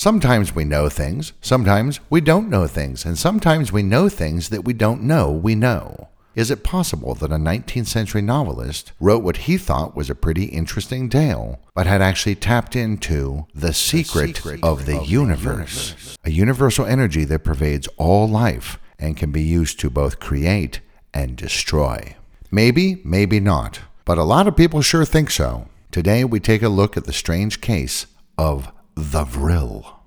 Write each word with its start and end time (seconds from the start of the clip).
Sometimes 0.00 0.54
we 0.54 0.62
know 0.62 0.88
things, 0.88 1.32
sometimes 1.40 1.98
we 2.08 2.20
don't 2.20 2.48
know 2.48 2.68
things, 2.68 3.04
and 3.04 3.18
sometimes 3.18 3.72
we 3.72 3.82
know 3.82 4.08
things 4.08 4.48
that 4.50 4.64
we 4.64 4.72
don't 4.72 5.02
know 5.02 5.32
we 5.32 5.56
know. 5.56 6.06
Is 6.36 6.52
it 6.52 6.62
possible 6.62 7.16
that 7.16 7.32
a 7.32 7.34
19th 7.34 7.88
century 7.88 8.22
novelist 8.22 8.92
wrote 9.00 9.24
what 9.24 9.48
he 9.48 9.58
thought 9.58 9.96
was 9.96 10.08
a 10.08 10.14
pretty 10.14 10.44
interesting 10.44 11.08
tale, 11.08 11.58
but 11.74 11.88
had 11.88 12.00
actually 12.00 12.36
tapped 12.36 12.76
into 12.76 13.48
the 13.52 13.72
secret, 13.72 14.28
the 14.28 14.34
secret 14.34 14.62
of, 14.62 14.86
the, 14.86 15.00
of 15.00 15.08
universe, 15.08 15.88
the 15.88 15.96
universe, 15.96 16.18
a 16.22 16.30
universal 16.30 16.86
energy 16.86 17.24
that 17.24 17.42
pervades 17.42 17.88
all 17.96 18.28
life 18.28 18.78
and 19.00 19.16
can 19.16 19.32
be 19.32 19.42
used 19.42 19.80
to 19.80 19.90
both 19.90 20.20
create 20.20 20.78
and 21.12 21.34
destroy? 21.36 22.14
Maybe, 22.52 23.00
maybe 23.02 23.40
not, 23.40 23.80
but 24.04 24.16
a 24.16 24.22
lot 24.22 24.46
of 24.46 24.56
people 24.56 24.80
sure 24.80 25.04
think 25.04 25.32
so. 25.32 25.66
Today 25.90 26.22
we 26.22 26.38
take 26.38 26.62
a 26.62 26.68
look 26.68 26.96
at 26.96 27.02
the 27.02 27.12
strange 27.12 27.60
case 27.60 28.06
of 28.38 28.70
the 29.00 29.22
Vril. 29.22 30.00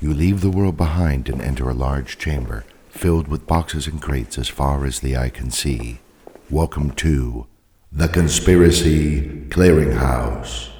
You 0.00 0.14
leave 0.14 0.40
the 0.40 0.50
world 0.50 0.76
behind 0.76 1.28
and 1.28 1.42
enter 1.42 1.68
a 1.68 1.74
large 1.74 2.16
chamber 2.16 2.64
filled 2.90 3.26
with 3.26 3.48
boxes 3.48 3.88
and 3.88 4.00
crates 4.00 4.38
as 4.38 4.48
far 4.48 4.84
as 4.84 5.00
the 5.00 5.16
eye 5.16 5.30
can 5.30 5.50
see. 5.50 5.98
Welcome 6.48 6.92
to 6.92 7.48
the 7.90 8.06
Conspiracy 8.06 9.46
Clearinghouse. 9.48 10.70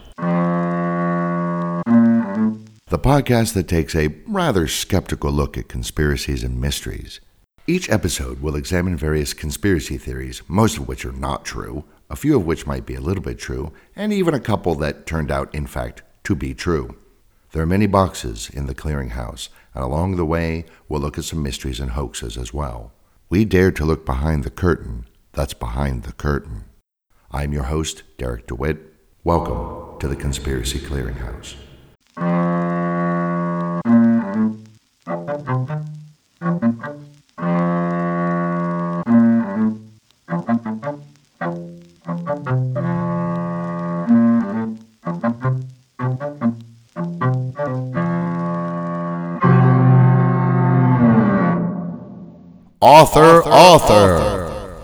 The 2.86 2.98
podcast 3.00 3.54
that 3.54 3.66
takes 3.66 3.96
a 3.96 4.14
rather 4.28 4.68
skeptical 4.68 5.32
look 5.32 5.58
at 5.58 5.66
conspiracies 5.66 6.44
and 6.44 6.60
mysteries. 6.60 7.18
Each 7.66 7.88
episode 7.88 8.42
will 8.42 8.56
examine 8.56 8.94
various 8.94 9.32
conspiracy 9.32 9.96
theories, 9.96 10.42
most 10.46 10.76
of 10.76 10.86
which 10.86 11.06
are 11.06 11.12
not 11.12 11.46
true, 11.46 11.84
a 12.10 12.16
few 12.16 12.36
of 12.36 12.44
which 12.44 12.66
might 12.66 12.84
be 12.84 12.94
a 12.94 13.00
little 13.00 13.22
bit 13.22 13.38
true, 13.38 13.72
and 13.96 14.12
even 14.12 14.34
a 14.34 14.40
couple 14.40 14.74
that 14.74 15.06
turned 15.06 15.30
out, 15.30 15.54
in 15.54 15.66
fact, 15.66 16.02
to 16.24 16.34
be 16.34 16.52
true. 16.52 16.94
There 17.52 17.62
are 17.62 17.66
many 17.66 17.86
boxes 17.86 18.50
in 18.50 18.66
the 18.66 18.74
clearinghouse, 18.74 19.48
and 19.72 19.82
along 19.82 20.16
the 20.16 20.26
way, 20.26 20.66
we'll 20.90 21.00
look 21.00 21.16
at 21.16 21.24
some 21.24 21.42
mysteries 21.42 21.80
and 21.80 21.92
hoaxes 21.92 22.36
as 22.36 22.52
well. 22.52 22.92
We 23.30 23.46
dare 23.46 23.72
to 23.72 23.84
look 23.86 24.04
behind 24.04 24.44
the 24.44 24.50
curtain 24.50 25.06
that's 25.32 25.54
behind 25.54 26.02
the 26.02 26.12
curtain. 26.12 26.64
I'm 27.32 27.54
your 27.54 27.64
host, 27.64 28.02
Derek 28.18 28.46
DeWitt. 28.46 28.78
Welcome 29.24 29.98
to 30.00 30.06
the 30.06 30.16
Conspiracy 30.16 30.80
Clearinghouse. 30.80 31.54
Author, 53.74 54.78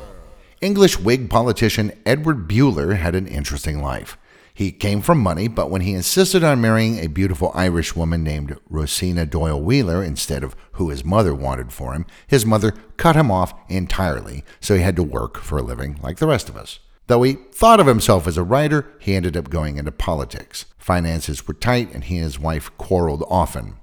English 0.61 0.99
Whig 0.99 1.31
politician 1.31 1.93
Edward 2.05 2.49
Bulwer 2.49 2.95
had 2.95 3.15
an 3.15 3.29
interesting 3.29 3.81
life. 3.81 4.19
He 4.53 4.73
came 4.73 5.01
from 5.01 5.21
money, 5.21 5.47
but 5.47 5.71
when 5.71 5.83
he 5.83 5.95
insisted 5.95 6.43
on 6.43 6.61
marrying 6.61 6.99
a 6.99 7.07
beautiful 7.07 7.53
Irish 7.55 7.95
woman 7.95 8.25
named 8.25 8.59
Rosina 8.69 9.27
Doyle 9.27 9.63
Wheeler 9.63 10.03
instead 10.03 10.43
of 10.43 10.57
who 10.73 10.91
his 10.91 11.05
mother 11.05 11.33
wanted 11.33 11.73
for 11.73 11.93
him, 11.93 12.05
his 12.27 12.45
mother 12.45 12.73
cut 12.97 13.15
him 13.15 13.31
off 13.31 13.55
entirely, 13.69 14.43
so 14.59 14.75
he 14.75 14.83
had 14.83 14.97
to 14.97 15.05
work 15.05 15.39
for 15.39 15.59
a 15.59 15.63
living 15.63 16.01
like 16.03 16.17
the 16.17 16.27
rest 16.27 16.49
of 16.49 16.57
us. 16.57 16.81
Though 17.07 17.23
he 17.23 17.35
thought 17.35 17.79
of 17.79 17.87
himself 17.87 18.27
as 18.27 18.37
a 18.37 18.43
writer, 18.43 18.89
he 18.99 19.15
ended 19.15 19.37
up 19.37 19.51
going 19.51 19.77
into 19.77 19.93
politics. 19.93 20.65
Finances 20.79 21.47
were 21.47 21.55
tight, 21.55 21.95
and 21.95 22.03
he 22.03 22.17
and 22.17 22.25
his 22.25 22.41
wife 22.41 22.77
quarreled 22.77 23.23
often. 23.31 23.77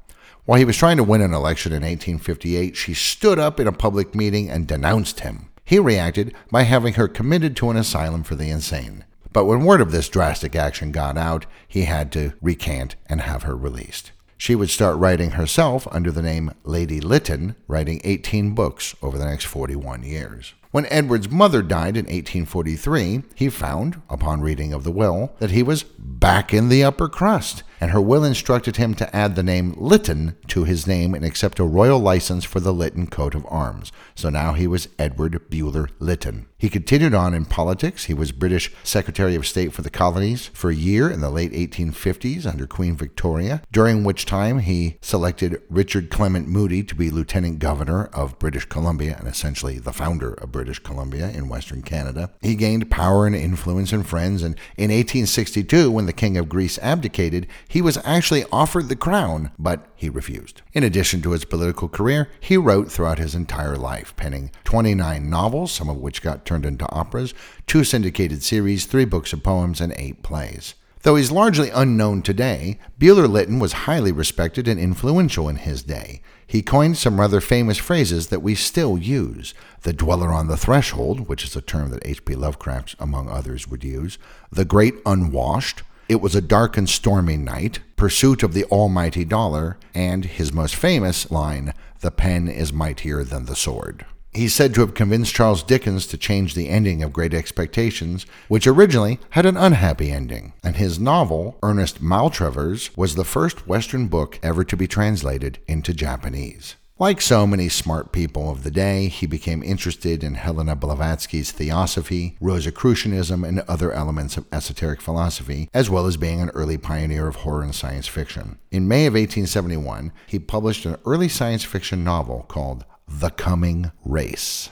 While 0.47 0.59
he 0.59 0.65
was 0.65 0.77
trying 0.77 0.95
to 0.95 1.03
win 1.03 1.19
an 1.19 1.33
election 1.33 1.73
in 1.73 1.83
1858, 1.83 2.77
she 2.77 2.93
stood 2.93 3.37
up 3.37 3.59
in 3.59 3.67
a 3.67 3.73
public 3.73 4.15
meeting 4.15 4.49
and 4.49 4.65
denounced 4.65 5.19
him. 5.19 5.49
He 5.65 5.77
reacted 5.77 6.33
by 6.49 6.63
having 6.63 6.93
her 6.93 7.09
committed 7.09 7.57
to 7.57 7.69
an 7.69 7.75
asylum 7.75 8.23
for 8.23 8.35
the 8.35 8.49
insane. 8.49 9.03
But 9.33 9.43
when 9.43 9.65
word 9.65 9.81
of 9.81 9.91
this 9.91 10.07
drastic 10.07 10.55
action 10.55 10.93
got 10.93 11.17
out, 11.17 11.47
he 11.67 11.81
had 11.81 12.13
to 12.13 12.31
recant 12.41 12.95
and 13.09 13.19
have 13.19 13.43
her 13.43 13.57
released. 13.57 14.13
She 14.37 14.55
would 14.55 14.69
start 14.69 14.95
writing 14.97 15.31
herself 15.31 15.85
under 15.91 16.13
the 16.13 16.21
name 16.21 16.53
Lady 16.63 17.01
Lytton, 17.01 17.57
writing 17.67 17.99
18 18.05 18.55
books 18.55 18.95
over 19.01 19.17
the 19.17 19.25
next 19.25 19.47
41 19.47 20.03
years. 20.03 20.53
When 20.71 20.85
Edward's 20.85 21.29
mother 21.29 21.61
died 21.61 21.97
in 21.97 22.05
1843, 22.05 23.23
he 23.35 23.49
found, 23.49 24.01
upon 24.09 24.39
reading 24.39 24.71
of 24.71 24.85
the 24.85 24.91
will, 24.91 25.33
that 25.39 25.51
he 25.51 25.61
was 25.61 25.83
back 25.83 26.53
in 26.53 26.69
the 26.69 26.85
upper 26.85 27.09
crust 27.09 27.63
and 27.79 27.91
her 27.91 28.01
will 28.01 28.23
instructed 28.23 28.77
him 28.77 28.93
to 28.95 29.15
add 29.15 29.35
the 29.35 29.43
name 29.43 29.73
Lytton 29.77 30.35
to 30.47 30.63
his 30.63 30.87
name 30.87 31.13
and 31.13 31.23
accept 31.23 31.59
a 31.59 31.63
royal 31.63 31.99
license 31.99 32.43
for 32.43 32.59
the 32.59 32.73
Lytton 32.73 33.07
coat 33.07 33.35
of 33.35 33.45
arms. 33.47 33.91
So 34.15 34.29
now 34.29 34.53
he 34.53 34.67
was 34.67 34.89
Edward 34.97 35.49
Bulwer 35.49 35.89
Lytton. 35.99 36.47
He 36.59 36.69
continued 36.69 37.13
on 37.13 37.35
in 37.35 37.45
politics. 37.45 38.05
He 38.05 38.15
was 38.15 38.31
British 38.31 38.71
Secretary 38.83 39.35
of 39.35 39.45
State 39.45 39.73
for 39.73 39.83
the 39.83 39.91
Colonies 39.91 40.47
for 40.47 40.71
a 40.71 40.75
year 40.75 41.07
in 41.07 41.21
the 41.21 41.29
late 41.29 41.51
1850s 41.51 42.47
under 42.47 42.65
Queen 42.65 42.95
Victoria, 42.95 43.61
during 43.71 44.03
which 44.03 44.25
time 44.25 44.59
he 44.59 44.97
selected 45.01 45.61
Richard 45.69 46.09
Clement 46.09 46.47
Moody 46.47 46.81
to 46.83 46.95
be 46.95 47.11
Lieutenant 47.11 47.59
Governor 47.59 48.05
of 48.05 48.39
British 48.39 48.65
Columbia 48.65 49.17
and 49.19 49.27
essentially 49.27 49.77
the 49.77 49.93
founder 49.93 50.33
of 50.33 50.51
British 50.51 50.79
Columbia 50.79 51.29
in 51.29 51.47
Western 51.47 51.83
Canada. 51.83 52.31
He 52.41 52.55
gained 52.55 52.89
power 52.89 53.27
and 53.27 53.35
influence 53.35 53.91
and 53.91 54.07
friends, 54.07 54.41
and 54.41 54.55
in 54.77 54.89
1862, 54.89 55.91
when 55.91 56.07
the 56.07 56.13
King 56.13 56.37
of 56.37 56.49
Greece 56.49 56.79
abdicated, 56.79 57.45
he 57.67 57.81
was 57.81 57.99
actually 58.03 58.45
offered 58.51 58.89
the 58.89 58.95
crown, 58.95 59.51
but 59.59 59.87
he 59.95 60.09
refused. 60.09 60.61
In 60.73 60.83
addition 60.83 61.21
to 61.21 61.31
his 61.31 61.45
political 61.45 61.89
career, 61.89 62.29
he 62.39 62.57
wrote 62.57 62.91
throughout 62.91 63.19
his 63.19 63.35
entire 63.35 63.77
life, 63.77 64.15
penning 64.15 64.51
29 64.63 65.29
novels, 65.29 65.71
some 65.71 65.89
of 65.89 65.97
which 65.97 66.21
got 66.21 66.45
turned 66.45 66.65
into 66.65 66.89
operas, 66.91 67.33
two 67.65 67.83
syndicated 67.83 68.43
series, 68.43 68.85
three 68.85 69.05
books 69.05 69.33
of 69.33 69.43
poems, 69.43 69.81
and 69.81 69.93
eight 69.97 70.23
plays. 70.23 70.75
Though 71.03 71.15
he's 71.15 71.31
largely 71.31 71.69
unknown 71.69 72.21
today, 72.21 72.79
Bulwer 72.99 73.27
Lytton 73.27 73.59
was 73.59 73.71
highly 73.71 74.11
respected 74.11 74.67
and 74.67 74.79
influential 74.79 75.47
in 75.47 75.57
his 75.57 75.83
day. 75.83 76.21
He 76.45 76.61
coined 76.61 76.97
some 76.97 77.19
rather 77.19 77.39
famous 77.39 77.77
phrases 77.77 78.27
that 78.27 78.41
we 78.41 78.55
still 78.55 78.97
use. 78.97 79.53
The 79.83 79.93
dweller 79.93 80.33
on 80.33 80.47
the 80.47 80.57
threshold, 80.57 81.29
which 81.29 81.43
is 81.43 81.55
a 81.55 81.61
term 81.61 81.91
that 81.91 82.05
H.P. 82.05 82.35
Lovecraft, 82.35 82.95
among 82.99 83.29
others, 83.29 83.67
would 83.67 83.83
use. 83.83 84.17
The 84.51 84.65
great 84.65 84.95
unwashed, 85.05 85.83
it 86.09 86.21
was 86.21 86.35
a 86.35 86.41
dark 86.41 86.77
and 86.77 86.89
stormy 86.89 87.37
night, 87.37 87.79
pursuit 87.95 88.43
of 88.43 88.53
the 88.53 88.65
almighty 88.65 89.25
dollar, 89.25 89.77
and 89.93 90.25
his 90.25 90.53
most 90.53 90.75
famous 90.75 91.29
line, 91.29 91.73
The 91.99 92.11
pen 92.11 92.47
is 92.47 92.71
mightier 92.71 93.23
than 93.23 93.45
the 93.45 93.55
sword. 93.55 94.05
He's 94.33 94.53
said 94.53 94.75
to 94.75 94.81
have 94.81 94.93
convinced 94.93 95.33
Charles 95.33 95.63
Dickens 95.63 96.05
to 96.07 96.17
change 96.17 96.53
the 96.53 96.69
ending 96.69 97.01
of 97.01 97.11
Great 97.11 97.33
Expectations, 97.33 98.25
which 98.47 98.67
originally 98.67 99.19
had 99.31 99.45
an 99.45 99.57
unhappy 99.57 100.11
ending. 100.11 100.53
And 100.63 100.75
his 100.75 100.99
novel, 100.99 101.57
Ernest 101.63 102.03
Maltravers, 102.03 102.95
was 102.95 103.15
the 103.15 103.25
first 103.25 103.67
Western 103.67 104.07
book 104.07 104.39
ever 104.43 104.63
to 104.63 104.77
be 104.77 104.87
translated 104.87 105.57
into 105.67 105.93
Japanese. 105.93 106.75
Like 106.99 107.21
so 107.21 107.45
many 107.45 107.69
smart 107.69 108.11
people 108.11 108.49
of 108.49 108.63
the 108.63 108.71
day, 108.71 109.07
he 109.07 109.27
became 109.27 109.61
interested 109.61 110.23
in 110.23 110.33
Helena 110.33 110.75
Blavatsky's 110.75 111.51
theosophy, 111.51 112.35
Rosicrucianism, 112.41 113.43
and 113.47 113.59
other 113.67 113.91
elements 113.91 114.35
of 114.35 114.47
esoteric 114.51 114.99
philosophy, 114.99 115.69
as 115.75 115.91
well 115.91 116.07
as 116.07 116.17
being 116.17 116.41
an 116.41 116.49
early 116.55 116.79
pioneer 116.79 117.27
of 117.27 117.35
horror 117.37 117.61
and 117.61 117.75
science 117.75 118.07
fiction. 118.07 118.57
In 118.71 118.87
May 118.87 119.05
of 119.05 119.13
1871, 119.13 120.11
he 120.25 120.39
published 120.39 120.87
an 120.87 120.97
early 121.05 121.29
science 121.29 121.63
fiction 121.63 122.03
novel 122.03 122.45
called 122.47 122.83
The 123.07 123.29
Coming 123.29 123.91
Race. 124.03 124.71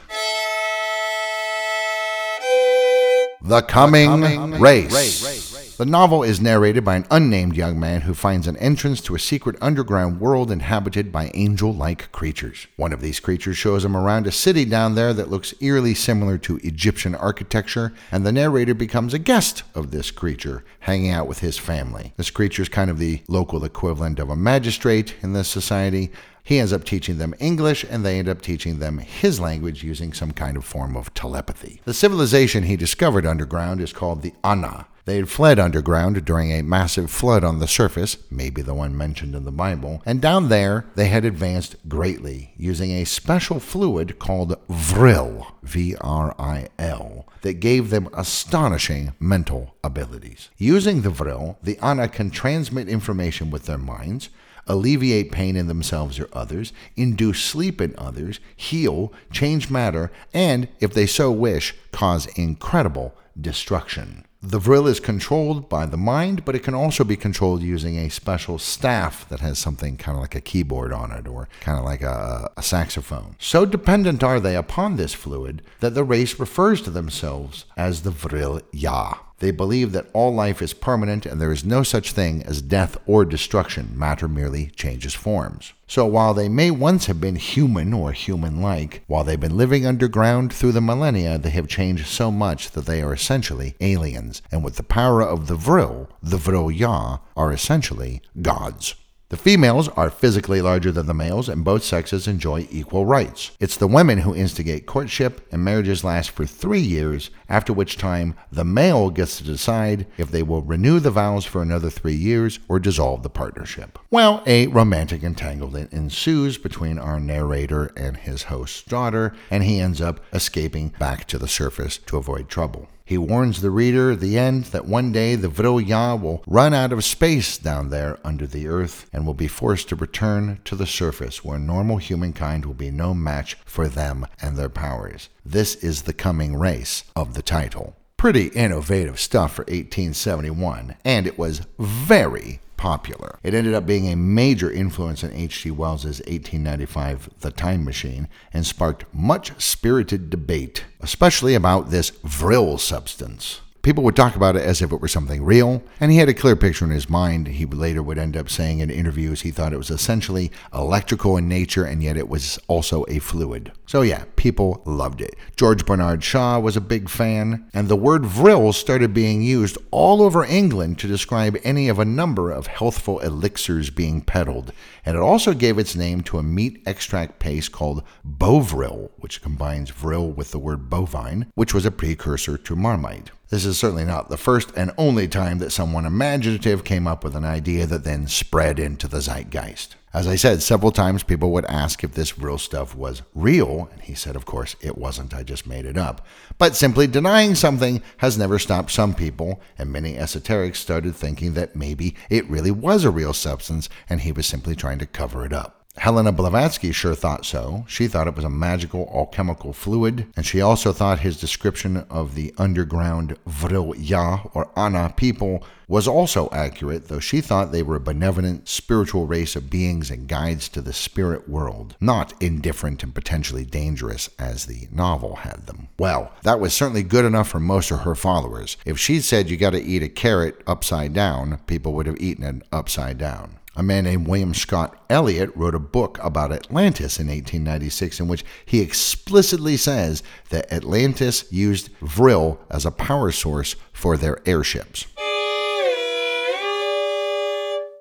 The 3.39 3.61
Coming, 3.61 4.21
the 4.21 4.27
coming 4.29 4.59
race. 4.59 4.91
race. 4.91 5.54
The 5.77 5.85
novel 5.85 6.23
is 6.23 6.39
narrated 6.39 6.85
by 6.85 6.95
an 6.95 7.05
unnamed 7.11 7.57
young 7.57 7.77
man 7.77 7.99
who 7.99 8.13
finds 8.13 8.47
an 8.47 8.55
entrance 8.57 9.01
to 9.01 9.15
a 9.15 9.19
secret 9.19 9.57
underground 9.59 10.21
world 10.21 10.49
inhabited 10.49 11.11
by 11.11 11.31
angel 11.33 11.73
like 11.73 12.13
creatures. 12.13 12.67
One 12.77 12.93
of 12.93 13.01
these 13.01 13.19
creatures 13.19 13.57
shows 13.57 13.83
him 13.83 13.97
around 13.97 14.25
a 14.25 14.31
city 14.31 14.63
down 14.63 14.95
there 14.95 15.13
that 15.13 15.29
looks 15.29 15.53
eerily 15.59 15.93
similar 15.93 16.37
to 16.37 16.61
Egyptian 16.63 17.13
architecture, 17.13 17.91
and 18.09 18.25
the 18.25 18.31
narrator 18.31 18.73
becomes 18.73 19.13
a 19.13 19.19
guest 19.19 19.63
of 19.73 19.91
this 19.91 20.11
creature, 20.11 20.63
hanging 20.79 21.11
out 21.11 21.27
with 21.27 21.39
his 21.39 21.57
family. 21.57 22.13
This 22.15 22.31
creature 22.31 22.61
is 22.61 22.69
kind 22.69 22.89
of 22.89 22.97
the 22.97 23.21
local 23.27 23.65
equivalent 23.65 24.17
of 24.17 24.29
a 24.29 24.35
magistrate 24.37 25.15
in 25.21 25.33
this 25.33 25.49
society, 25.49 26.09
He 26.45 26.59
ends 26.59 26.71
up 26.71 26.83
teaching 26.83 27.17
them 27.17 27.33
English, 27.39 27.83
and 27.89 28.05
they 28.05 28.19
end 28.19 28.29
up 28.29 28.39
teaching 28.39 28.77
them 28.77 28.99
his 28.99 29.39
language 29.39 29.83
using 29.83 30.13
some 30.13 30.31
kind 30.31 30.55
of 30.55 30.63
form 30.63 30.95
of 30.95 31.11
telepathy. 31.15 31.81
The 31.85 31.93
civilization 31.93 32.63
he 32.63 32.75
discovered 32.75 33.25
underground 33.25 33.81
is 33.81 33.91
called 33.91 34.21
the 34.21 34.33
Ana. 34.43 34.85
They 35.05 35.17
had 35.17 35.29
fled 35.29 35.59
underground 35.59 36.25
during 36.25 36.51
a 36.51 36.63
massive 36.63 37.11
flood 37.11 37.43
on 37.43 37.59
the 37.59 37.67
surface, 37.67 38.17
maybe 38.31 38.63
the 38.63 38.73
one 38.73 38.97
mentioned 38.97 39.35
in 39.35 39.45
the 39.45 39.51
Bible, 39.51 40.01
and 40.03 40.19
down 40.19 40.49
there 40.49 40.85
they 40.95 41.09
had 41.09 41.23
advanced 41.23 41.75
greatly 41.87 42.53
using 42.57 42.89
a 42.89 43.05
special 43.05 43.59
fluid 43.59 44.17
called 44.17 44.59
Vril, 44.67 45.45
V 45.61 45.95
R 46.01 46.33
I 46.39 46.69
L, 46.79 47.27
that 47.41 47.59
gave 47.59 47.91
them 47.91 48.09
astonishing 48.13 49.13
mental 49.19 49.75
abilities. 49.83 50.49
Using 50.57 51.03
the 51.03 51.11
Vril, 51.11 51.59
the 51.61 51.77
Ana 51.79 52.07
can 52.07 52.31
transmit 52.31 52.89
information 52.89 53.51
with 53.51 53.67
their 53.67 53.77
minds, 53.77 54.29
alleviate 54.65 55.31
pain 55.31 55.55
in 55.55 55.67
themselves 55.67 56.19
or 56.19 56.29
others, 56.33 56.73
induce 56.95 57.43
sleep 57.43 57.79
in 57.79 57.93
others, 57.95 58.39
heal, 58.55 59.13
change 59.31 59.69
matter, 59.69 60.11
and, 60.33 60.67
if 60.79 60.95
they 60.95 61.05
so 61.05 61.31
wish, 61.31 61.75
cause 61.91 62.25
incredible 62.35 63.13
destruction. 63.39 64.25
The 64.47 64.59
vril 64.59 64.85
is 64.85 64.99
controlled 64.99 65.69
by 65.69 65.87
the 65.87 65.97
mind, 65.97 66.45
but 66.45 66.53
it 66.53 66.61
can 66.61 66.75
also 66.75 67.03
be 67.03 67.15
controlled 67.15 67.63
using 67.63 67.97
a 67.97 68.11
special 68.11 68.59
staff 68.59 69.27
that 69.29 69.39
has 69.39 69.57
something 69.57 69.97
kind 69.97 70.15
of 70.15 70.21
like 70.21 70.35
a 70.35 70.41
keyboard 70.41 70.93
on 70.93 71.11
it 71.11 71.27
or 71.27 71.49
kind 71.61 71.79
of 71.79 71.83
like 71.83 72.03
a, 72.03 72.51
a, 72.55 72.61
saxophone. 72.61 73.37
So 73.39 73.65
dependent 73.65 74.23
are 74.23 74.39
they 74.39 74.55
upon 74.55 74.97
this 74.97 75.15
fluid 75.15 75.63
that 75.79 75.95
the 75.95 76.03
race 76.03 76.39
refers 76.39 76.79
to 76.83 76.91
themselves 76.91 77.65
as 77.75 78.03
the 78.03 78.11
vril 78.11 78.61
ya. 78.71 79.15
They 79.39 79.51
believe 79.51 79.91
that 79.91 80.07
all 80.13 80.33
life 80.33 80.61
is 80.61 80.73
permanent 80.73 81.25
and 81.25 81.41
there 81.41 81.51
is 81.51 81.65
no 81.65 81.83
such 81.83 82.11
thing 82.11 82.43
as 82.43 82.61
death 82.61 82.97
or 83.05 83.25
destruction. 83.25 83.91
Matter 83.93 84.27
merely 84.27 84.67
changes 84.67 85.13
forms. 85.13 85.73
So 85.87 86.05
while 86.05 86.33
they 86.33 86.49
may 86.49 86.71
once 86.71 87.05
have 87.05 87.21
been 87.21 87.35
human 87.35 87.93
or 87.93 88.11
human 88.11 88.61
like, 88.61 89.03
while 89.07 89.23
they've 89.23 89.39
been 89.39 89.57
living 89.57 89.85
underground 89.85 90.51
through 90.51 90.71
the 90.71 90.81
millennia, 90.81 91.37
they 91.37 91.51
have 91.51 91.67
changed 91.67 92.07
so 92.07 92.31
much 92.31 92.71
that 92.71 92.85
they 92.85 93.01
are 93.01 93.13
essentially 93.13 93.75
aliens. 93.81 94.41
And 94.51 94.63
with 94.63 94.77
the 94.77 94.83
power 94.83 95.21
of 95.21 95.47
the 95.47 95.55
Vril, 95.55 96.09
the 96.23 96.37
Vril 96.37 96.71
Ya 96.71 97.19
are 97.35 97.53
essentially 97.53 98.21
gods. 98.41 98.95
The 99.29 99.37
females 99.37 99.89
are 99.89 100.11
physically 100.11 100.61
larger 100.61 100.91
than 100.91 101.07
the 101.07 101.13
males, 101.13 101.49
and 101.49 101.63
both 101.63 101.83
sexes 101.83 102.27
enjoy 102.27 102.67
equal 102.69 103.07
rights. 103.07 103.51
It's 103.59 103.75
the 103.75 103.87
women 103.87 104.19
who 104.19 104.35
instigate 104.35 104.85
courtship, 104.85 105.47
and 105.51 105.63
marriages 105.63 106.03
last 106.03 106.29
for 106.29 106.45
three 106.45 106.79
years, 106.79 107.31
after 107.49 107.73
which 107.73 107.97
time 107.97 108.35
the 108.51 108.63
male 108.63 109.09
gets 109.09 109.37
to 109.37 109.43
decide 109.43 110.05
if 110.17 110.29
they 110.29 110.43
will 110.43 110.61
renew 110.61 110.99
the 110.99 111.09
vows 111.09 111.43
for 111.43 111.63
another 111.63 111.89
three 111.89 112.13
years 112.13 112.59
or 112.69 112.79
dissolve 112.79 113.23
the 113.23 113.29
partnership. 113.29 113.97
Well, 114.11 114.43
a 114.45 114.67
romantic 114.67 115.23
entanglement 115.23 115.91
ensues 115.91 116.59
between 116.59 116.99
our 116.99 117.19
narrator 117.19 117.91
and 117.97 118.17
his 118.17 118.43
host's 118.43 118.83
daughter, 118.83 119.33
and 119.49 119.63
he 119.63 119.79
ends 119.79 120.01
up 120.01 120.19
escaping 120.33 120.89
back 120.99 121.25
to 121.29 121.39
the 121.39 121.47
surface 121.47 121.97
to 121.97 122.17
avoid 122.17 122.47
trouble. 122.47 122.89
He 123.07 123.19
warns 123.19 123.61
the 123.61 123.69
reader 123.69 124.13
at 124.13 124.19
the 124.19 124.35
end 124.35 124.65
that 124.65 124.87
one 124.87 125.11
day 125.11 125.35
the 125.35 125.47
Vril-Ya 125.47 126.15
will 126.15 126.43
run 126.47 126.73
out 126.73 126.91
of 126.91 127.03
space 127.03 127.55
down 127.59 127.91
there 127.91 128.17
under 128.23 128.47
the 128.47 128.67
earth 128.67 129.07
and 129.13 129.27
will 129.27 129.35
be 129.35 129.47
forced 129.47 129.89
to 129.89 129.95
return 129.95 130.59
to 130.65 130.75
the 130.75 130.87
surface 130.87 131.45
where 131.45 131.59
normal 131.59 131.97
humankind 131.97 132.65
will 132.65 132.73
be 132.73 132.89
no 132.89 133.13
match 133.13 133.57
for 133.63 133.87
them 133.87 134.25
and 134.41 134.57
their 134.57 134.69
powers. 134.69 135.29
This 135.45 135.75
is 135.75 136.01
the 136.01 136.13
coming 136.13 136.55
race 136.55 137.03
of 137.15 137.35
the 137.35 137.43
title. 137.43 137.95
Pretty 138.17 138.47
innovative 138.47 139.19
stuff 139.19 139.53
for 139.53 139.61
1871, 139.65 140.95
and 141.05 141.27
it 141.27 141.37
was 141.37 141.61
very 141.77 142.59
popular. 142.77 143.39
It 143.43 143.53
ended 143.53 143.73
up 143.73 143.85
being 143.85 144.07
a 144.11 144.15
major 144.15 144.71
influence 144.71 145.23
in 145.23 145.33
H.G. 145.33 145.71
Wells's 145.71 146.19
1895 146.19 147.29
The 147.39 147.51
Time 147.51 147.83
Machine 147.83 148.27
and 148.53 148.65
sparked 148.65 149.05
much 149.13 149.59
spirited 149.61 150.29
debate, 150.29 150.85
especially 150.99 151.55
about 151.55 151.89
this 151.89 152.11
vril 152.23 152.77
substance. 152.77 153.61
People 153.85 154.03
would 154.05 154.15
talk 154.15 154.35
about 154.35 154.55
it 154.55 154.63
as 154.63 154.81
if 154.81 154.91
it 154.91 154.99
were 154.99 155.07
something 155.07 155.43
real, 155.43 155.83
and 155.99 156.11
he 156.11 156.17
had 156.17 156.27
a 156.27 156.33
clear 156.33 156.55
picture 156.55 156.85
in 156.85 156.89
his 156.89 157.07
mind. 157.07 157.45
He 157.45 157.67
later 157.67 158.01
would 158.01 158.17
end 158.17 158.35
up 158.35 158.49
saying 158.49 158.79
in 158.79 158.89
interviews 158.89 159.41
he 159.41 159.51
thought 159.51 159.73
it 159.73 159.77
was 159.77 159.91
essentially 159.91 160.51
electrical 160.73 161.37
in 161.37 161.47
nature, 161.47 161.85
and 161.85 162.01
yet 162.01 162.17
it 162.17 162.27
was 162.27 162.57
also 162.67 163.05
a 163.07 163.19
fluid. 163.19 163.71
So, 163.85 164.01
yeah, 164.01 164.23
people 164.37 164.81
loved 164.85 165.21
it. 165.21 165.35
George 165.55 165.85
Bernard 165.85 166.23
Shaw 166.23 166.57
was 166.57 166.75
a 166.75 166.81
big 166.81 167.09
fan, 167.09 167.69
and 167.75 167.87
the 167.87 167.95
word 167.95 168.25
vril 168.25 168.73
started 168.73 169.13
being 169.13 169.43
used 169.43 169.77
all 169.91 170.23
over 170.23 170.43
England 170.43 170.97
to 170.97 171.07
describe 171.07 171.55
any 171.63 171.87
of 171.87 171.99
a 171.99 172.05
number 172.05 172.49
of 172.49 172.65
healthful 172.65 173.19
elixirs 173.19 173.91
being 173.91 174.19
peddled. 174.19 174.73
And 175.05 175.15
it 175.15 175.21
also 175.21 175.53
gave 175.53 175.77
its 175.77 175.95
name 175.95 176.21
to 176.21 176.39
a 176.39 176.43
meat 176.43 176.81
extract 176.87 177.37
paste 177.37 177.71
called 177.71 178.01
Bovril, 178.23 179.11
which 179.17 179.43
combines 179.43 179.91
vril 179.91 180.31
with 180.31 180.49
the 180.49 180.57
word 180.57 180.89
bovine, 180.89 181.51
which 181.53 181.75
was 181.75 181.85
a 181.85 181.91
precursor 181.91 182.57
to 182.57 182.75
marmite. 182.75 183.29
This 183.49 183.63
is 183.65 183.77
certainly 183.77 184.05
not 184.05 184.29
the 184.29 184.37
first 184.37 184.71
and 184.75 184.91
only 184.97 185.27
time 185.27 185.59
that 185.59 185.71
someone 185.71 186.05
imaginative 186.05 186.83
came 186.83 187.05
up 187.05 187.23
with 187.23 187.35
an 187.35 187.45
idea 187.45 187.85
that 187.85 188.03
then 188.03 188.27
spread 188.27 188.79
into 188.79 189.07
the 189.07 189.21
zeitgeist. 189.21 189.95
As 190.15 190.27
I 190.27 190.35
said, 190.35 190.63
several 190.63 190.91
times 190.91 191.23
people 191.23 191.51
would 191.51 191.65
ask 191.65 192.03
if 192.03 192.13
this 192.13 192.39
real 192.39 192.57
stuff 192.57 192.95
was 192.95 193.21
real, 193.35 193.89
and 193.91 194.01
he 194.01 194.15
said, 194.15 194.35
of 194.35 194.45
course, 194.45 194.75
it 194.81 194.97
wasn't, 194.97 195.33
I 195.33 195.43
just 195.43 195.67
made 195.67 195.85
it 195.85 195.97
up. 195.97 196.25
But 196.57 196.75
simply 196.75 197.05
denying 197.05 197.53
something 197.53 198.01
has 198.17 198.37
never 198.37 198.57
stopped 198.57 198.91
some 198.91 199.13
people, 199.13 199.61
and 199.77 199.91
many 199.91 200.15
esoterics 200.15 200.77
started 200.77 201.15
thinking 201.15 201.53
that 201.53 201.75
maybe 201.75 202.15
it 202.29 202.49
really 202.49 202.71
was 202.71 203.03
a 203.03 203.11
real 203.11 203.33
substance 203.33 203.89
and 204.09 204.21
he 204.21 204.31
was 204.31 204.47
simply 204.47 204.75
trying 204.75 204.99
to 204.99 205.05
cover 205.05 205.45
it 205.45 205.53
up. 205.53 205.84
Helena 205.97 206.31
Blavatsky 206.31 206.91
sure 206.91 207.15
thought 207.15 207.45
so. 207.45 207.85
She 207.87 208.07
thought 208.07 208.27
it 208.27 208.35
was 208.35 208.45
a 208.45 208.49
magical 208.49 209.09
alchemical 209.13 209.73
fluid, 209.73 210.27
and 210.35 210.45
she 210.45 210.61
also 210.61 210.91
thought 210.91 211.19
his 211.19 211.39
description 211.39 212.05
of 212.09 212.35
the 212.35 212.53
underground 212.57 213.37
Vril-Ya 213.45 214.41
or 214.53 214.69
Ana 214.75 215.13
people 215.15 215.63
was 215.87 216.07
also 216.07 216.49
accurate, 216.51 217.07
though 217.07 217.19
she 217.19 217.41
thought 217.41 217.71
they 217.71 217.83
were 217.83 217.95
a 217.95 217.99
benevolent 217.99 218.67
spiritual 218.67 219.27
race 219.27 219.55
of 219.55 219.69
beings 219.69 220.09
and 220.09 220.27
guides 220.27 220.67
to 220.69 220.81
the 220.81 220.93
spirit 220.93 221.47
world, 221.47 221.95
not 222.01 222.33
indifferent 222.41 223.03
and 223.03 223.13
potentially 223.13 223.63
dangerous 223.63 224.29
as 224.39 224.65
the 224.65 224.87
novel 224.91 225.37
had 225.37 225.67
them. 225.67 225.87
Well, 225.99 226.31
that 226.43 226.59
was 226.59 226.73
certainly 226.73 227.03
good 227.03 227.25
enough 227.25 227.47
for 227.49 227.59
most 227.59 227.91
of 227.91 228.01
her 228.01 228.15
followers. 228.15 228.77
If 228.85 228.99
she'd 228.99 229.23
said 229.23 229.49
you 229.49 229.57
got 229.57 229.71
to 229.71 229.81
eat 229.81 230.03
a 230.03 230.09
carrot 230.09 230.61
upside 230.65 231.13
down, 231.13 231.59
people 231.67 231.93
would 231.93 232.07
have 232.07 232.19
eaten 232.19 232.43
it 232.43 232.67
upside 232.71 233.17
down. 233.17 233.59
A 233.77 233.83
man 233.83 234.05
named 234.05 234.27
William 234.27 234.53
Scott 234.53 234.97
Elliott 235.09 235.55
wrote 235.55 235.75
a 235.75 235.79
book 235.79 236.17
about 236.23 236.53
Atlantis 236.53 237.19
in 237.19 237.27
1896 237.27 238.21
in 238.21 238.27
which 238.29 238.45
he 238.65 238.79
explicitly 238.79 239.75
says 239.75 240.23
that 240.49 240.71
Atlantis 240.71 241.51
used 241.51 241.89
Vril 242.01 242.57
as 242.71 242.85
a 242.85 242.91
power 242.91 243.31
source 243.31 243.75
for 243.91 244.15
their 244.15 244.37
airships. 244.47 245.05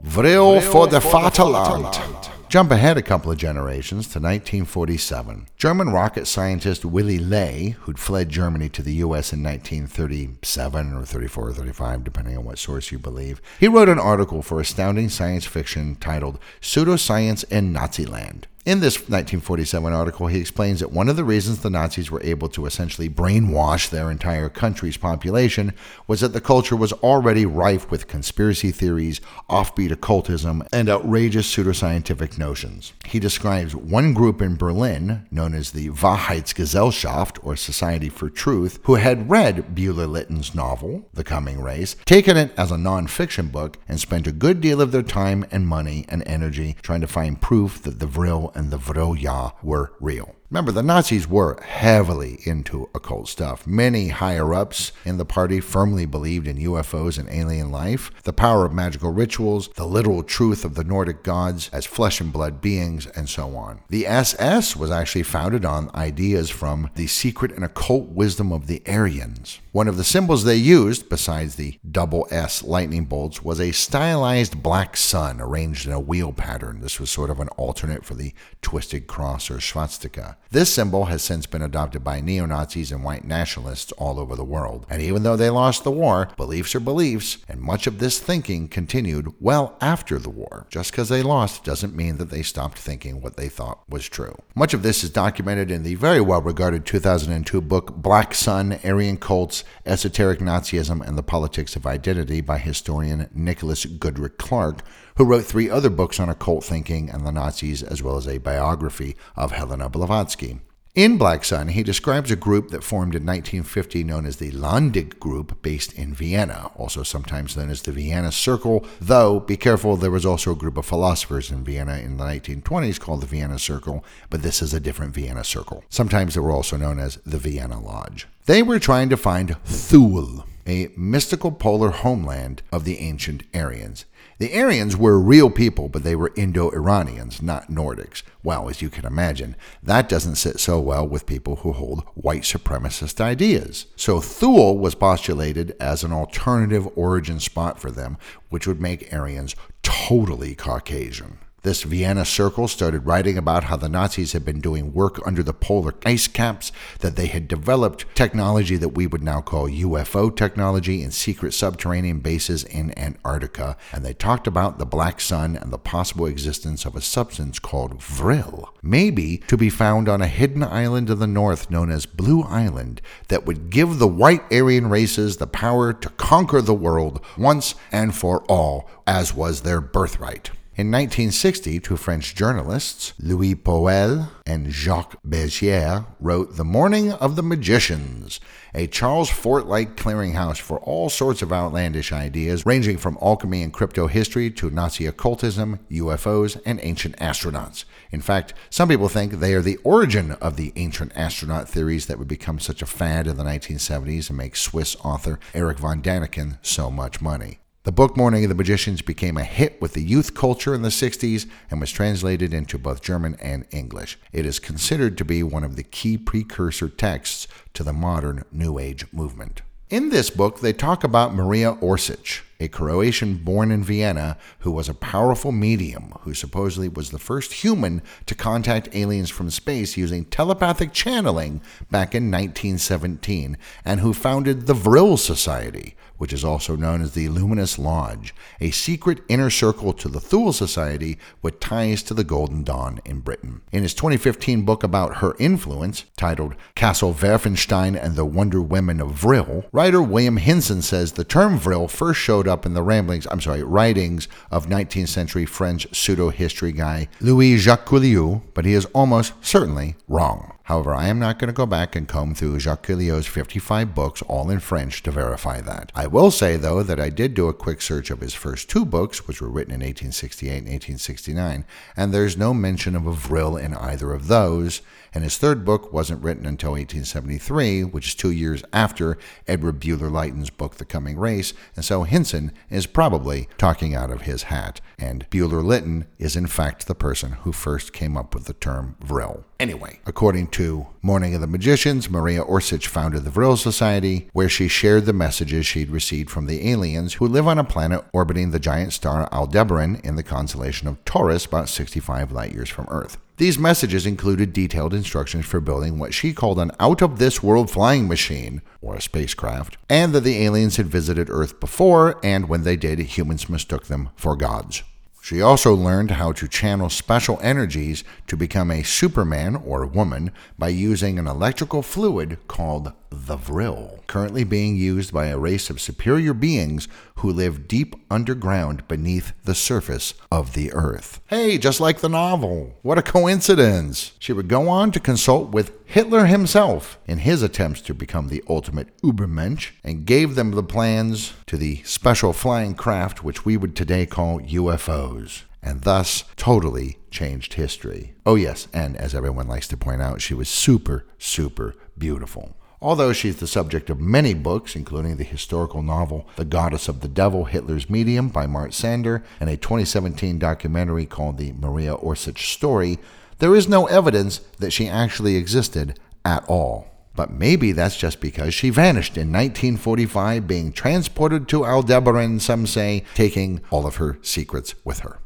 Vril 0.03 0.61
for 0.61 0.87
the 0.87 1.01
Vaterland. 1.01 2.31
Jump 2.49 2.71
ahead 2.71 2.97
a 2.97 3.03
couple 3.03 3.33
of 3.33 3.39
generations 3.39 4.07
to 4.07 4.21
1947. 4.21 5.49
German 5.57 5.91
rocket 5.91 6.27
scientist 6.27 6.85
Willy 6.85 7.19
Ley, 7.19 7.71
who'd 7.81 7.99
fled 7.99 8.29
Germany 8.29 8.69
to 8.69 8.83
the 8.83 8.95
U.S. 8.95 9.33
in 9.33 9.43
1937 9.43 10.93
or 10.93 11.05
34 11.05 11.49
or 11.49 11.53
35, 11.53 12.05
depending 12.05 12.37
on 12.39 12.45
what 12.45 12.59
source 12.59 12.93
you 12.93 12.99
believe, 12.99 13.43
he 13.59 13.67
wrote 13.67 13.89
an 13.89 13.99
article 13.99 14.41
for 14.43 14.61
astounding 14.61 15.09
science 15.09 15.47
fiction 15.47 15.97
titled 15.97 16.39
Pseudoscience 16.61 17.45
in 17.51 17.73
Naziland. 17.73 18.45
In 18.65 18.81
this 18.81 18.97
1947 18.97 19.93
article, 19.93 20.29
he 20.29 20.41
explains 20.41 20.81
that 20.81 20.91
one 20.91 21.11
of 21.11 21.17
the 21.17 21.25
reasons 21.25 21.61
the 21.61 21.69
Nazis 21.69 22.11
were 22.11 22.23
able 22.23 22.49
to 22.49 22.65
essentially 22.65 23.11
brainwash 23.11 23.91
their 23.91 24.11
entire 24.11 24.49
country's 24.49 24.97
population 24.97 25.75
was 26.07 26.23
that 26.23 26.33
the 26.33 26.41
culture 26.41 26.75
was 26.75 26.95
already 26.95 27.45
rife 27.45 27.91
with 27.91 28.09
conspiracy 28.09 28.71
theories, 28.71 29.21
offbeat 29.51 29.91
occultism, 29.91 30.67
and 30.73 30.89
outrageous 30.89 31.55
pseudoscientific 31.55 32.34
notions. 32.39 32.93
He 33.05 33.19
describes 33.19 33.75
one 33.75 34.15
group 34.15 34.41
in 34.41 34.57
Berlin, 34.57 35.27
known 35.31 35.55
as 35.55 35.71
the 35.71 35.91
Wahrheitsgesellschaft, 35.91 37.39
or 37.43 37.57
Society 37.57 38.09
for 38.09 38.29
Truth, 38.29 38.81
who 38.85 38.97
had 38.97 39.31
read 39.31 39.75
Bulwer 39.75 40.07
Lytton's 40.07 40.55
novel, 40.55 41.09
The 41.13 41.25
Coming 41.25 41.61
Race, 41.61 41.97
taken 42.05 42.37
it 42.37 42.53
as 42.57 42.71
a 42.71 42.77
nonfiction 42.77 43.51
book, 43.53 43.79
and 43.89 44.01
spent 44.01 44.27
a 44.27 44.33
good 44.33 44.61
deal 44.61 44.81
of 44.81 44.93
their 44.93 45.03
time 45.03 45.45
and 45.51 45.67
money 45.67 46.05
and 46.09 46.23
energy 46.27 46.77
trying 46.83 47.01
to 47.01 47.07
find 47.07 47.41
proof 47.41 47.83
that 47.83 48.01
the 48.01 48.07
Vril 48.07 48.53
and 48.55 48.71
the 48.71 48.79
Vril-Ya 48.79 49.53
were 49.63 49.93
real. 50.01 50.35
Remember, 50.55 50.71
the 50.71 50.85
Nazis 50.85 51.29
were 51.29 51.61
heavily 51.63 52.39
into 52.45 52.89
occult 52.95 53.27
stuff. 53.27 53.67
Many 53.67 54.11
higher 54.11 54.55
ups 54.55 54.93
in 55.05 55.17
the 55.17 55.25
party 55.25 55.59
firmly 55.59 56.07
believed 56.07 56.47
in 56.47 56.59
UFOs 56.59 57.19
and 57.19 57.29
alien 57.29 57.73
life, 57.73 58.13
the 58.23 58.33
power 58.33 58.65
of 58.65 58.73
magical 58.73 59.11
rituals, 59.11 59.69
the 59.71 59.85
literal 59.85 60.23
truth 60.23 60.65
of 60.65 60.77
the 60.77 60.85
Nordic 60.85 61.25
gods 61.25 61.71
as 61.73 61.87
flesh 61.87 62.21
and 62.21 62.33
blood 62.33 62.61
beings, 62.61 63.09
and 63.17 63.29
so 63.29 63.57
on. 63.57 63.81
The 63.89 64.07
SS 64.07 64.77
was 64.77 64.93
actually 64.93 65.25
founded 65.25 65.65
on 65.65 65.91
ideas 65.93 66.51
from 66.51 66.89
the 66.95 67.09
secret 67.09 67.51
and 67.51 67.65
occult 67.65 68.11
wisdom 68.11 68.53
of 68.53 68.69
the 68.69 68.81
Aryans. 68.87 69.59
One 69.73 69.89
of 69.89 69.97
the 69.97 70.05
symbols 70.05 70.45
they 70.45 70.55
used, 70.55 71.09
besides 71.09 71.57
the 71.57 71.81
double 71.91 72.29
S 72.31 72.63
lightning 72.63 73.07
bolts, 73.07 73.43
was 73.43 73.61
a 73.61 73.73
stylized 73.73 74.63
black 74.63 74.97
sun 74.97 75.41
arranged 75.41 75.85
in 75.85 75.93
a 75.93 75.99
wheel 75.99 76.33
pattern. 76.33 76.81
This 76.81 77.01
was 77.01 77.11
sort 77.11 77.29
of 77.29 77.41
an 77.41 77.49
alternate 77.57 78.05
for 78.05 78.15
the 78.15 78.33
twisted 78.63 79.09
cross 79.09 79.51
or 79.51 79.61
swastika. 79.61 80.37
This 80.55 80.73
symbol 80.73 81.07
has 81.07 81.21
since 81.21 81.47
been 81.47 81.63
adopted 81.63 82.05
by 82.05 82.21
neo 82.21 82.47
Nazis 82.47 82.93
and 82.93 83.03
white 83.03 83.25
nationalists 83.25 83.91
all 83.99 84.21
over 84.21 84.37
the 84.37 84.45
world. 84.45 84.87
And 84.89 85.03
even 85.03 85.25
though 85.25 85.35
they 85.35 85.51
lost 85.51 85.83
the 85.83 85.91
war, 85.91 86.29
beliefs 86.37 86.77
are 86.77 86.81
beliefs, 86.81 87.39
and 87.49 87.61
much 87.61 87.89
of 87.89 87.99
this 87.99 88.21
thinking 88.21 88.69
continued 88.69 89.35
well 89.41 89.77
after 89.81 90.17
the 90.17 90.31
war. 90.31 90.69
Just 90.71 90.93
because 90.93 91.09
they 91.09 91.25
lost 91.25 91.65
doesn't 91.65 91.97
mean 91.97 92.19
that 92.19 92.31
they 92.31 92.45
stopped 92.45 92.79
thinking 92.79 93.21
what 93.21 93.37
they 93.37 93.49
thought 93.49 93.83
was 93.89 94.09
true. 94.09 94.37
Much 94.55 94.73
of 94.75 94.85
this 94.85 95.03
is 95.03 95.11
documented 95.11 95.73
in 95.73 95.83
the 95.83 95.97
very 95.97 96.21
well 96.21 96.41
regarded 96.41 96.87
2002 96.87 97.61
book 97.61 97.97
Black 97.97 98.33
Sun 98.33 98.79
Aryan 98.85 99.17
Cults, 99.17 99.65
Esoteric 99.85 100.39
Nazism, 100.39 101.05
and 101.05 101.19
the 101.19 101.25
Politics 101.25 101.75
of 101.75 101.85
Identity 101.85 102.41
by 102.41 102.59
historian 102.59 103.29
Nicholas 103.35 103.87
Goodrick 103.87 104.39
Clarke, 104.39 104.85
who 105.17 105.25
wrote 105.25 105.45
three 105.45 105.71
other 105.71 105.91
books 105.91 106.19
on 106.19 106.29
occult 106.29 106.65
thinking 106.65 107.09
and 107.09 107.27
the 107.27 107.33
Nazis, 107.33 107.83
as 107.83 108.03
well 108.03 108.17
as 108.17 108.27
a 108.27 108.39
biography 108.39 109.17
of 109.37 109.53
Helena 109.53 109.89
Blavatsky. 109.89 110.61
In 110.95 111.19
Black 111.19 111.45
Sun, 111.45 111.69
he 111.69 111.83
describes 111.83 112.31
a 112.31 112.37
group 112.37 112.71
that 112.71 112.85
formed 112.85 113.17
in 113.17 113.27
1950 113.27 114.05
known 114.05 114.27
as 114.27 114.37
the 114.37 114.53
Landig 114.53 115.19
Group, 115.19 115.61
based 115.61 115.93
in 115.95 116.15
Vienna, 116.15 116.71
also 116.77 117.03
sometimes 117.03 117.57
known 117.57 117.69
as 117.69 117.83
the 117.83 117.91
Vienna 117.91 118.31
Circle, 118.31 118.87
though, 119.01 119.41
be 119.41 119.57
careful, 119.57 119.97
there 119.97 120.13
was 120.13 120.25
also 120.25 120.53
a 120.53 120.57
group 120.57 120.77
of 120.77 120.87
philosophers 120.87 121.51
in 121.51 121.65
Vienna 121.65 121.97
in 121.97 122.17
the 122.17 122.23
1920s 122.23 123.01
called 123.01 123.23
the 123.23 123.27
Vienna 123.27 123.59
Circle, 123.59 124.05
but 124.31 124.43
this 124.43 124.63
is 124.63 124.73
a 124.73 124.79
different 124.79 125.15
Vienna 125.15 125.43
Circle. 125.43 125.83
Sometimes 125.89 126.35
they 126.35 126.41
were 126.41 126.53
also 126.53 126.77
known 126.77 127.01
as 127.01 127.17
the 127.27 127.39
Vienna 127.39 127.81
Lodge. 127.81 128.29
They 128.47 128.63
were 128.63 128.79
trying 128.79 129.09
to 129.09 129.17
find 129.17 129.57
Thule, 129.65 130.47
a 130.65 130.93
mystical 130.97 131.51
polar 131.51 131.91
homeland 131.91 132.63
of 132.71 132.85
the 132.85 133.01
ancient 133.01 133.43
Aryans. 133.53 134.05
The 134.39 134.53
Aryans 134.61 134.97
were 134.97 135.19
real 135.21 135.49
people, 135.49 135.89
but 135.89 136.03
they 136.03 136.17
were 136.17 136.33
Indo 136.35 136.71
Iranians, 136.71 137.41
not 137.41 137.71
Nordics. 137.71 138.23
Well, 138.43 138.69
as 138.69 138.83
you 138.83 138.91
can 138.91 139.05
imagine, 139.05 139.55
that 139.83 140.09
doesn't 140.09 140.35
sit 140.35 140.59
so 140.59 140.81
well 140.81 141.07
with 141.07 141.27
people 141.27 141.57
who 141.57 141.73
hold 141.73 142.03
white 142.15 142.43
supremacist 142.43 143.21
ideas. 143.21 143.87
So 143.95 144.21
Thule 144.21 144.77
was 144.77 144.97
postulated 144.97 145.77
as 145.79 146.03
an 146.03 146.13
alternative 146.13 146.89
origin 146.97 147.39
spot 147.39 147.79
for 147.79 147.93
them, 147.93 148.19
which 148.49 148.67
would 148.67 148.81
make 148.81 149.13
Aryans 149.13 149.55
totally 149.83 150.57
Caucasian. 150.57 151.39
This 151.65 151.83
Vienna 151.83 152.27
Circle 152.27 152.69
started 152.69 153.07
writing 153.07 153.39
about 153.39 153.65
how 153.65 153.77
the 153.77 153.89
Nazis 153.89 154.35
had 154.35 154.45
been 154.45 154.61
doing 154.61 154.93
work 154.93 155.19
under 155.27 155.43
the 155.43 155.55
polar 155.55 155.95
ice 156.05 156.29
caps, 156.29 156.73
that 156.99 157.17
they 157.17 157.25
had 157.25 157.49
developed 157.49 158.05
technology 158.15 158.77
that 158.77 158.91
we 158.91 159.07
would 159.07 159.23
now 159.23 159.41
call 159.41 159.67
UFO 159.67 160.37
technology 160.37 161.03
in 161.03 161.11
secret 161.11 161.55
subterranean 161.55 162.19
bases 162.19 162.65
in 162.65 162.93
Antarctica, 162.99 163.79
and 163.93 164.05
they 164.05 164.13
talked 164.13 164.47
about 164.47 164.77
the 164.77 164.85
black 164.85 165.23
sun 165.23 165.57
and 165.57 165.73
the 165.73 165.79
possible 165.79 166.27
existence 166.27 166.85
of 166.85 166.95
a 166.95 167.01
substance 167.01 167.59
called 167.59 168.03
vril, 168.03 168.69
maybe 168.83 169.39
to 169.49 169.57
be 169.57 169.71
found 169.71 170.07
on 170.07 170.21
a 170.21 170.27
hidden 170.27 170.63
island 170.63 171.09
in 171.09 171.19
the 171.19 171.27
north 171.27 171.71
known 171.71 171.91
as 171.91 172.05
Blue 172.05 172.43
Island, 172.43 173.01
that 173.29 173.47
would 173.47 173.71
give 173.71 173.99
the 173.99 174.07
white 174.07 174.43
Aryan 174.53 174.91
races 174.91 175.39
the 175.39 175.47
power 175.47 175.95
to 175.95 176.11
conquer 176.11 176.61
the 176.61 176.75
world 176.75 177.25
once 177.39 177.75
and 177.91 178.15
for 178.15 178.45
all, 178.51 178.87
as 179.07 179.33
was 179.33 179.63
their 179.63 179.81
birthright. 179.81 180.51
In 180.77 180.91
1960, 180.91 181.79
two 181.79 181.97
French 181.97 182.35
journalists, 182.35 183.13
Louis 183.21 183.55
Pauwels 183.55 184.29
and 184.45 184.73
Jacques 184.73 185.23
Bergier, 185.23 186.05
wrote 186.19 186.57
The 186.57 186.65
Morning 186.65 187.13
of 187.13 187.37
the 187.37 187.45
Magicians, 187.45 188.41
a 188.75 188.89
Charles 188.89 189.31
Fort 189.31 189.67
like 189.67 189.97
clearinghouse 189.97 190.61
for 190.61 190.81
all 190.81 191.09
sorts 191.09 191.43
of 191.43 191.53
outlandish 191.53 192.11
ideas, 192.11 192.67
ranging 192.67 192.97
from 192.97 193.17
alchemy 193.23 193.63
and 193.63 193.73
crypto 193.73 194.09
history 194.09 194.51
to 194.51 194.69
Nazi 194.69 195.07
occultism, 195.07 195.79
UFOs, 195.93 196.61
and 196.67 196.81
ancient 196.83 197.17
astronauts. 197.19 197.85
In 198.11 198.21
fact, 198.21 198.53
some 198.69 198.89
people 198.89 199.09
think 199.09 199.35
they 199.35 199.55
are 199.55 199.63
the 199.63 199.79
origin 199.85 200.33
of 200.33 200.57
the 200.57 200.73
ancient 200.75 201.13
astronaut 201.15 201.69
theories 201.69 202.07
that 202.07 202.19
would 202.19 202.27
become 202.27 202.59
such 202.59 202.83
a 202.83 202.87
fad 202.87 203.29
in 203.29 203.37
the 203.37 203.45
1970s 203.45 204.29
and 204.29 204.37
make 204.37 204.57
Swiss 204.57 204.97
author 205.05 205.39
Erich 205.55 205.79
von 205.79 206.03
Däniken 206.03 206.59
so 206.63 206.91
much 206.91 207.21
money. 207.21 207.61
The 207.85 207.93
book 207.93 208.17
Morning 208.17 208.45
of 208.45 208.49
the 208.49 208.55
Magicians 208.55 209.03
became 209.03 209.37
a 209.37 209.45
hit 209.45 209.79
with 209.79 209.93
the 209.93 210.03
youth 210.03 210.33
culture 210.33 210.75
in 210.75 210.81
the 210.81 210.89
60s 210.89 211.47
and 211.71 211.83
was 211.83 211.91
translated 211.91 212.55
into 212.55 212.79
both 212.79 213.03
German 213.03 213.37
and 213.43 213.67
English. 213.73 214.19
It 214.33 214.47
is 214.47 214.59
considered 214.59 215.19
to 215.19 215.25
be 215.27 215.43
one 215.43 215.65
of 215.65 215.77
the 215.77 215.83
key 215.83 216.17
precursor 216.17 216.89
texts 216.89 217.47
to 217.75 217.83
the 217.83 217.93
modern 217.93 218.45
New 218.51 218.79
Age 218.79 219.05
movement. 219.13 219.61
In 219.91 220.09
this 220.09 220.31
book, 220.31 220.61
they 220.61 220.73
talk 220.73 221.05
about 221.05 221.35
Maria 221.35 221.75
Orsic, 221.75 222.41
a 222.61 222.69
Croatian 222.69 223.37
born 223.37 223.71
in 223.71 223.83
Vienna 223.83 224.37
who 224.61 224.71
was 224.71 224.89
a 224.89 224.95
powerful 224.95 225.53
medium 225.53 226.13
who 226.21 226.35
supposedly 226.35 226.89
was 226.89 227.11
the 227.11 227.19
first 227.19 227.53
human 227.53 228.03
to 228.27 228.35
contact 228.35 228.89
aliens 228.95 229.31
from 229.31 229.51
space 229.51 229.97
using 229.97 230.25
telepathic 230.25 230.93
channeling 230.93 231.61
back 231.91 232.15
in 232.15 232.31
1917 232.31 233.57
and 233.85 234.01
who 234.01 234.13
founded 234.13 234.67
the 234.67 234.75
Vril 234.75 235.17
Society, 235.17 235.97
which 236.17 236.33
is 236.33 236.45
also 236.45 236.77
known 236.77 237.03
as 237.03 237.13
the 237.13 237.29
Luminous 237.29 237.79
Lodge, 237.79 238.35
a 238.61 238.71
secret 238.71 239.21
inner 239.29 239.51
circle 239.51 239.93
to 239.93 240.09
the 240.09 240.21
Thule 240.21 240.53
Society 240.53 241.19
with 241.43 241.61
ties 241.61 242.03
to 242.05 242.15
the 242.15 242.25
Golden 242.25 242.63
Dawn 242.63 243.01
in 243.05 243.21
Britain. 243.21 243.63
In 243.73 243.83
his 243.83 243.95
2015 243.95 244.65
book 244.65 244.83
about 244.83 245.17
her 245.17 245.35
influence, 245.39 246.05
titled 246.17 246.55
Castle 246.75 247.13
Werfenstein 247.13 248.01
and 248.01 248.15
the 248.15 248.25
Wonder 248.25 248.63
Women 248.63 249.01
of 249.01 249.11
Vril, 249.11 249.65
writer 249.73 250.03
William 250.03 250.37
Hinson 250.37 250.83
says 250.83 251.13
the 251.13 251.25
term 251.25 251.59
Vril 251.59 251.89
first 251.89 252.21
showed 252.21 252.44
up 252.49 252.67
in 252.67 252.75
the 252.75 252.83
ramblings, 252.83 253.27
I'm 253.31 253.41
sorry, 253.41 253.63
writings 253.63 254.29
of 254.51 254.67
19th 254.67 255.09
century 255.09 255.47
French 255.47 255.87
pseudo 255.95 256.31
history 256.31 256.73
guy 256.73 257.09
Louis 257.21 257.57
Jacolliot, 257.57 258.43
but 258.55 258.65
he 258.65 258.75
is 258.75 258.87
almost 258.87 259.33
certainly 259.45 259.97
wrong. 260.09 260.54
However, 260.65 260.95
I 260.95 261.09
am 261.09 261.19
not 261.19 261.39
going 261.39 261.49
to 261.49 261.53
go 261.53 261.67
back 261.67 261.95
and 261.95 262.09
comb 262.09 262.35
through 262.35 262.59
Jacolliot's 262.59 263.27
55 263.27 263.95
books, 263.95 264.23
all 264.23 264.49
in 264.51 264.61
French, 264.61 265.03
to 265.03 265.11
verify 265.11 265.61
that. 265.61 265.93
I 265.95 266.07
will 266.07 266.31
say, 266.31 266.57
though, 266.57 266.83
that 266.83 266.99
I 266.99 267.11
did 267.11 267.35
do 267.35 267.49
a 267.49 267.53
quick 267.53 267.83
search 267.83 268.11
of 268.11 268.21
his 268.21 268.33
first 268.33 268.71
two 268.71 268.87
books, 268.87 269.29
which 269.29 269.43
were 269.43 269.51
written 269.51 269.75
in 269.75 269.81
1868 269.81 270.49
and 270.49 270.67
1869, 270.67 271.67
and 271.99 272.15
there's 272.15 272.39
no 272.39 272.55
mention 272.55 272.97
of 272.97 273.07
a 273.07 273.13
vril 273.13 273.59
in 273.59 273.75
either 273.75 274.13
of 274.15 274.29
those, 274.29 274.81
and 275.13 275.23
his 275.23 275.37
third 275.37 275.67
book 275.67 275.93
wasn't 275.93 276.23
written 276.23 276.47
until 276.47 276.71
1873, 276.71 277.85
which 277.85 278.09
is 278.09 278.15
two 278.15 278.31
years 278.31 278.65
after 278.73 279.19
Edward 279.47 279.81
Bulwer 279.81 280.09
Lytton's 280.09 280.49
book, 280.49 280.77
The 280.77 280.87
Coming 280.87 281.19
Race, 281.19 281.53
and 281.77 281.85
so 281.85 282.05
Hinson 282.05 282.53
is 282.71 282.87
probably 282.87 283.49
talking 283.59 283.95
out 283.95 284.11
of 284.11 284.23
his 284.23 284.45
hat, 284.45 284.81
and 284.99 285.29
Bulwer 285.29 285.63
Lytton 285.63 286.07
is 286.19 286.37
in 286.37 286.47
fact 286.47 286.87
the 286.87 286.95
person 286.95 287.33
who 287.43 287.53
first 287.53 287.93
came 287.93 288.17
up 288.17 288.35
with 288.35 288.47
the 288.47 288.55
term 288.55 288.97
vril. 289.01 289.45
Anyway, 289.61 290.01
according 290.05 290.49
to 290.55 290.87
Morning 291.03 291.35
of 291.35 291.41
the 291.41 291.49
Magicians, 291.49 292.09
Maria 292.09 292.41
Orsic 292.45 292.87
founded 292.87 293.25
the 293.25 293.31
Vril 293.31 293.57
Society, 293.57 294.29
where 294.33 294.49
she 294.49 294.69
shared 294.69 295.05
the 295.05 295.13
messages 295.13 295.67
she'd 295.67 295.91
received 295.91 296.31
from 296.31 296.47
the 296.47 296.71
aliens 296.71 297.15
who 297.15 297.27
live 297.27 297.49
on 297.49 297.59
a 297.59 297.65
planet 297.65 298.05
orbiting 298.13 298.53
the 298.53 298.61
giant 298.61 298.93
star 298.93 299.29
Aldebaran 299.33 299.97
in 300.05 300.15
the 300.15 300.23
constellation 300.23 300.87
of 300.87 301.05
Taurus, 301.05 301.45
about 301.45 301.69
65 301.69 302.31
light 302.31 302.53
years 302.53 302.69
from 302.69 302.87
Earth. 302.89 303.19
These 303.37 303.59
messages 303.59 304.07
included 304.07 304.53
detailed 304.53 304.95
instructions 304.95 305.45
for 305.45 305.59
building 305.59 305.99
what 305.99 306.15
she 306.15 306.33
called 306.33 306.61
an 306.61 306.71
out 306.79 307.03
of 307.03 307.19
this 307.19 307.43
world 307.43 307.69
flying 307.69 308.07
machine, 308.07 308.63
or 308.81 308.95
a 308.95 309.03
spacecraft, 309.03 309.77
and 309.91 310.13
that 310.13 310.21
the 310.21 310.45
aliens 310.45 310.77
had 310.77 310.87
visited 310.87 311.29
Earth 311.31 311.59
before, 311.59 312.21
and 312.23 312.49
when 312.49 312.63
they 312.63 312.77
did, 312.77 313.01
humans 313.01 313.49
mistook 313.49 313.87
them 313.87 314.11
for 314.15 314.37
gods. 314.37 314.85
She 315.25 315.41
also 315.41 315.75
learned 315.75 316.11
how 316.11 316.33
to 316.33 316.47
channel 316.47 316.91
special 316.91 317.41
energies 317.41 318.05
to 318.27 318.37
become 318.37 318.71
a 318.71 318.83
Superman 318.83 319.57
or 319.57 319.87
woman 319.87 320.33
by 320.59 320.69
using 320.69 321.19
an 321.19 321.27
electrical 321.27 321.81
fluid 321.81 322.37
called 322.47 322.93
the 323.09 323.37
Vril, 323.37 324.05
currently 324.07 324.45
being 324.45 324.77
used 324.77 325.15
by 325.15 325.29
a 325.29 325.39
race 325.39 325.71
of 325.71 325.81
superior 325.81 326.35
beings 326.35 326.89
who 327.17 327.33
live 327.33 327.67
deep 327.67 327.97
underground 328.11 328.87
beneath 328.87 329.33
the 329.45 329.55
surface 329.55 330.13
of 330.31 330.53
the 330.53 330.71
earth. 330.75 331.23
Hey, 331.29 331.57
just 331.57 331.81
like 331.81 332.01
the 332.01 332.11
novel. 332.11 332.79
What 332.83 332.99
a 332.99 333.03
coincidence. 333.03 334.13
She 334.19 334.35
would 334.35 334.49
go 334.49 334.69
on 334.69 334.93
to 334.93 335.01
consult 335.01 335.53
with 335.53 335.84
Hitler 335.87 336.27
himself 336.27 336.99
in 337.07 337.19
his 337.19 337.43
attempts 337.43 337.81
to 337.83 337.95
become 337.95 338.29
the 338.29 338.43
ultimate 338.49 338.97
Ubermensch 339.03 339.71
and 339.85 340.07
gave 340.07 340.35
them 340.35 340.51
the 340.53 340.63
plans 340.63 341.35
to 341.47 341.57
the 341.57 341.83
special 341.85 342.33
flying 342.33 342.75
craft 342.75 343.23
which 343.23 343.45
we 343.45 343.57
would 343.57 343.77
today 343.77 344.07
call 344.07 344.41
UFOs. 344.41 345.43
and 345.63 345.81
thus 345.83 346.25
totally 346.37 346.99
changed 347.11 347.55
history. 347.55 348.15
Oh, 348.27 348.35
yes, 348.35 348.69
and 348.75 348.99
as 348.99 349.15
everyone 349.15 349.49
likes 349.49 349.67
to 349.69 349.79
point 349.79 350.03
out, 350.03 350.21
she 350.21 350.35
was 350.35 350.47
super, 350.49 351.07
super 351.17 351.75
beautiful. 351.97 352.55
Although 352.83 353.15
she's 353.15 353.37
the 353.39 353.47
subject 353.47 353.89
of 353.89 353.99
many 353.99 354.35
books, 354.35 354.77
including 354.77 355.17
the 355.17 355.25
historical 355.25 355.83
novel 355.83 356.29
The 356.37 356.45
Goddess 356.45 356.87
of 356.87 357.01
the 357.01 357.09
Devil 357.09 357.47
Hitler's 357.47 357.89
Medium 357.89 358.29
by 358.29 358.47
Mart 358.47 358.75
Sander 358.75 359.25
and 359.41 359.49
a 359.49 359.57
2017 359.57 360.39
documentary 360.39 361.07
called 361.07 361.39
The 361.39 361.53
Maria 361.53 361.95
Orsic 361.95 362.37
Story, 362.37 362.99
there 363.39 363.55
is 363.55 363.69
no 363.69 363.87
evidence 363.87 364.39
that 364.59 364.73
she 364.73 364.89
actually 364.89 365.37
existed 365.37 365.99
at 366.25 366.45
all. 366.49 366.89
But 367.17 367.31
maybe 367.31 367.73
that's 367.73 367.97
just 367.97 368.21
because 368.21 368.55
she 368.55 368.71
vanished 368.71 369.17
in 369.17 369.33
1945, 369.33 370.47
being 370.49 370.73
transported 370.73 371.49
to 371.49 371.65
Aldebaran, 371.65 372.41
some 372.41 372.67
say, 372.67 373.05
taking 373.15 373.61
all 373.71 373.87
of 373.87 373.97
her 373.97 374.19
secrets 374.23 374.75
with 374.85 375.01
her. 375.01 375.21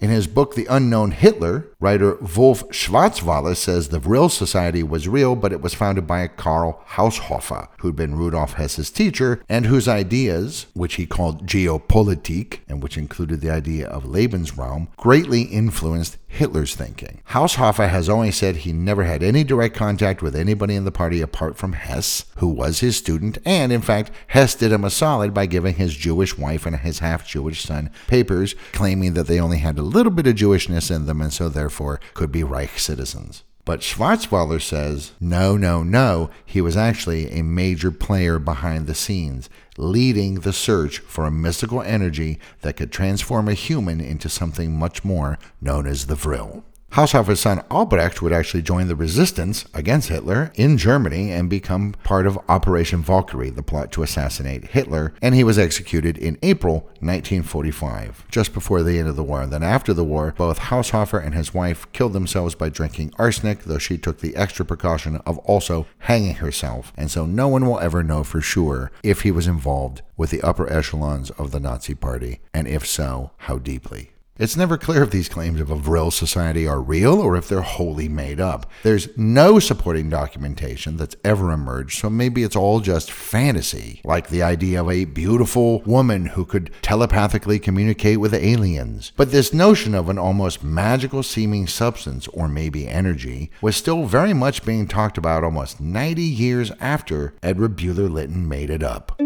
In 0.00 0.10
his 0.10 0.26
book, 0.26 0.54
The 0.54 0.66
Unknown 0.68 1.10
Hitler, 1.10 1.68
writer 1.78 2.16
Wolf 2.36 2.66
Schwarzwäller 2.70 3.56
says 3.56 3.88
the 3.88 3.98
Vril 3.98 4.28
Society 4.28 4.82
was 4.82 5.08
real, 5.08 5.36
but 5.36 5.52
it 5.52 5.60
was 5.60 5.74
founded 5.74 6.06
by 6.06 6.26
Karl 6.26 6.82
Haushofer, 6.90 7.68
who'd 7.80 7.96
been 7.96 8.16
Rudolf 8.16 8.54
Hess's 8.54 8.90
teacher, 8.90 9.42
and 9.48 9.66
whose 9.66 9.88
ideas, 9.88 10.66
which 10.74 10.94
he 10.94 11.06
called 11.06 11.46
Geopolitik, 11.46 12.60
and 12.68 12.82
which 12.82 12.96
included 12.96 13.40
the 13.40 13.50
idea 13.50 13.86
of 13.88 14.04
Lebensraum, 14.04 14.88
greatly 14.96 15.42
influenced 15.42 16.16
Hitler's 16.28 16.74
thinking. 16.74 17.22
Haushofer 17.30 17.88
has 17.88 18.08
always 18.08 18.36
said 18.36 18.56
he 18.56 18.72
never 18.72 19.04
had 19.04 19.22
any 19.22 19.42
direct 19.42 19.74
contact 19.74 20.22
with 20.22 20.36
anybody 20.36 20.74
in 20.74 20.84
the 20.84 20.92
party 20.92 21.22
apart 21.22 21.56
from 21.56 21.72
Hess, 21.72 22.26
who 22.36 22.48
was 22.48 22.80
his 22.80 22.96
student, 22.96 23.38
and 23.46 23.72
in 23.72 23.80
fact, 23.80 24.10
Hess 24.28 24.54
did 24.54 24.72
him 24.72 24.84
a 24.84 24.90
solid 24.90 25.32
by 25.32 25.46
giving 25.46 25.76
his 25.76 25.94
Jewish 25.94 26.36
wife 26.36 26.66
and 26.66 26.76
his 26.76 26.98
half 26.98 27.26
Jewish 27.26 27.62
son 27.62 27.90
papers 28.06 28.54
claiming 28.72 29.14
that 29.14 29.26
they 29.26 29.40
only 29.40 29.58
had 29.58 29.78
a 29.78 29.82
little 29.82 30.12
bit 30.12 30.26
of 30.26 30.34
Jewishness 30.34 30.94
in 30.94 31.06
them 31.06 31.22
and 31.22 31.32
so 31.32 31.48
therefore 31.66 31.98
could 32.14 32.30
be 32.30 32.44
Reich 32.44 32.78
citizens. 32.78 33.42
But 33.64 33.80
Schwarzwäller 33.80 34.62
says, 34.62 35.10
no, 35.18 35.56
no, 35.56 35.82
no, 35.82 36.30
he 36.44 36.60
was 36.60 36.76
actually 36.76 37.28
a 37.32 37.42
major 37.42 37.90
player 37.90 38.38
behind 38.38 38.86
the 38.86 38.94
scenes, 38.94 39.50
leading 39.76 40.36
the 40.36 40.52
search 40.52 41.00
for 41.00 41.26
a 41.26 41.32
mystical 41.32 41.82
energy 41.82 42.38
that 42.60 42.76
could 42.76 42.92
transform 42.92 43.48
a 43.48 43.54
human 43.54 44.00
into 44.00 44.28
something 44.28 44.78
much 44.78 45.04
more 45.04 45.40
known 45.60 45.88
as 45.88 46.06
the 46.06 46.14
Vril. 46.14 46.62
Haushofer's 46.96 47.40
son 47.40 47.62
Albrecht 47.70 48.22
would 48.22 48.32
actually 48.32 48.62
join 48.62 48.88
the 48.88 48.96
resistance 48.96 49.66
against 49.74 50.08
Hitler 50.08 50.50
in 50.54 50.78
Germany 50.78 51.30
and 51.30 51.50
become 51.50 51.92
part 52.04 52.26
of 52.26 52.38
Operation 52.48 53.02
Valkyrie, 53.02 53.50
the 53.50 53.62
plot 53.62 53.92
to 53.92 54.02
assassinate 54.02 54.68
Hitler, 54.68 55.12
and 55.20 55.34
he 55.34 55.44
was 55.44 55.58
executed 55.58 56.16
in 56.16 56.38
April 56.42 56.88
1945, 57.00 58.24
just 58.30 58.54
before 58.54 58.82
the 58.82 58.98
end 58.98 59.08
of 59.08 59.16
the 59.16 59.22
war. 59.22 59.42
And 59.42 59.52
then 59.52 59.62
after 59.62 59.92
the 59.92 60.04
war, 60.04 60.32
both 60.38 60.58
Haushofer 60.58 61.22
and 61.22 61.34
his 61.34 61.52
wife 61.52 61.86
killed 61.92 62.14
themselves 62.14 62.54
by 62.54 62.70
drinking 62.70 63.12
arsenic, 63.18 63.64
though 63.64 63.76
she 63.76 63.98
took 63.98 64.20
the 64.20 64.34
extra 64.34 64.64
precaution 64.64 65.16
of 65.26 65.36
also 65.40 65.86
hanging 65.98 66.36
herself. 66.36 66.94
And 66.96 67.10
so 67.10 67.26
no 67.26 67.46
one 67.46 67.66
will 67.66 67.78
ever 67.78 68.02
know 68.02 68.24
for 68.24 68.40
sure 68.40 68.90
if 69.02 69.20
he 69.20 69.30
was 69.30 69.46
involved 69.46 70.00
with 70.16 70.30
the 70.30 70.40
upper 70.40 70.72
echelons 70.72 71.28
of 71.32 71.50
the 71.50 71.60
Nazi 71.60 71.94
Party, 71.94 72.40
and 72.54 72.66
if 72.66 72.86
so, 72.86 73.32
how 73.36 73.58
deeply. 73.58 74.12
It's 74.38 74.56
never 74.56 74.76
clear 74.76 75.02
if 75.02 75.10
these 75.10 75.30
claims 75.30 75.62
of 75.62 75.70
a 75.70 75.76
Vril 75.76 76.10
society 76.10 76.68
are 76.68 76.82
real 76.82 77.20
or 77.22 77.36
if 77.36 77.48
they're 77.48 77.62
wholly 77.62 78.06
made 78.06 78.38
up. 78.38 78.70
There's 78.82 79.08
no 79.16 79.58
supporting 79.58 80.10
documentation 80.10 80.98
that's 80.98 81.16
ever 81.24 81.52
emerged, 81.52 81.98
so 81.98 82.10
maybe 82.10 82.42
it's 82.42 82.54
all 82.54 82.80
just 82.80 83.10
fantasy, 83.10 84.02
like 84.04 84.28
the 84.28 84.42
idea 84.42 84.82
of 84.82 84.90
a 84.90 85.06
beautiful 85.06 85.80
woman 85.86 86.26
who 86.26 86.44
could 86.44 86.70
telepathically 86.82 87.58
communicate 87.58 88.20
with 88.20 88.34
aliens. 88.34 89.12
But 89.16 89.30
this 89.30 89.54
notion 89.54 89.94
of 89.94 90.10
an 90.10 90.18
almost 90.18 90.62
magical 90.62 91.22
seeming 91.22 91.66
substance, 91.66 92.28
or 92.28 92.46
maybe 92.46 92.86
energy, 92.86 93.50
was 93.62 93.74
still 93.74 94.04
very 94.04 94.34
much 94.34 94.66
being 94.66 94.86
talked 94.86 95.16
about 95.16 95.44
almost 95.44 95.80
90 95.80 96.20
years 96.20 96.70
after 96.78 97.32
Edward 97.42 97.74
Bulwer 97.76 98.10
Lytton 98.10 98.46
made 98.46 98.68
it 98.68 98.82
up. 98.82 99.18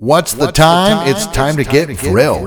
What's, 0.00 0.32
the, 0.32 0.50
time? 0.50 1.06
It's 1.06 1.26
time, 1.26 1.58
to, 1.58 1.62
get, 1.62 1.90
Vril. 1.90 2.40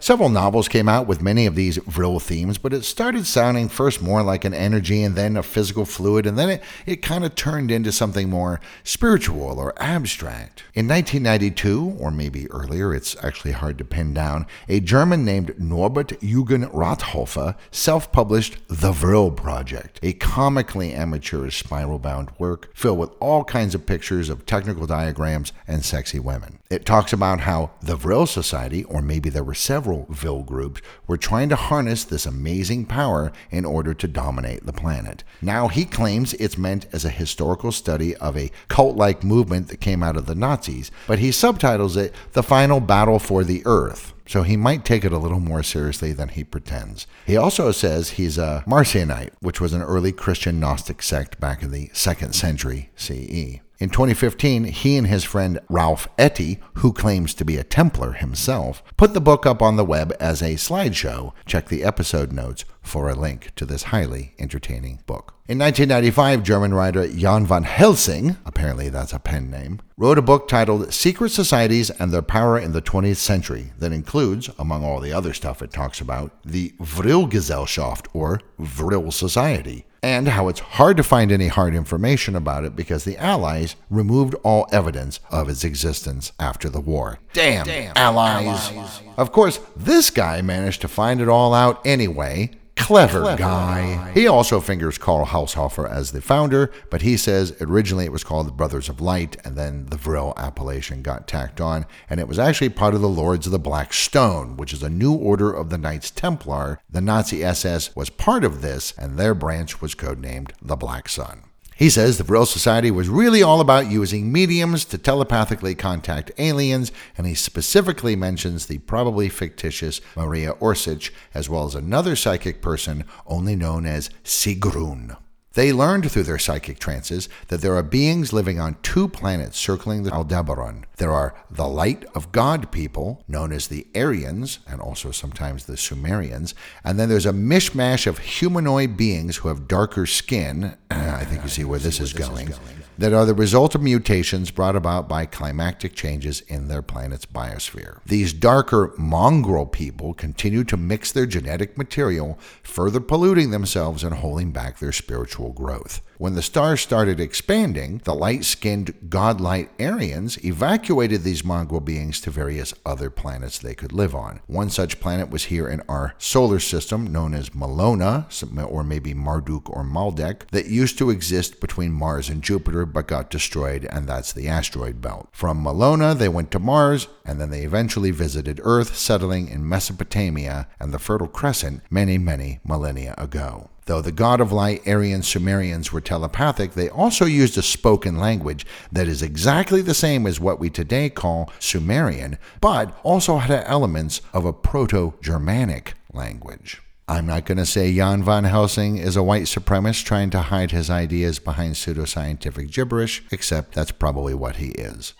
Several 0.00 0.28
novels 0.28 0.68
came 0.68 0.86
out 0.86 1.06
with 1.06 1.22
many 1.22 1.46
of 1.46 1.54
these 1.54 1.78
Vril 1.78 2.20
themes, 2.20 2.58
but 2.58 2.74
it 2.74 2.84
started 2.84 3.26
sounding 3.26 3.70
first 3.70 4.02
more 4.02 4.22
like 4.22 4.44
an 4.44 4.52
energy 4.52 5.02
and 5.02 5.16
then 5.16 5.38
a 5.38 5.42
physical 5.42 5.86
fluid, 5.86 6.26
and 6.26 6.38
then 6.38 6.50
it, 6.50 6.62
it 6.84 6.96
kind 6.96 7.24
of 7.24 7.34
turned 7.34 7.70
into 7.70 7.90
something 7.90 8.28
more 8.28 8.60
spiritual 8.82 9.58
or 9.58 9.72
abstract. 9.82 10.64
In 10.74 10.86
1992, 10.86 11.96
or 11.98 12.10
maybe 12.10 12.50
earlier, 12.50 12.94
it's 12.94 13.16
actually 13.24 13.52
hard 13.52 13.78
to 13.78 13.84
pin 13.86 14.12
down, 14.12 14.46
a 14.68 14.78
German 14.78 15.24
named 15.24 15.58
Norbert 15.58 16.22
Eugen 16.22 16.66
Rathofer 16.66 17.56
self 17.70 18.12
published 18.12 18.58
The 18.68 18.92
Vril 18.92 19.30
Project, 19.30 20.00
a 20.02 20.12
comically 20.12 20.92
amateurish 20.92 21.60
spiral 21.60 21.98
bound 21.98 22.28
work 22.38 22.68
filled 22.76 22.98
with 22.98 23.10
all 23.20 23.42
kinds 23.42 23.74
of 23.74 23.86
pictures 23.86 24.28
of 24.28 24.44
technical 24.44 24.86
diagrams 24.86 25.54
and 25.66 25.82
sexy 25.82 26.18
women. 26.18 26.58
It 26.70 26.86
talks 26.86 27.12
about 27.12 27.40
how 27.40 27.72
the 27.82 27.94
Vril 27.94 28.26
Society, 28.26 28.84
or 28.84 29.02
maybe 29.02 29.28
there 29.28 29.44
were 29.44 29.54
several 29.54 30.06
Vril 30.08 30.42
groups, 30.42 30.80
were 31.06 31.18
trying 31.18 31.50
to 31.50 31.56
harness 31.56 32.04
this 32.04 32.24
amazing 32.24 32.86
power 32.86 33.32
in 33.50 33.66
order 33.66 33.92
to 33.92 34.08
dominate 34.08 34.64
the 34.64 34.72
planet. 34.72 35.24
Now, 35.42 35.68
he 35.68 35.84
claims 35.84 36.32
it's 36.34 36.56
meant 36.56 36.86
as 36.90 37.04
a 37.04 37.10
historical 37.10 37.70
study 37.70 38.16
of 38.16 38.36
a 38.36 38.50
cult 38.68 38.96
like 38.96 39.22
movement 39.22 39.68
that 39.68 39.80
came 39.80 40.02
out 40.02 40.16
of 40.16 40.24
the 40.24 40.34
Nazis, 40.34 40.90
but 41.06 41.18
he 41.18 41.32
subtitles 41.32 41.98
it 41.98 42.14
The 42.32 42.42
Final 42.42 42.80
Battle 42.80 43.18
for 43.18 43.44
the 43.44 43.62
Earth. 43.66 44.14
So 44.26 44.42
he 44.42 44.56
might 44.56 44.86
take 44.86 45.04
it 45.04 45.12
a 45.12 45.18
little 45.18 45.40
more 45.40 45.62
seriously 45.62 46.14
than 46.14 46.30
he 46.30 46.44
pretends. 46.44 47.06
He 47.26 47.36
also 47.36 47.72
says 47.72 48.10
he's 48.10 48.38
a 48.38 48.64
Marcionite, 48.66 49.34
which 49.40 49.60
was 49.60 49.74
an 49.74 49.82
early 49.82 50.12
Christian 50.12 50.58
Gnostic 50.60 51.02
sect 51.02 51.38
back 51.38 51.62
in 51.62 51.72
the 51.72 51.90
second 51.92 52.34
century 52.34 52.90
CE. 52.96 53.60
In 53.80 53.90
2015, 53.90 54.64
he 54.64 54.96
and 54.96 55.08
his 55.08 55.24
friend 55.24 55.58
Ralph 55.68 56.06
Etty, 56.16 56.60
who 56.74 56.92
claims 56.92 57.34
to 57.34 57.44
be 57.44 57.56
a 57.56 57.64
Templar 57.64 58.12
himself, 58.12 58.84
put 58.96 59.14
the 59.14 59.20
book 59.20 59.46
up 59.46 59.60
on 59.60 59.74
the 59.74 59.84
web 59.84 60.14
as 60.20 60.42
a 60.42 60.54
slideshow. 60.54 61.32
Check 61.44 61.68
the 61.68 61.82
episode 61.82 62.32
notes 62.32 62.64
for 62.82 63.08
a 63.08 63.16
link 63.16 63.50
to 63.56 63.66
this 63.66 63.84
highly 63.84 64.34
entertaining 64.38 65.00
book. 65.06 65.34
In 65.48 65.58
1995, 65.58 66.44
German 66.44 66.72
writer 66.72 67.08
Jan 67.08 67.46
van 67.46 67.64
Helsing, 67.64 68.36
apparently 68.46 68.90
that's 68.90 69.12
a 69.12 69.18
pen 69.18 69.50
name, 69.50 69.80
wrote 69.96 70.18
a 70.18 70.22
book 70.22 70.46
titled 70.46 70.94
Secret 70.94 71.30
Societies 71.30 71.90
and 71.90 72.12
Their 72.12 72.22
Power 72.22 72.56
in 72.58 72.72
the 72.72 72.80
20th 72.80 73.16
Century 73.16 73.72
that 73.78 73.92
includes, 73.92 74.50
among 74.56 74.84
all 74.84 75.00
the 75.00 75.12
other 75.12 75.32
stuff 75.32 75.62
it 75.62 75.72
talks 75.72 76.00
about, 76.00 76.30
the 76.44 76.74
Vril 76.78 77.26
Gesellschaft 77.26 78.06
or 78.12 78.40
Vril 78.60 79.10
Society 79.10 79.84
and 80.04 80.28
how 80.28 80.48
it's 80.48 80.60
hard 80.60 80.98
to 80.98 81.02
find 81.02 81.32
any 81.32 81.48
hard 81.48 81.74
information 81.74 82.36
about 82.36 82.62
it 82.62 82.76
because 82.76 83.04
the 83.04 83.16
Allies 83.16 83.74
removed 83.88 84.34
all 84.42 84.68
evidence 84.70 85.18
of 85.30 85.48
its 85.48 85.64
existence 85.64 86.30
after 86.38 86.68
the 86.68 86.80
war. 86.80 87.18
Damn, 87.32 87.64
Damn 87.64 87.94
allies. 87.96 88.70
allies. 88.70 89.00
Of 89.16 89.32
course, 89.32 89.60
this 89.74 90.10
guy 90.10 90.42
managed 90.42 90.82
to 90.82 90.88
find 90.88 91.22
it 91.22 91.28
all 91.28 91.54
out 91.54 91.80
anyway 91.86 92.50
Clever, 92.76 93.20
Clever 93.22 93.38
guy. 93.38 93.94
guy. 93.96 94.12
He 94.12 94.26
also 94.26 94.60
fingers 94.60 94.98
Karl 94.98 95.26
Haushofer 95.26 95.88
as 95.88 96.12
the 96.12 96.20
founder, 96.20 96.70
but 96.90 97.02
he 97.02 97.16
says 97.16 97.56
originally 97.60 98.04
it 98.04 98.12
was 98.12 98.24
called 98.24 98.46
the 98.46 98.52
Brothers 98.52 98.88
of 98.88 99.00
Light, 99.00 99.36
and 99.44 99.56
then 99.56 99.86
the 99.86 99.96
Vril 99.96 100.34
appellation 100.36 101.00
got 101.02 101.28
tacked 101.28 101.60
on, 101.60 101.86
and 102.10 102.20
it 102.20 102.28
was 102.28 102.38
actually 102.38 102.68
part 102.70 102.94
of 102.94 103.00
the 103.00 103.08
Lords 103.08 103.46
of 103.46 103.52
the 103.52 103.58
Black 103.58 103.92
Stone, 103.92 104.56
which 104.56 104.72
is 104.72 104.82
a 104.82 104.90
new 104.90 105.14
order 105.14 105.52
of 105.52 105.70
the 105.70 105.78
Knights 105.78 106.10
Templar. 106.10 106.80
The 106.90 107.00
Nazi 107.00 107.44
SS 107.44 107.94
was 107.96 108.10
part 108.10 108.44
of 108.44 108.60
this, 108.60 108.92
and 108.98 109.16
their 109.16 109.34
branch 109.34 109.80
was 109.80 109.94
codenamed 109.94 110.50
the 110.60 110.76
Black 110.76 111.08
Sun. 111.08 111.44
He 111.76 111.90
says 111.90 112.18
the 112.18 112.24
Vril 112.24 112.46
Society 112.46 112.92
was 112.92 113.08
really 113.08 113.42
all 113.42 113.60
about 113.60 113.90
using 113.90 114.30
mediums 114.30 114.84
to 114.86 114.98
telepathically 114.98 115.74
contact 115.74 116.30
aliens, 116.38 116.92
and 117.18 117.26
he 117.26 117.34
specifically 117.34 118.14
mentions 118.14 118.66
the 118.66 118.78
probably 118.78 119.28
fictitious 119.28 120.00
Maria 120.16 120.52
Orsic, 120.54 121.10
as 121.34 121.48
well 121.48 121.66
as 121.66 121.74
another 121.74 122.14
psychic 122.14 122.62
person 122.62 123.04
only 123.26 123.56
known 123.56 123.86
as 123.86 124.10
Sigrun. 124.22 125.16
They 125.54 125.72
learned 125.72 126.10
through 126.10 126.24
their 126.24 126.38
psychic 126.38 126.78
trances 126.80 127.28
that 127.48 127.60
there 127.60 127.76
are 127.76 127.82
beings 127.82 128.32
living 128.32 128.58
on 128.58 128.76
two 128.82 129.08
planets 129.08 129.56
circling 129.56 130.02
the 130.02 130.12
Aldebaran. 130.12 130.84
There 130.96 131.12
are 131.12 131.34
the 131.48 131.68
light 131.68 132.04
of 132.14 132.32
God 132.32 132.72
people, 132.72 133.22
known 133.28 133.52
as 133.52 133.68
the 133.68 133.86
Aryans, 133.94 134.58
and 134.66 134.80
also 134.80 135.12
sometimes 135.12 135.64
the 135.64 135.76
Sumerians, 135.76 136.54
and 136.82 136.98
then 136.98 137.08
there's 137.08 137.26
a 137.26 137.32
mishmash 137.32 138.06
of 138.06 138.18
humanoid 138.18 138.96
beings 138.96 139.38
who 139.38 139.48
have 139.48 139.68
darker 139.68 140.06
skin. 140.06 140.76
I 140.90 141.24
think 141.24 141.44
you 141.44 141.48
see 141.48 141.64
where 141.64 141.78
this 141.78 142.00
is 142.00 142.12
going 142.12 142.52
that 142.98 143.12
are 143.12 143.26
the 143.26 143.34
result 143.34 143.74
of 143.74 143.82
mutations 143.82 144.50
brought 144.50 144.76
about 144.76 145.08
by 145.08 145.26
climatic 145.26 145.94
changes 145.94 146.40
in 146.42 146.68
their 146.68 146.82
planet's 146.82 147.26
biosphere. 147.26 148.00
These 148.06 148.32
darker 148.32 148.94
mongrel 148.96 149.66
people 149.66 150.14
continue 150.14 150.64
to 150.64 150.76
mix 150.76 151.12
their 151.12 151.26
genetic 151.26 151.76
material, 151.76 152.38
further 152.62 153.00
polluting 153.00 153.50
themselves 153.50 154.04
and 154.04 154.14
holding 154.14 154.52
back 154.52 154.78
their 154.78 154.92
spiritual 154.92 155.52
growth. 155.52 156.00
When 156.16 156.34
the 156.34 156.42
stars 156.42 156.80
started 156.80 157.18
expanding, 157.18 158.00
the 158.04 158.14
light 158.14 158.44
skinned 158.44 158.94
godlight 159.08 159.68
Aryans 159.80 160.42
evacuated 160.44 161.22
these 161.22 161.44
mongrel 161.44 161.80
beings 161.80 162.20
to 162.20 162.30
various 162.30 162.72
other 162.86 163.10
planets 163.10 163.58
they 163.58 163.74
could 163.74 163.92
live 163.92 164.14
on. 164.14 164.40
One 164.46 164.70
such 164.70 165.00
planet 165.00 165.30
was 165.30 165.44
here 165.44 165.68
in 165.68 165.82
our 165.88 166.14
solar 166.18 166.60
system, 166.60 167.12
known 167.12 167.34
as 167.34 167.50
Malona, 167.50 168.26
or 168.70 168.84
maybe 168.84 169.12
Marduk 169.12 169.68
or 169.68 169.84
Maldek, 169.84 170.48
that 170.50 170.66
used 170.66 170.98
to 170.98 171.10
exist 171.10 171.60
between 171.60 171.92
Mars 171.92 172.28
and 172.28 172.42
Jupiter 172.42 172.86
but 172.86 173.08
got 173.08 173.28
destroyed, 173.30 173.86
and 173.90 174.06
that's 174.06 174.32
the 174.32 174.48
asteroid 174.48 175.00
belt. 175.00 175.28
From 175.32 175.64
Malona, 175.64 176.16
they 176.16 176.28
went 176.28 176.50
to 176.52 176.58
Mars, 176.58 177.08
and 177.24 177.40
then 177.40 177.50
they 177.50 177.62
eventually 177.62 178.12
visited 178.12 178.60
Earth, 178.62 178.94
settling 178.96 179.48
in 179.48 179.68
Mesopotamia 179.68 180.68
and 180.78 180.92
the 180.92 180.98
Fertile 180.98 181.26
Crescent 181.26 181.82
many, 181.90 182.18
many 182.18 182.60
millennia 182.64 183.14
ago. 183.18 183.70
Though 183.86 184.00
the 184.00 184.12
god 184.12 184.40
of 184.40 184.50
light 184.50 184.86
Aryan 184.86 185.22
Sumerians 185.22 185.92
were 185.92 186.00
telepathic, 186.00 186.72
they 186.72 186.88
also 186.88 187.26
used 187.26 187.58
a 187.58 187.62
spoken 187.62 188.18
language 188.18 188.64
that 188.90 189.08
is 189.08 189.22
exactly 189.22 189.82
the 189.82 189.92
same 189.92 190.26
as 190.26 190.40
what 190.40 190.58
we 190.58 190.70
today 190.70 191.10
call 191.10 191.52
Sumerian, 191.58 192.38
but 192.60 192.98
also 193.02 193.38
had 193.38 193.64
elements 193.66 194.22
of 194.32 194.46
a 194.46 194.54
Proto 194.54 195.14
Germanic 195.20 195.94
language. 196.14 196.80
I'm 197.06 197.26
not 197.26 197.44
going 197.44 197.58
to 197.58 197.66
say 197.66 197.94
Jan 197.94 198.22
van 198.22 198.44
Helsing 198.44 198.96
is 198.96 199.16
a 199.16 199.22
white 199.22 199.42
supremacist 199.42 200.04
trying 200.04 200.30
to 200.30 200.40
hide 200.40 200.70
his 200.70 200.88
ideas 200.88 201.38
behind 201.38 201.74
pseudoscientific 201.74 202.72
gibberish, 202.72 203.22
except 203.30 203.74
that's 203.74 203.90
probably 203.90 204.32
what 204.32 204.56
he 204.56 204.68
is. 204.68 205.12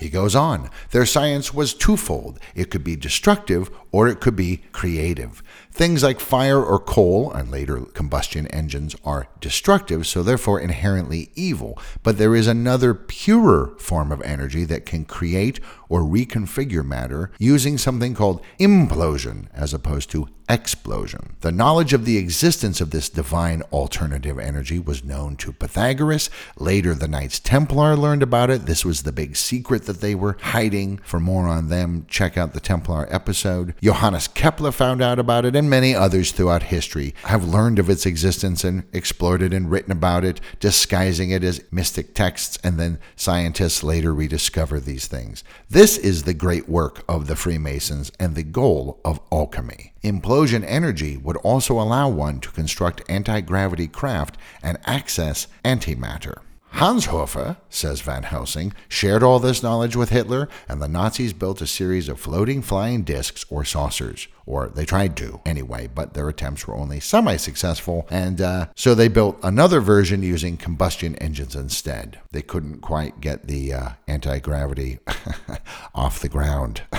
He 0.00 0.08
goes 0.10 0.34
on, 0.34 0.70
their 0.90 1.06
science 1.06 1.54
was 1.54 1.72
twofold. 1.72 2.38
It 2.54 2.70
could 2.70 2.84
be 2.84 2.96
destructive 2.96 3.70
or 3.92 4.08
it 4.08 4.20
could 4.20 4.36
be 4.36 4.62
creative. 4.72 5.42
Things 5.74 6.04
like 6.04 6.20
fire 6.20 6.62
or 6.62 6.78
coal 6.78 7.32
and 7.32 7.50
later 7.50 7.80
combustion 7.80 8.46
engines 8.46 8.94
are 9.04 9.26
destructive, 9.40 10.06
so 10.06 10.22
therefore 10.22 10.60
inherently 10.60 11.30
evil. 11.34 11.76
But 12.04 12.16
there 12.16 12.36
is 12.36 12.46
another 12.46 12.94
purer 12.94 13.74
form 13.80 14.12
of 14.12 14.22
energy 14.22 14.64
that 14.66 14.86
can 14.86 15.04
create 15.04 15.58
or 15.88 16.02
reconfigure 16.02 16.84
matter 16.84 17.32
using 17.38 17.76
something 17.76 18.14
called 18.14 18.40
implosion 18.60 19.48
as 19.52 19.74
opposed 19.74 20.10
to 20.10 20.28
explosion. 20.48 21.36
The 21.40 21.52
knowledge 21.52 21.92
of 21.92 22.04
the 22.04 22.18
existence 22.18 22.80
of 22.80 22.90
this 22.90 23.08
divine 23.08 23.62
alternative 23.72 24.38
energy 24.38 24.78
was 24.78 25.04
known 25.04 25.36
to 25.36 25.52
Pythagoras. 25.52 26.28
Later, 26.58 26.94
the 26.94 27.08
Knights 27.08 27.40
Templar 27.40 27.96
learned 27.96 28.22
about 28.22 28.50
it. 28.50 28.66
This 28.66 28.84
was 28.84 29.02
the 29.02 29.12
big 29.12 29.36
secret 29.36 29.86
that 29.86 30.00
they 30.00 30.14
were 30.14 30.36
hiding. 30.40 30.98
For 30.98 31.18
more 31.18 31.46
on 31.46 31.68
them, 31.68 32.06
check 32.08 32.36
out 32.36 32.52
the 32.52 32.60
Templar 32.60 33.06
episode. 33.10 33.74
Johannes 33.82 34.28
Kepler 34.28 34.72
found 34.72 35.00
out 35.00 35.18
about 35.18 35.44
it, 35.44 35.56
and 35.64 35.70
many 35.70 35.94
others 35.94 36.30
throughout 36.30 36.64
history 36.64 37.14
have 37.22 37.48
learned 37.48 37.78
of 37.78 37.88
its 37.88 38.04
existence 38.04 38.64
and 38.64 38.84
explored 38.92 39.40
it 39.40 39.54
and 39.54 39.70
written 39.70 39.92
about 39.92 40.22
it, 40.22 40.38
disguising 40.60 41.30
it 41.30 41.42
as 41.42 41.64
mystic 41.70 42.14
texts, 42.14 42.58
and 42.62 42.78
then 42.78 42.98
scientists 43.16 43.82
later 43.82 44.12
rediscover 44.12 44.78
these 44.78 45.06
things. 45.06 45.42
This 45.70 45.96
is 45.96 46.24
the 46.24 46.34
great 46.34 46.68
work 46.68 47.02
of 47.08 47.28
the 47.28 47.34
Freemasons 47.34 48.12
and 48.20 48.34
the 48.34 48.42
goal 48.42 49.00
of 49.06 49.20
alchemy. 49.32 49.94
Implosion 50.02 50.64
energy 50.66 51.16
would 51.16 51.38
also 51.38 51.80
allow 51.80 52.10
one 52.10 52.40
to 52.40 52.50
construct 52.50 53.02
anti 53.08 53.40
gravity 53.40 53.86
craft 53.86 54.36
and 54.62 54.76
access 54.84 55.46
antimatter. 55.64 56.42
Haushofer, 56.74 57.56
says 57.70 58.02
Van 58.02 58.24
Helsing, 58.24 58.74
shared 58.86 59.22
all 59.22 59.38
this 59.38 59.62
knowledge 59.62 59.96
with 59.96 60.10
Hitler, 60.10 60.46
and 60.68 60.82
the 60.82 60.88
Nazis 60.88 61.32
built 61.32 61.62
a 61.62 61.66
series 61.66 62.10
of 62.10 62.20
floating 62.20 62.60
flying 62.60 63.02
discs 63.02 63.46
or 63.48 63.64
saucers. 63.64 64.28
Or 64.46 64.68
they 64.68 64.84
tried 64.84 65.16
to, 65.18 65.40
anyway, 65.46 65.88
but 65.92 66.14
their 66.14 66.28
attempts 66.28 66.66
were 66.66 66.74
only 66.74 67.00
semi 67.00 67.36
successful, 67.36 68.06
and 68.10 68.40
uh, 68.40 68.66
so 68.74 68.94
they 68.94 69.08
built 69.08 69.38
another 69.42 69.80
version 69.80 70.22
using 70.22 70.56
combustion 70.56 71.16
engines 71.16 71.56
instead. 71.56 72.20
They 72.30 72.42
couldn't 72.42 72.80
quite 72.80 73.20
get 73.20 73.46
the 73.46 73.72
uh, 73.72 73.88
anti 74.06 74.38
gravity 74.40 74.98
off 75.94 76.20
the 76.20 76.28
ground. 76.28 76.82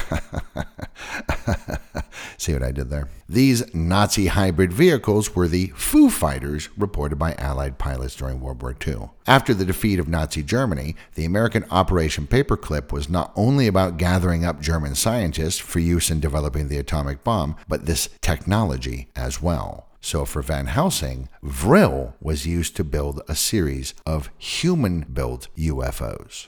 See 2.38 2.54
what 2.54 2.64
I 2.64 2.72
did 2.72 2.90
there? 2.90 3.10
These 3.28 3.74
Nazi 3.74 4.28
hybrid 4.28 4.72
vehicles 4.72 5.36
were 5.36 5.48
the 5.48 5.74
Foo 5.76 6.10
Fighters 6.10 6.70
reported 6.78 7.18
by 7.18 7.34
Allied 7.34 7.78
pilots 7.78 8.16
during 8.16 8.40
World 8.40 8.62
War 8.62 8.76
II. 8.86 9.10
After 9.28 9.56
the 9.56 9.66
defeat 9.66 10.00
of 10.00 10.08
Nazi 10.08 10.44
Germany, 10.44 10.96
the 11.16 11.26
American 11.26 11.66
Operation 11.72 12.28
Paperclip 12.28 12.92
was 12.92 13.10
not 13.10 13.32
only 13.36 13.66
about 13.66 13.98
gathering 13.98 14.46
up 14.46 14.62
German 14.62 14.94
scientists 14.94 15.58
for 15.58 15.80
use 15.80 16.12
in 16.12 16.20
developing 16.20 16.68
the 16.68 16.78
atomic 16.78 17.24
bomb, 17.24 17.35
but 17.68 17.86
this 17.86 18.10
technology 18.22 19.10
as 19.16 19.42
well. 19.42 19.88
So 20.02 20.24
for 20.26 20.42
Van 20.42 20.68
Helsing, 20.68 21.30
Vril 21.42 22.14
was 22.22 22.46
used 22.46 22.76
to 22.76 22.84
build 22.84 23.22
a 23.28 23.36
series 23.36 23.94
of 24.06 24.30
human 24.38 25.02
built 25.02 25.48
UFOs. 25.58 26.48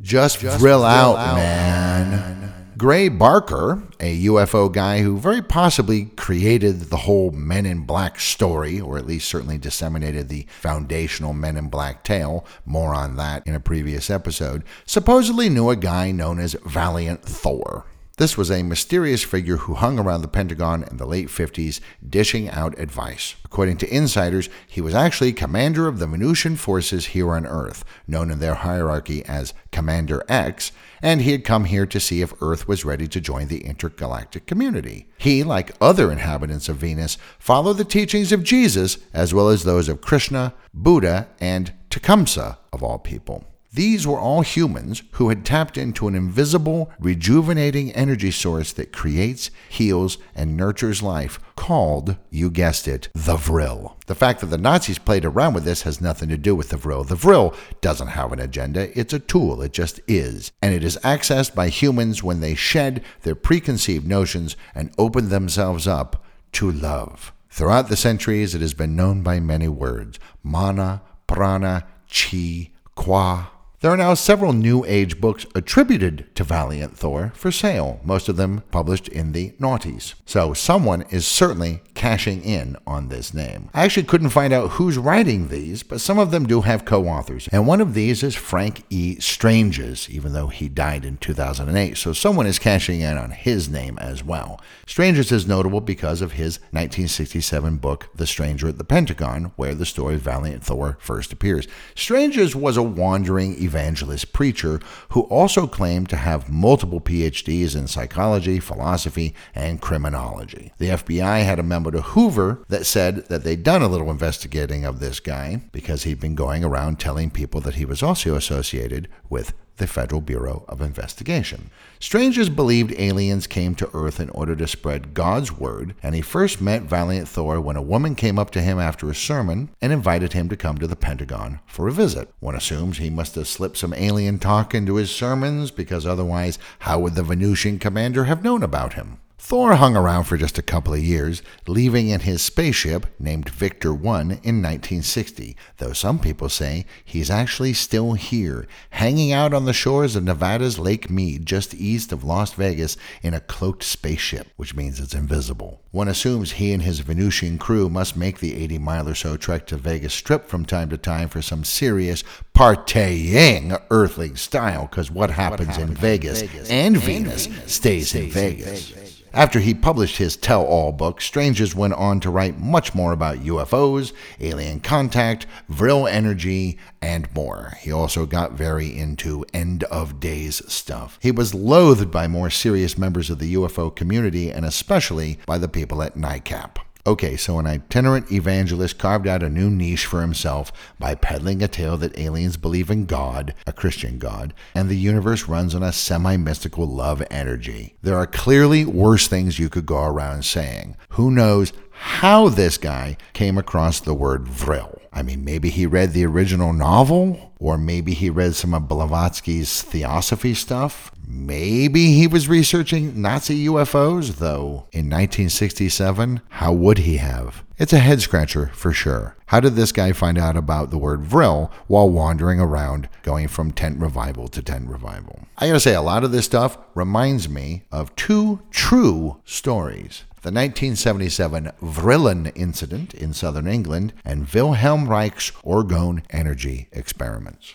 Just, 0.00 0.40
Just 0.40 0.58
drill, 0.58 0.82
out, 0.82 1.16
out, 1.16 1.36
man. 1.36 2.39
Gray 2.80 3.10
Barker, 3.10 3.82
a 4.00 4.24
UFO 4.24 4.72
guy 4.72 5.02
who 5.02 5.18
very 5.18 5.42
possibly 5.42 6.06
created 6.16 6.80
the 6.80 6.96
whole 6.96 7.30
Men 7.30 7.66
in 7.66 7.80
Black 7.80 8.18
story, 8.18 8.80
or 8.80 8.96
at 8.96 9.06
least 9.06 9.28
certainly 9.28 9.58
disseminated 9.58 10.30
the 10.30 10.46
foundational 10.48 11.34
Men 11.34 11.58
in 11.58 11.68
Black 11.68 12.04
tale, 12.04 12.46
more 12.64 12.94
on 12.94 13.16
that 13.16 13.46
in 13.46 13.54
a 13.54 13.60
previous 13.60 14.08
episode, 14.08 14.64
supposedly 14.86 15.50
knew 15.50 15.68
a 15.68 15.76
guy 15.76 16.10
known 16.10 16.40
as 16.40 16.56
Valiant 16.64 17.22
Thor. 17.22 17.84
This 18.20 18.36
was 18.36 18.50
a 18.50 18.62
mysterious 18.62 19.24
figure 19.24 19.56
who 19.56 19.72
hung 19.72 19.98
around 19.98 20.20
the 20.20 20.28
Pentagon 20.28 20.82
in 20.82 20.98
the 20.98 21.06
late 21.06 21.28
50s, 21.28 21.80
dishing 22.06 22.50
out 22.50 22.78
advice. 22.78 23.34
According 23.46 23.78
to 23.78 23.88
insiders, 23.88 24.50
he 24.68 24.82
was 24.82 24.94
actually 24.94 25.32
commander 25.32 25.88
of 25.88 25.98
the 25.98 26.06
Venusian 26.06 26.56
forces 26.56 27.06
here 27.06 27.30
on 27.30 27.46
Earth, 27.46 27.82
known 28.06 28.30
in 28.30 28.38
their 28.38 28.56
hierarchy 28.56 29.24
as 29.24 29.54
Commander 29.72 30.22
X, 30.28 30.70
and 31.00 31.22
he 31.22 31.32
had 31.32 31.46
come 31.46 31.64
here 31.64 31.86
to 31.86 31.98
see 31.98 32.20
if 32.20 32.34
Earth 32.42 32.68
was 32.68 32.84
ready 32.84 33.08
to 33.08 33.22
join 33.22 33.48
the 33.48 33.64
intergalactic 33.64 34.44
community. 34.44 35.08
He, 35.16 35.42
like 35.42 35.74
other 35.80 36.12
inhabitants 36.12 36.68
of 36.68 36.76
Venus, 36.76 37.16
followed 37.38 37.78
the 37.78 37.86
teachings 37.86 38.32
of 38.32 38.44
Jesus 38.44 38.98
as 39.14 39.32
well 39.32 39.48
as 39.48 39.64
those 39.64 39.88
of 39.88 40.02
Krishna, 40.02 40.52
Buddha, 40.74 41.28
and 41.40 41.72
Tecumseh, 41.88 42.58
of 42.70 42.82
all 42.82 42.98
people. 42.98 43.46
These 43.72 44.04
were 44.04 44.18
all 44.18 44.40
humans 44.40 45.04
who 45.12 45.28
had 45.28 45.44
tapped 45.44 45.78
into 45.78 46.08
an 46.08 46.16
invisible, 46.16 46.90
rejuvenating 46.98 47.92
energy 47.92 48.32
source 48.32 48.72
that 48.72 48.92
creates, 48.92 49.52
heals, 49.68 50.18
and 50.34 50.56
nurtures 50.56 51.04
life, 51.04 51.38
called, 51.54 52.16
you 52.30 52.50
guessed 52.50 52.88
it, 52.88 53.08
the 53.14 53.36
Vril. 53.36 53.96
The 54.06 54.16
fact 54.16 54.40
that 54.40 54.46
the 54.46 54.58
Nazis 54.58 54.98
played 54.98 55.24
around 55.24 55.54
with 55.54 55.62
this 55.62 55.82
has 55.82 56.00
nothing 56.00 56.28
to 56.30 56.36
do 56.36 56.56
with 56.56 56.70
the 56.70 56.76
Vril. 56.76 57.04
The 57.04 57.14
Vril 57.14 57.54
doesn't 57.80 58.08
have 58.08 58.32
an 58.32 58.40
agenda, 58.40 58.98
it's 58.98 59.12
a 59.12 59.20
tool, 59.20 59.62
it 59.62 59.72
just 59.72 60.00
is. 60.08 60.50
And 60.60 60.74
it 60.74 60.82
is 60.82 60.98
accessed 61.04 61.54
by 61.54 61.68
humans 61.68 62.24
when 62.24 62.40
they 62.40 62.56
shed 62.56 63.04
their 63.22 63.36
preconceived 63.36 64.06
notions 64.06 64.56
and 64.74 64.92
open 64.98 65.28
themselves 65.28 65.86
up 65.86 66.24
to 66.52 66.72
love. 66.72 67.32
Throughout 67.50 67.88
the 67.88 67.96
centuries, 67.96 68.52
it 68.52 68.62
has 68.62 68.74
been 68.74 68.96
known 68.96 69.22
by 69.22 69.38
many 69.38 69.68
words 69.68 70.18
mana, 70.42 71.02
prana, 71.28 71.86
chi, 72.08 72.70
qua, 72.96 73.46
there 73.80 73.90
are 73.90 73.96
now 73.96 74.12
several 74.12 74.52
New 74.52 74.84
Age 74.84 75.22
books 75.22 75.46
attributed 75.54 76.26
to 76.34 76.44
Valiant 76.44 76.98
Thor 76.98 77.32
for 77.34 77.50
sale, 77.50 77.98
most 78.04 78.28
of 78.28 78.36
them 78.36 78.62
published 78.70 79.08
in 79.08 79.32
the 79.32 79.52
noughties. 79.52 80.12
So 80.26 80.52
someone 80.52 81.02
is 81.08 81.26
certainly 81.26 81.80
cashing 81.94 82.42
in 82.44 82.76
on 82.86 83.08
this 83.08 83.32
name. 83.32 83.70
I 83.72 83.84
actually 83.84 84.02
couldn't 84.02 84.30
find 84.30 84.52
out 84.52 84.72
who's 84.72 84.98
writing 84.98 85.48
these, 85.48 85.82
but 85.82 86.02
some 86.02 86.18
of 86.18 86.30
them 86.30 86.46
do 86.46 86.60
have 86.60 86.84
co 86.84 87.06
authors. 87.06 87.48
And 87.52 87.66
one 87.66 87.80
of 87.80 87.94
these 87.94 88.22
is 88.22 88.34
Frank 88.34 88.84
E. 88.90 89.18
Stranges, 89.18 90.10
even 90.10 90.34
though 90.34 90.48
he 90.48 90.68
died 90.68 91.06
in 91.06 91.16
2008. 91.16 91.96
So 91.96 92.12
someone 92.12 92.46
is 92.46 92.58
cashing 92.58 93.00
in 93.00 93.16
on 93.16 93.30
his 93.30 93.70
name 93.70 93.98
as 93.98 94.22
well. 94.22 94.60
Stranges 94.86 95.32
is 95.32 95.46
notable 95.46 95.80
because 95.80 96.20
of 96.20 96.32
his 96.32 96.58
1967 96.72 97.78
book, 97.78 98.08
The 98.14 98.26
Stranger 98.26 98.68
at 98.68 98.76
the 98.76 98.84
Pentagon, 98.84 99.52
where 99.56 99.74
the 99.74 99.86
story 99.86 100.16
of 100.16 100.20
Valiant 100.20 100.64
Thor 100.64 100.98
first 101.00 101.32
appears. 101.32 101.66
Stranges 101.94 102.54
was 102.54 102.76
a 102.76 102.82
wandering 102.82 103.54
evangelist 103.70 104.32
preacher 104.32 104.80
who 105.10 105.22
also 105.22 105.68
claimed 105.68 106.08
to 106.08 106.16
have 106.16 106.50
multiple 106.50 107.00
PhDs 107.00 107.76
in 107.76 107.86
psychology, 107.86 108.58
philosophy, 108.58 109.32
and 109.54 109.80
criminology. 109.80 110.72
The 110.78 110.88
FBI 110.88 111.44
had 111.44 111.60
a 111.60 111.62
memo 111.62 111.90
to 111.92 112.02
Hoover 112.02 112.64
that 112.68 112.84
said 112.84 113.28
that 113.28 113.44
they'd 113.44 113.62
done 113.62 113.82
a 113.82 113.88
little 113.88 114.10
investigating 114.10 114.84
of 114.84 114.98
this 114.98 115.20
guy 115.20 115.62
because 115.70 116.02
he'd 116.02 116.20
been 116.20 116.34
going 116.34 116.64
around 116.64 116.98
telling 116.98 117.30
people 117.30 117.60
that 117.60 117.76
he 117.76 117.84
was 117.84 118.02
also 118.02 118.34
associated 118.34 119.08
with 119.28 119.52
the 119.80 119.86
Federal 119.88 120.20
Bureau 120.20 120.64
of 120.68 120.80
Investigation. 120.80 121.70
Stranges 121.98 122.48
believed 122.48 122.94
aliens 122.98 123.46
came 123.48 123.74
to 123.74 123.90
Earth 123.92 124.20
in 124.20 124.30
order 124.30 124.54
to 124.54 124.68
spread 124.68 125.14
God's 125.14 125.50
word, 125.50 125.94
and 126.02 126.14
he 126.14 126.20
first 126.20 126.60
met 126.60 126.82
Valiant 126.82 127.26
Thor 127.26 127.60
when 127.60 127.76
a 127.76 127.82
woman 127.82 128.14
came 128.14 128.38
up 128.38 128.50
to 128.52 128.60
him 128.60 128.78
after 128.78 129.10
a 129.10 129.14
sermon 129.14 129.70
and 129.80 129.92
invited 129.92 130.34
him 130.34 130.48
to 130.50 130.56
come 130.56 130.78
to 130.78 130.86
the 130.86 130.94
Pentagon 130.94 131.58
for 131.66 131.88
a 131.88 131.92
visit. 131.92 132.32
One 132.38 132.54
assumes 132.54 132.98
he 132.98 133.10
must 133.10 133.34
have 133.34 133.48
slipped 133.48 133.78
some 133.78 133.94
alien 133.94 134.38
talk 134.38 134.74
into 134.74 134.94
his 134.94 135.10
sermons, 135.10 135.70
because 135.70 136.06
otherwise, 136.06 136.58
how 136.80 137.00
would 137.00 137.14
the 137.14 137.22
Venusian 137.22 137.78
commander 137.78 138.24
have 138.24 138.44
known 138.44 138.62
about 138.62 138.92
him? 138.92 139.18
Thor 139.42 139.76
hung 139.76 139.96
around 139.96 140.24
for 140.24 140.36
just 140.36 140.58
a 140.58 140.62
couple 140.62 140.92
of 140.92 141.02
years, 141.02 141.42
leaving 141.66 142.08
in 142.08 142.20
his 142.20 142.42
spaceship 142.42 143.06
named 143.18 143.48
Victor 143.48 143.92
1 143.92 144.22
in 144.30 144.62
1960, 144.62 145.56
though 145.78 145.94
some 145.94 146.18
people 146.18 146.50
say 146.50 146.84
he's 147.04 147.30
actually 147.30 147.72
still 147.72 148.12
here, 148.12 148.68
hanging 148.90 149.32
out 149.32 149.54
on 149.54 149.64
the 149.64 149.72
shores 149.72 150.14
of 150.14 150.24
Nevada's 150.24 150.78
Lake 150.78 151.08
Mead 151.08 151.46
just 151.46 151.74
east 151.74 152.12
of 152.12 152.22
Las 152.22 152.52
Vegas 152.52 152.98
in 153.22 153.32
a 153.32 153.40
cloaked 153.40 153.82
spaceship, 153.82 154.46
which 154.56 154.76
means 154.76 155.00
it's 155.00 155.14
invisible. 155.14 155.80
One 155.90 156.06
assumes 156.06 156.52
he 156.52 156.72
and 156.72 156.82
his 156.82 157.00
Venusian 157.00 157.56
crew 157.56 157.88
must 157.88 158.18
make 158.18 158.38
the 158.38 158.54
80 158.54 158.78
mile 158.78 159.08
or 159.08 159.14
so 159.14 159.38
trek 159.38 159.66
to 159.68 159.78
Vegas 159.78 160.12
Strip 160.12 160.48
from 160.48 160.66
time 160.66 160.90
to 160.90 160.98
time 160.98 161.30
for 161.30 161.40
some 161.40 161.64
serious 161.64 162.22
partying 162.54 163.80
Earthling 163.90 164.36
style, 164.36 164.82
because 164.82 165.10
what, 165.10 165.30
what 165.30 165.36
happens, 165.36 165.78
in 165.78 165.94
Vegas, 165.94 166.42
Vegas 166.42 166.70
and, 166.70 166.94
and 166.94 167.04
Venus, 167.04 167.46
Venus 167.46 167.72
stays, 167.72 168.10
stays 168.10 168.26
in 168.26 168.30
Vegas. 168.30 168.90
In 168.90 168.94
Vegas. 168.94 168.99
After 169.32 169.60
he 169.60 169.74
published 169.74 170.16
his 170.16 170.36
tell 170.36 170.64
all 170.64 170.90
book, 170.90 171.20
Stranges 171.20 171.74
went 171.74 171.94
on 171.94 172.18
to 172.20 172.30
write 172.30 172.58
much 172.58 172.94
more 172.96 173.12
about 173.12 173.38
UFOs, 173.38 174.12
alien 174.40 174.80
contact, 174.80 175.46
Vril 175.68 176.08
energy, 176.08 176.78
and 177.00 177.32
more. 177.32 177.74
He 177.80 177.92
also 177.92 178.26
got 178.26 178.52
very 178.52 178.96
into 178.96 179.44
end 179.54 179.84
of 179.84 180.18
days 180.18 180.60
stuff. 180.66 181.16
He 181.22 181.30
was 181.30 181.54
loathed 181.54 182.10
by 182.10 182.26
more 182.26 182.50
serious 182.50 182.98
members 182.98 183.30
of 183.30 183.38
the 183.38 183.54
UFO 183.54 183.94
community 183.94 184.50
and 184.50 184.64
especially 184.64 185.38
by 185.46 185.58
the 185.58 185.68
people 185.68 186.02
at 186.02 186.16
NICAP. 186.16 186.78
Okay, 187.06 187.36
so 187.36 187.58
an 187.58 187.66
itinerant 187.66 188.30
evangelist 188.30 188.98
carved 188.98 189.26
out 189.26 189.42
a 189.42 189.48
new 189.48 189.70
niche 189.70 190.04
for 190.04 190.20
himself 190.20 190.70
by 190.98 191.14
peddling 191.14 191.62
a 191.62 191.68
tale 191.68 191.96
that 191.96 192.18
aliens 192.18 192.58
believe 192.58 192.90
in 192.90 193.06
God, 193.06 193.54
a 193.66 193.72
Christian 193.72 194.18
God, 194.18 194.52
and 194.74 194.88
the 194.88 194.96
universe 194.96 195.48
runs 195.48 195.74
on 195.74 195.82
a 195.82 195.92
semi 195.92 196.36
mystical 196.36 196.86
love 196.86 197.22
energy. 197.30 197.94
There 198.02 198.16
are 198.16 198.26
clearly 198.26 198.84
worse 198.84 199.28
things 199.28 199.58
you 199.58 199.70
could 199.70 199.86
go 199.86 200.02
around 200.02 200.44
saying. 200.44 200.96
Who 201.10 201.30
knows 201.30 201.72
how 201.90 202.48
this 202.50 202.76
guy 202.76 203.16
came 203.32 203.56
across 203.56 204.00
the 204.00 204.14
word 204.14 204.46
vril? 204.46 204.99
I 205.12 205.22
mean, 205.22 205.44
maybe 205.44 205.70
he 205.70 205.86
read 205.86 206.12
the 206.12 206.24
original 206.24 206.72
novel, 206.72 207.52
or 207.58 207.76
maybe 207.76 208.14
he 208.14 208.30
read 208.30 208.54
some 208.54 208.72
of 208.74 208.88
Blavatsky's 208.88 209.82
theosophy 209.82 210.54
stuff. 210.54 211.10
Maybe 211.26 212.12
he 212.12 212.26
was 212.26 212.48
researching 212.48 213.20
Nazi 213.20 213.66
UFOs, 213.66 214.36
though 214.36 214.86
in 214.92 215.08
1967, 215.08 216.40
how 216.48 216.72
would 216.72 216.98
he 216.98 217.16
have? 217.18 217.64
It's 217.78 217.92
a 217.92 217.98
head 217.98 218.20
scratcher 218.20 218.70
for 218.74 218.92
sure. 218.92 219.36
How 219.46 219.58
did 219.58 219.74
this 219.74 219.90
guy 219.90 220.12
find 220.12 220.38
out 220.38 220.56
about 220.56 220.90
the 220.90 220.98
word 220.98 221.22
vril 221.22 221.72
while 221.86 222.10
wandering 222.10 222.60
around 222.60 223.08
going 223.22 223.48
from 223.48 223.72
tent 223.72 223.98
revival 223.98 224.48
to 224.48 224.62
tent 224.62 224.88
revival? 224.88 225.46
I 225.56 225.68
gotta 225.68 225.80
say, 225.80 225.94
a 225.94 226.02
lot 226.02 226.22
of 226.22 226.30
this 226.30 226.44
stuff 226.44 226.78
reminds 226.94 227.48
me 227.48 227.84
of 227.90 228.14
two 228.16 228.60
true 228.70 229.40
stories 229.44 230.24
the 230.42 230.50
1977 230.50 231.70
Vrillon 231.82 232.50
incident 232.54 233.12
in 233.12 233.34
southern 233.34 233.66
England, 233.66 234.14
and 234.24 234.48
Wilhelm 234.48 235.08
Reich's 235.08 235.50
Orgone 235.62 236.22
energy 236.30 236.88
experiments. 236.92 237.74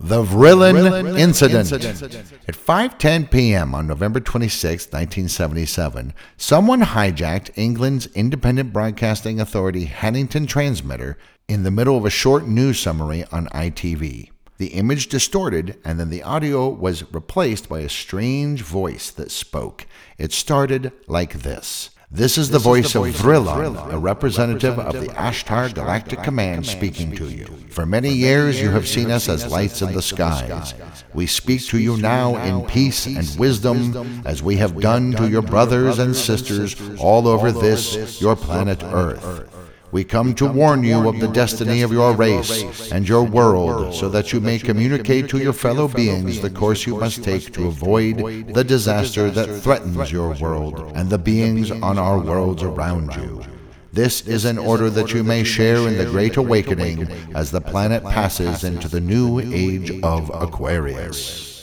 The 0.00 0.24
Vrillon, 0.24 1.16
incident. 1.16 1.72
incident. 1.72 2.32
At 2.48 2.56
5:10 2.56 3.30
p.m. 3.30 3.74
on 3.74 3.86
November 3.86 4.18
26, 4.18 4.86
1977, 4.86 6.12
someone 6.36 6.82
hijacked 6.82 7.50
England's 7.54 8.06
independent 8.08 8.72
broadcasting 8.72 9.40
authority 9.40 9.86
Hannington 9.86 10.48
transmitter 10.48 11.16
in 11.46 11.62
the 11.62 11.70
middle 11.70 11.96
of 11.96 12.04
a 12.04 12.10
short 12.10 12.48
news 12.48 12.80
summary 12.80 13.24
on 13.30 13.46
ITV 13.46 14.30
the 14.58 14.68
image 14.68 15.08
distorted, 15.08 15.78
and 15.84 15.98
then 15.98 16.10
the 16.10 16.22
audio 16.22 16.68
was 16.68 17.12
replaced 17.12 17.68
by 17.68 17.80
a 17.80 17.88
strange 17.88 18.62
voice 18.62 19.10
that 19.10 19.30
spoke. 19.30 19.86
It 20.18 20.32
started 20.32 20.92
like 21.06 21.40
this. 21.42 21.90
This 22.10 22.38
is, 22.38 22.50
this 22.50 22.62
the, 22.62 22.68
voice 22.68 22.86
is 22.86 22.92
the 22.92 22.98
voice 23.00 23.18
of 23.18 23.26
Vrillon, 23.26 23.92
a 23.92 23.98
representative 23.98 24.78
of 24.78 24.92
the 24.92 25.08
Ashtar 25.08 25.74
Galactic 25.74 26.22
Command 26.22 26.64
speaking 26.64 27.10
to 27.16 27.28
you. 27.28 27.46
For 27.70 27.84
many 27.84 28.10
years 28.10 28.60
you 28.60 28.70
have 28.70 28.86
seen 28.86 29.10
us 29.10 29.28
as 29.28 29.50
lights 29.50 29.82
in 29.82 29.92
the 29.92 30.02
skies. 30.02 30.74
We 31.12 31.26
speak 31.26 31.62
to 31.66 31.78
you 31.78 31.96
now 31.96 32.36
in 32.36 32.66
peace 32.66 33.06
and 33.06 33.28
wisdom, 33.36 34.22
as 34.24 34.44
we 34.44 34.56
have 34.58 34.80
done 34.80 35.10
to 35.12 35.28
your 35.28 35.42
brothers 35.42 35.98
and 35.98 36.14
sisters 36.14 36.76
all 37.00 37.26
over 37.26 37.50
this, 37.50 38.20
your 38.20 38.36
planet 38.36 38.84
Earth. 38.84 39.53
We 39.94 40.02
come 40.02 40.34
to 40.34 40.46
warn 40.46 40.82
you 40.82 41.08
of 41.08 41.20
the 41.20 41.28
destiny 41.28 41.82
of 41.82 41.92
your 41.92 42.14
race 42.16 42.90
and 42.90 43.08
your 43.08 43.22
world, 43.22 43.94
so 43.94 44.08
that 44.08 44.32
you 44.32 44.40
may 44.40 44.58
communicate 44.58 45.28
to 45.28 45.38
your 45.38 45.52
fellow 45.52 45.86
beings 45.86 46.40
the 46.40 46.50
course 46.50 46.84
you 46.84 46.98
must 46.98 47.22
take 47.22 47.52
to 47.52 47.68
avoid 47.68 48.48
the 48.52 48.64
disaster 48.64 49.30
that 49.30 49.62
threatens 49.62 50.10
your 50.10 50.34
world 50.34 50.90
and 50.96 51.08
the 51.08 51.16
beings 51.16 51.70
on 51.70 51.96
our 51.96 52.18
worlds 52.18 52.64
around 52.64 53.14
you. 53.14 53.44
This 53.92 54.26
is 54.26 54.46
in 54.46 54.58
order 54.58 54.90
that 54.90 55.12
you 55.14 55.22
may 55.22 55.44
share 55.44 55.86
in 55.86 55.96
the 55.96 56.06
great 56.06 56.36
awakening 56.38 57.06
as 57.36 57.52
the 57.52 57.60
planet 57.60 58.02
passes 58.02 58.64
into 58.64 58.88
the 58.88 59.00
new 59.00 59.38
age 59.38 59.92
of 60.02 60.28
Aquarius. 60.34 61.53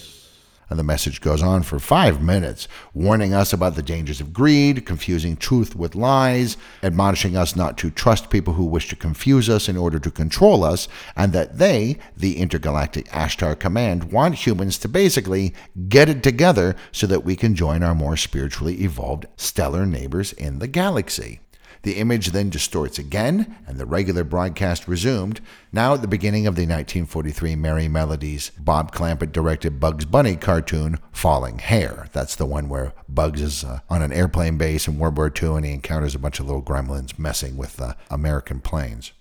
And 0.71 0.79
the 0.79 0.85
message 0.85 1.19
goes 1.19 1.43
on 1.43 1.63
for 1.63 1.79
five 1.79 2.23
minutes, 2.23 2.69
warning 2.93 3.33
us 3.33 3.51
about 3.51 3.75
the 3.75 3.83
dangers 3.83 4.21
of 4.21 4.31
greed, 4.31 4.85
confusing 4.85 5.35
truth 5.35 5.75
with 5.75 5.95
lies, 5.95 6.55
admonishing 6.81 7.35
us 7.35 7.57
not 7.57 7.77
to 7.79 7.91
trust 7.91 8.29
people 8.29 8.53
who 8.53 8.63
wish 8.63 8.87
to 8.87 8.95
confuse 8.95 9.49
us 9.49 9.67
in 9.67 9.75
order 9.75 9.99
to 9.99 10.09
control 10.09 10.63
us, 10.63 10.87
and 11.17 11.33
that 11.33 11.57
they, 11.57 11.97
the 12.15 12.37
Intergalactic 12.37 13.09
Ashtar 13.09 13.59
Command, 13.59 14.13
want 14.13 14.47
humans 14.47 14.77
to 14.77 14.87
basically 14.87 15.53
get 15.89 16.07
it 16.07 16.23
together 16.23 16.77
so 16.93 17.05
that 17.05 17.25
we 17.25 17.35
can 17.35 17.53
join 17.53 17.83
our 17.83 17.93
more 17.93 18.15
spiritually 18.15 18.81
evolved 18.81 19.25
stellar 19.35 19.85
neighbors 19.85 20.31
in 20.31 20.59
the 20.59 20.69
galaxy. 20.69 21.41
The 21.83 21.93
image 21.93 22.27
then 22.27 22.49
distorts 22.49 22.99
again, 22.99 23.57
and 23.65 23.77
the 23.77 23.85
regular 23.85 24.23
broadcast 24.23 24.87
resumed. 24.87 25.41
Now, 25.71 25.95
at 25.95 26.01
the 26.01 26.07
beginning 26.07 26.45
of 26.45 26.55
the 26.55 26.61
1943 26.61 27.55
Merrie 27.55 27.89
Melodies, 27.89 28.51
Bob 28.59 28.93
Clampett 28.93 29.31
directed 29.31 29.79
Bugs 29.79 30.05
Bunny 30.05 30.35
cartoon 30.35 30.99
Falling 31.11 31.57
Hare. 31.57 32.07
That's 32.11 32.35
the 32.35 32.45
one 32.45 32.69
where 32.69 32.93
Bugs 33.09 33.41
is 33.41 33.63
uh, 33.63 33.79
on 33.89 34.03
an 34.03 34.13
airplane 34.13 34.57
base 34.57 34.87
in 34.87 34.99
World 34.99 35.17
War 35.17 35.31
II 35.41 35.55
and 35.55 35.65
he 35.65 35.73
encounters 35.73 36.13
a 36.13 36.19
bunch 36.19 36.39
of 36.39 36.45
little 36.45 36.61
gremlins 36.61 37.17
messing 37.17 37.57
with 37.57 37.81
uh, 37.81 37.95
American 38.11 38.59
planes. 38.59 39.11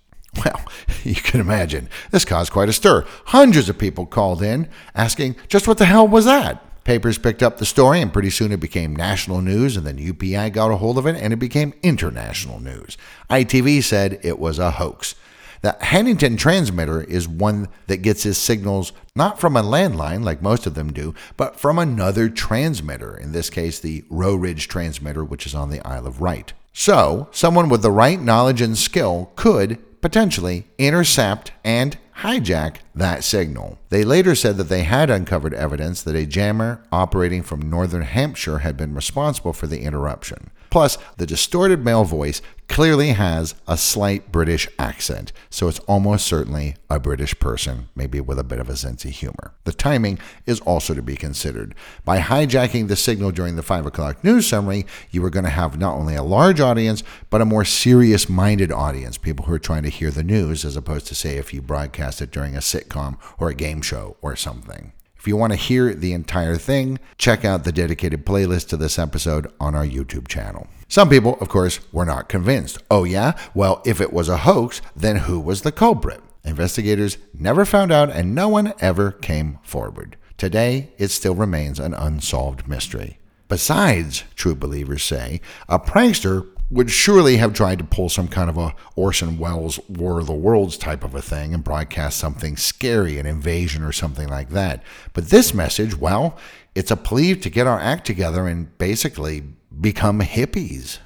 Well, 0.44 0.62
you 1.02 1.14
can 1.14 1.40
imagine, 1.40 1.88
this 2.10 2.24
caused 2.24 2.52
quite 2.52 2.68
a 2.68 2.74
stir. 2.74 3.04
Hundreds 3.26 3.68
of 3.68 3.78
people 3.78 4.06
called 4.06 4.42
in 4.42 4.68
asking, 4.94 5.36
just 5.48 5.66
what 5.66 5.78
the 5.78 5.86
hell 5.86 6.06
was 6.06 6.26
that? 6.26 6.64
Papers 6.84 7.18
picked 7.18 7.42
up 7.42 7.58
the 7.58 7.66
story, 7.66 8.00
and 8.00 8.12
pretty 8.12 8.30
soon 8.30 8.52
it 8.52 8.60
became 8.60 8.96
national 8.96 9.40
news, 9.40 9.76
and 9.76 9.86
then 9.86 9.98
UPI 9.98 10.52
got 10.52 10.70
a 10.70 10.76
hold 10.76 10.98
of 10.98 11.06
it, 11.06 11.16
and 11.16 11.32
it 11.32 11.38
became 11.38 11.74
international 11.82 12.60
news. 12.60 12.96
ITV 13.28 13.82
said 13.82 14.18
it 14.22 14.38
was 14.38 14.58
a 14.58 14.72
hoax. 14.72 15.14
The 15.62 15.76
Hannington 15.80 16.38
transmitter 16.38 17.02
is 17.02 17.28
one 17.28 17.68
that 17.86 17.98
gets 17.98 18.24
its 18.24 18.38
signals 18.38 18.92
not 19.14 19.38
from 19.38 19.56
a 19.56 19.62
landline 19.62 20.24
like 20.24 20.40
most 20.40 20.66
of 20.66 20.74
them 20.74 20.90
do, 20.90 21.14
but 21.36 21.60
from 21.60 21.78
another 21.78 22.30
transmitter, 22.30 23.14
in 23.14 23.32
this 23.32 23.50
case, 23.50 23.78
the 23.78 24.04
Rowridge 24.08 24.68
transmitter, 24.68 25.22
which 25.22 25.44
is 25.44 25.54
on 25.54 25.68
the 25.68 25.86
Isle 25.86 26.06
of 26.06 26.20
Wight. 26.20 26.54
So, 26.72 27.28
someone 27.30 27.68
with 27.68 27.82
the 27.82 27.90
right 27.90 28.18
knowledge 28.18 28.62
and 28.62 28.78
skill 28.78 29.32
could 29.36 29.78
potentially 30.00 30.66
intercept 30.78 31.52
and 31.62 31.98
hijack 32.20 32.76
that 32.94 33.24
signal. 33.24 33.78
They 33.88 34.04
later 34.04 34.34
said 34.34 34.58
that 34.58 34.68
they 34.68 34.82
had 34.82 35.08
uncovered 35.08 35.54
evidence 35.54 36.02
that 36.02 36.14
a 36.14 36.26
jammer 36.26 36.84
operating 36.92 37.42
from 37.42 37.70
northern 37.70 38.02
Hampshire 38.02 38.58
had 38.58 38.76
been 38.76 38.94
responsible 38.94 39.54
for 39.54 39.66
the 39.66 39.80
interruption. 39.80 40.50
Plus, 40.70 40.96
the 41.16 41.26
distorted 41.26 41.84
male 41.84 42.04
voice 42.04 42.40
clearly 42.68 43.08
has 43.08 43.56
a 43.66 43.76
slight 43.76 44.30
British 44.30 44.68
accent, 44.78 45.32
so 45.50 45.66
it's 45.66 45.80
almost 45.80 46.24
certainly 46.24 46.76
a 46.88 47.00
British 47.00 47.36
person, 47.40 47.88
maybe 47.96 48.20
with 48.20 48.38
a 48.38 48.44
bit 48.44 48.60
of 48.60 48.68
a 48.68 48.76
sense 48.76 49.04
of 49.04 49.10
humor. 49.10 49.52
The 49.64 49.72
timing 49.72 50.20
is 50.46 50.60
also 50.60 50.94
to 50.94 51.02
be 51.02 51.16
considered. 51.16 51.74
By 52.04 52.20
hijacking 52.20 52.86
the 52.86 52.94
signal 52.94 53.32
during 53.32 53.56
the 53.56 53.64
5 53.64 53.86
o'clock 53.86 54.22
news 54.22 54.46
summary, 54.46 54.86
you 55.10 55.24
are 55.24 55.30
going 55.30 55.44
to 55.44 55.50
have 55.50 55.80
not 55.80 55.96
only 55.96 56.14
a 56.14 56.22
large 56.22 56.60
audience, 56.60 57.02
but 57.28 57.40
a 57.40 57.44
more 57.44 57.64
serious 57.64 58.28
minded 58.28 58.70
audience, 58.70 59.18
people 59.18 59.46
who 59.46 59.54
are 59.54 59.58
trying 59.58 59.82
to 59.82 59.88
hear 59.88 60.12
the 60.12 60.22
news, 60.22 60.64
as 60.64 60.76
opposed 60.76 61.08
to, 61.08 61.16
say, 61.16 61.38
if 61.38 61.52
you 61.52 61.60
broadcast 61.60 62.22
it 62.22 62.30
during 62.30 62.54
a 62.54 62.60
sitcom 62.60 63.18
or 63.40 63.48
a 63.48 63.54
game 63.54 63.82
show 63.82 64.16
or 64.22 64.36
something. 64.36 64.92
If 65.20 65.28
you 65.28 65.36
want 65.36 65.52
to 65.52 65.58
hear 65.58 65.92
the 65.92 66.14
entire 66.14 66.56
thing, 66.56 66.98
check 67.18 67.44
out 67.44 67.64
the 67.64 67.72
dedicated 67.72 68.24
playlist 68.24 68.68
to 68.68 68.78
this 68.78 68.98
episode 68.98 69.52
on 69.60 69.74
our 69.74 69.84
YouTube 69.84 70.28
channel. 70.28 70.66
Some 70.88 71.10
people, 71.10 71.36
of 71.42 71.48
course, 71.50 71.78
were 71.92 72.06
not 72.06 72.30
convinced. 72.30 72.78
Oh, 72.90 73.04
yeah? 73.04 73.38
Well, 73.52 73.82
if 73.84 74.00
it 74.00 74.14
was 74.14 74.30
a 74.30 74.38
hoax, 74.38 74.80
then 74.96 75.16
who 75.16 75.38
was 75.38 75.60
the 75.60 75.72
culprit? 75.72 76.22
Investigators 76.42 77.18
never 77.38 77.66
found 77.66 77.92
out 77.92 78.08
and 78.08 78.34
no 78.34 78.48
one 78.48 78.72
ever 78.80 79.12
came 79.12 79.58
forward. 79.62 80.16
Today, 80.38 80.88
it 80.96 81.08
still 81.08 81.34
remains 81.34 81.78
an 81.78 81.92
unsolved 81.92 82.66
mystery. 82.66 83.18
Besides, 83.46 84.24
true 84.36 84.54
believers 84.54 85.02
say, 85.02 85.42
a 85.68 85.78
prankster 85.78 86.48
would 86.70 86.90
surely 86.90 87.36
have 87.38 87.52
tried 87.52 87.78
to 87.78 87.84
pull 87.84 88.08
some 88.08 88.28
kind 88.28 88.48
of 88.48 88.56
a 88.56 88.74
Orson 88.94 89.38
Welles 89.38 89.80
War 89.88 90.20
of 90.20 90.26
the 90.26 90.32
Worlds 90.32 90.76
type 90.76 91.02
of 91.02 91.14
a 91.14 91.22
thing 91.22 91.52
and 91.52 91.64
broadcast 91.64 92.18
something 92.18 92.56
scary, 92.56 93.18
an 93.18 93.26
invasion 93.26 93.82
or 93.82 93.92
something 93.92 94.28
like 94.28 94.50
that. 94.50 94.82
But 95.12 95.30
this 95.30 95.52
message, 95.52 95.96
well, 95.96 96.38
it's 96.74 96.92
a 96.92 96.96
plea 96.96 97.34
to 97.34 97.50
get 97.50 97.66
our 97.66 97.80
act 97.80 98.06
together 98.06 98.46
and 98.46 98.76
basically 98.78 99.42
become 99.80 100.20
hippies. 100.20 100.98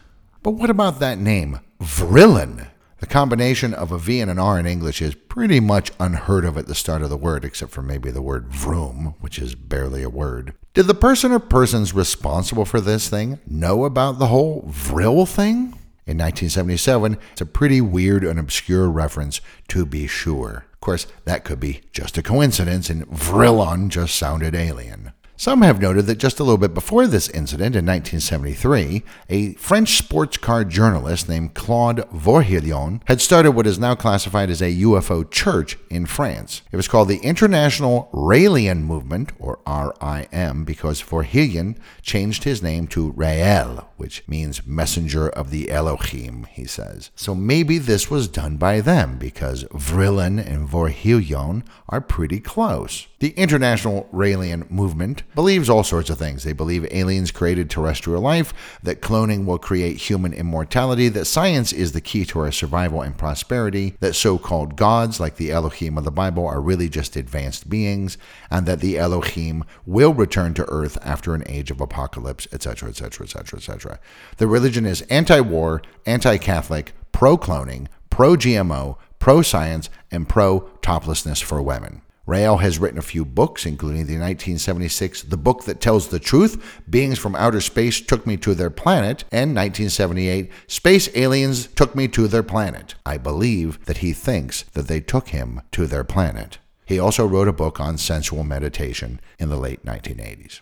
But 0.42 0.53
what 0.53 0.68
about 0.68 1.00
that 1.00 1.18
name, 1.18 1.61
Vrillon? 1.81 2.68
The 2.98 3.07
combination 3.07 3.74
of 3.74 3.90
a 3.90 3.98
V 3.98 4.20
and 4.20 4.31
an 4.31 4.38
R 4.38 4.59
in 4.59 4.66
English 4.66 5.03
is 5.03 5.14
pretty 5.14 5.61
much 5.61 5.92
unheard 5.98 6.44
of 6.44 6.57
at 6.57 6.66
the 6.66 6.74
start 6.74 7.03
of 7.03 7.11
the 7.11 7.16
word, 7.16 7.44
except 7.44 7.72
for 7.72 7.83
maybe 7.83 8.11
the 8.11 8.22
word 8.22 8.48
vroom, 8.48 9.14
which 9.20 9.38
is 9.38 9.55
barely 9.55 10.03
a 10.03 10.09
word. 10.09 10.55
Did 10.74 10.88
the 10.88 10.94
person 10.94 11.30
or 11.30 11.38
persons 11.38 11.94
responsible 11.94 12.64
for 12.64 12.80
this 12.80 13.08
thing 13.08 13.38
know 13.46 13.84
about 13.84 14.18
the 14.18 14.26
whole 14.26 14.64
Vril 14.66 15.24
thing? 15.24 15.78
In 16.04 16.18
1977, 16.18 17.16
it's 17.30 17.40
a 17.40 17.46
pretty 17.46 17.80
weird 17.80 18.24
and 18.24 18.40
obscure 18.40 18.90
reference, 18.90 19.40
to 19.68 19.87
be 19.87 20.08
sure. 20.08 20.66
Of 20.72 20.80
course, 20.80 21.06
that 21.26 21.44
could 21.44 21.60
be 21.60 21.82
just 21.92 22.18
a 22.18 22.24
coincidence, 22.24 22.90
and 22.90 23.06
Vrillon 23.06 23.88
just 23.88 24.16
sounded 24.16 24.56
alien. 24.56 25.12
Some 25.37 25.62
have 25.62 25.81
noted 25.81 26.07
that 26.07 26.18
just 26.18 26.38
a 26.38 26.44
little 26.44 26.59
bit 26.59 26.75
before 26.75 27.09
this 27.09 27.29
incident 27.29 27.75
in 27.75 27.85
1973, 27.85 29.03
a 29.29 29.55
French 29.55 29.99
sports 29.99 30.37
car 30.37 30.64
journalist 30.64 31.29
named 31.29 31.55
Claude 31.55 32.09
Vorhillon 32.12 33.01
had 33.07 33.20
started 33.20 33.51
what 33.51 33.66
is 33.66 33.77
now 33.77 33.97
classified 33.97 34.49
as 34.49 34.62
a 34.62 34.77
UFO 34.77 35.29
church 35.29 35.77
in 35.90 36.07
France. 36.07 36.62
It 36.70 36.77
was 36.77 36.87
called 36.87 37.09
the 37.09 37.18
International 37.18 38.09
Raelian 38.12 38.83
Movement, 38.85 39.33
or 39.40 39.59
RIM, 39.66 40.64
because 40.64 41.03
Vorhillon 41.03 41.77
changed 42.01 42.44
his 42.44 42.62
name 42.62 42.87
to 42.88 43.11
Rael, 43.11 43.90
which 43.97 44.23
means 44.29 44.64
messenger 44.64 45.29
of 45.29 45.51
the 45.51 45.68
Elohim, 45.68 46.47
he 46.53 46.64
says. 46.64 47.11
So 47.16 47.35
maybe 47.35 47.79
this 47.79 48.09
was 48.09 48.29
done 48.29 48.57
by 48.57 48.81
them, 48.81 49.18
because 49.18 49.64
Vrillon 49.64 50.38
and 50.38 50.68
Vorhillon 50.68 51.64
are 51.88 52.01
pretty 52.01 52.38
close. 52.38 53.09
The 53.18 53.31
International 53.31 54.09
Raelian 54.12 54.70
Movement 54.70 55.23
believes 55.34 55.68
all 55.68 55.84
sorts 55.84 56.10
of 56.10 56.18
things. 56.18 56.44
They 56.44 56.52
believe 56.52 56.87
aliens 56.90 57.30
created 57.30 57.70
terrestrial 57.70 58.20
life, 58.20 58.52
that 58.82 59.00
cloning 59.00 59.44
will 59.44 59.58
create 59.58 59.96
human 59.96 60.32
immortality, 60.32 61.08
that 61.08 61.24
science 61.26 61.72
is 61.72 61.92
the 61.92 62.00
key 62.00 62.24
to 62.26 62.40
our 62.40 62.52
survival 62.52 63.02
and 63.02 63.16
prosperity, 63.16 63.96
that 64.00 64.14
so 64.14 64.38
called 64.38 64.76
gods, 64.76 65.20
like 65.20 65.37
the 65.37 65.50
Elohim 65.50 65.98
of 65.98 66.04
the 66.04 66.10
Bible, 66.10 66.46
are 66.46 66.60
really 66.60 66.88
just 66.88 67.16
advanced 67.16 67.68
beings, 67.68 68.18
and 68.50 68.66
that 68.66 68.80
the 68.80 68.98
Elohim 68.98 69.64
will 69.87 70.14
return 70.14 70.54
to 70.54 70.68
earth 70.68 70.98
after 71.02 71.34
an 71.34 71.42
age 71.46 71.70
of 71.70 71.80
apocalypse, 71.80 72.46
etc., 72.52 72.88
etc., 72.88 73.26
etc., 73.26 73.58
etc. 73.58 74.00
The 74.37 74.46
religion 74.46 74.87
is 74.87 75.02
anti 75.02 75.40
war, 75.40 75.82
anti 76.06 76.38
Catholic, 76.38 76.92
pro 77.12 77.37
cloning, 77.37 77.88
pro 78.10 78.37
GMO, 78.37 78.96
pro 79.18 79.42
science, 79.42 79.90
and 80.10 80.28
pro 80.28 80.60
toplessness 80.82 81.40
for 81.40 81.62
women. 81.62 82.02
Rael 82.26 82.56
has 82.58 82.78
written 82.78 82.98
a 82.98 83.02
few 83.02 83.24
books, 83.24 83.66
including 83.66 84.06
the 84.06 84.14
1976 84.14 85.24
The 85.24 85.37
Book 85.37 85.64
That 85.64 85.80
Tells 85.80 86.08
the 86.08 86.18
Truth, 86.18 86.82
Beings 86.88 87.18
from 87.18 87.37
Outer 87.37 87.60
Space 87.60 88.00
Took 88.00 88.26
Me 88.26 88.38
to 88.38 88.54
Their 88.54 88.70
Planet, 88.70 89.24
and 89.30 89.54
1978 89.54 90.50
Space 90.66 91.14
Aliens 91.14 91.66
Took 91.66 91.94
Me 91.94 92.08
to 92.08 92.26
Their 92.26 92.42
Planet. 92.42 92.94
I 93.04 93.18
believe 93.18 93.84
that 93.84 93.98
he 93.98 94.14
thinks 94.14 94.62
that 94.72 94.88
they 94.88 95.00
took 95.00 95.28
him 95.28 95.60
to 95.72 95.87
their 95.87 96.04
planet. 96.04 96.58
He 96.87 96.98
also 96.98 97.26
wrote 97.26 97.48
a 97.48 97.52
book 97.52 97.78
on 97.78 97.98
sensual 97.98 98.42
meditation 98.42 99.20
in 99.38 99.50
the 99.50 99.56
late 99.56 99.84
1980s. 99.84 100.60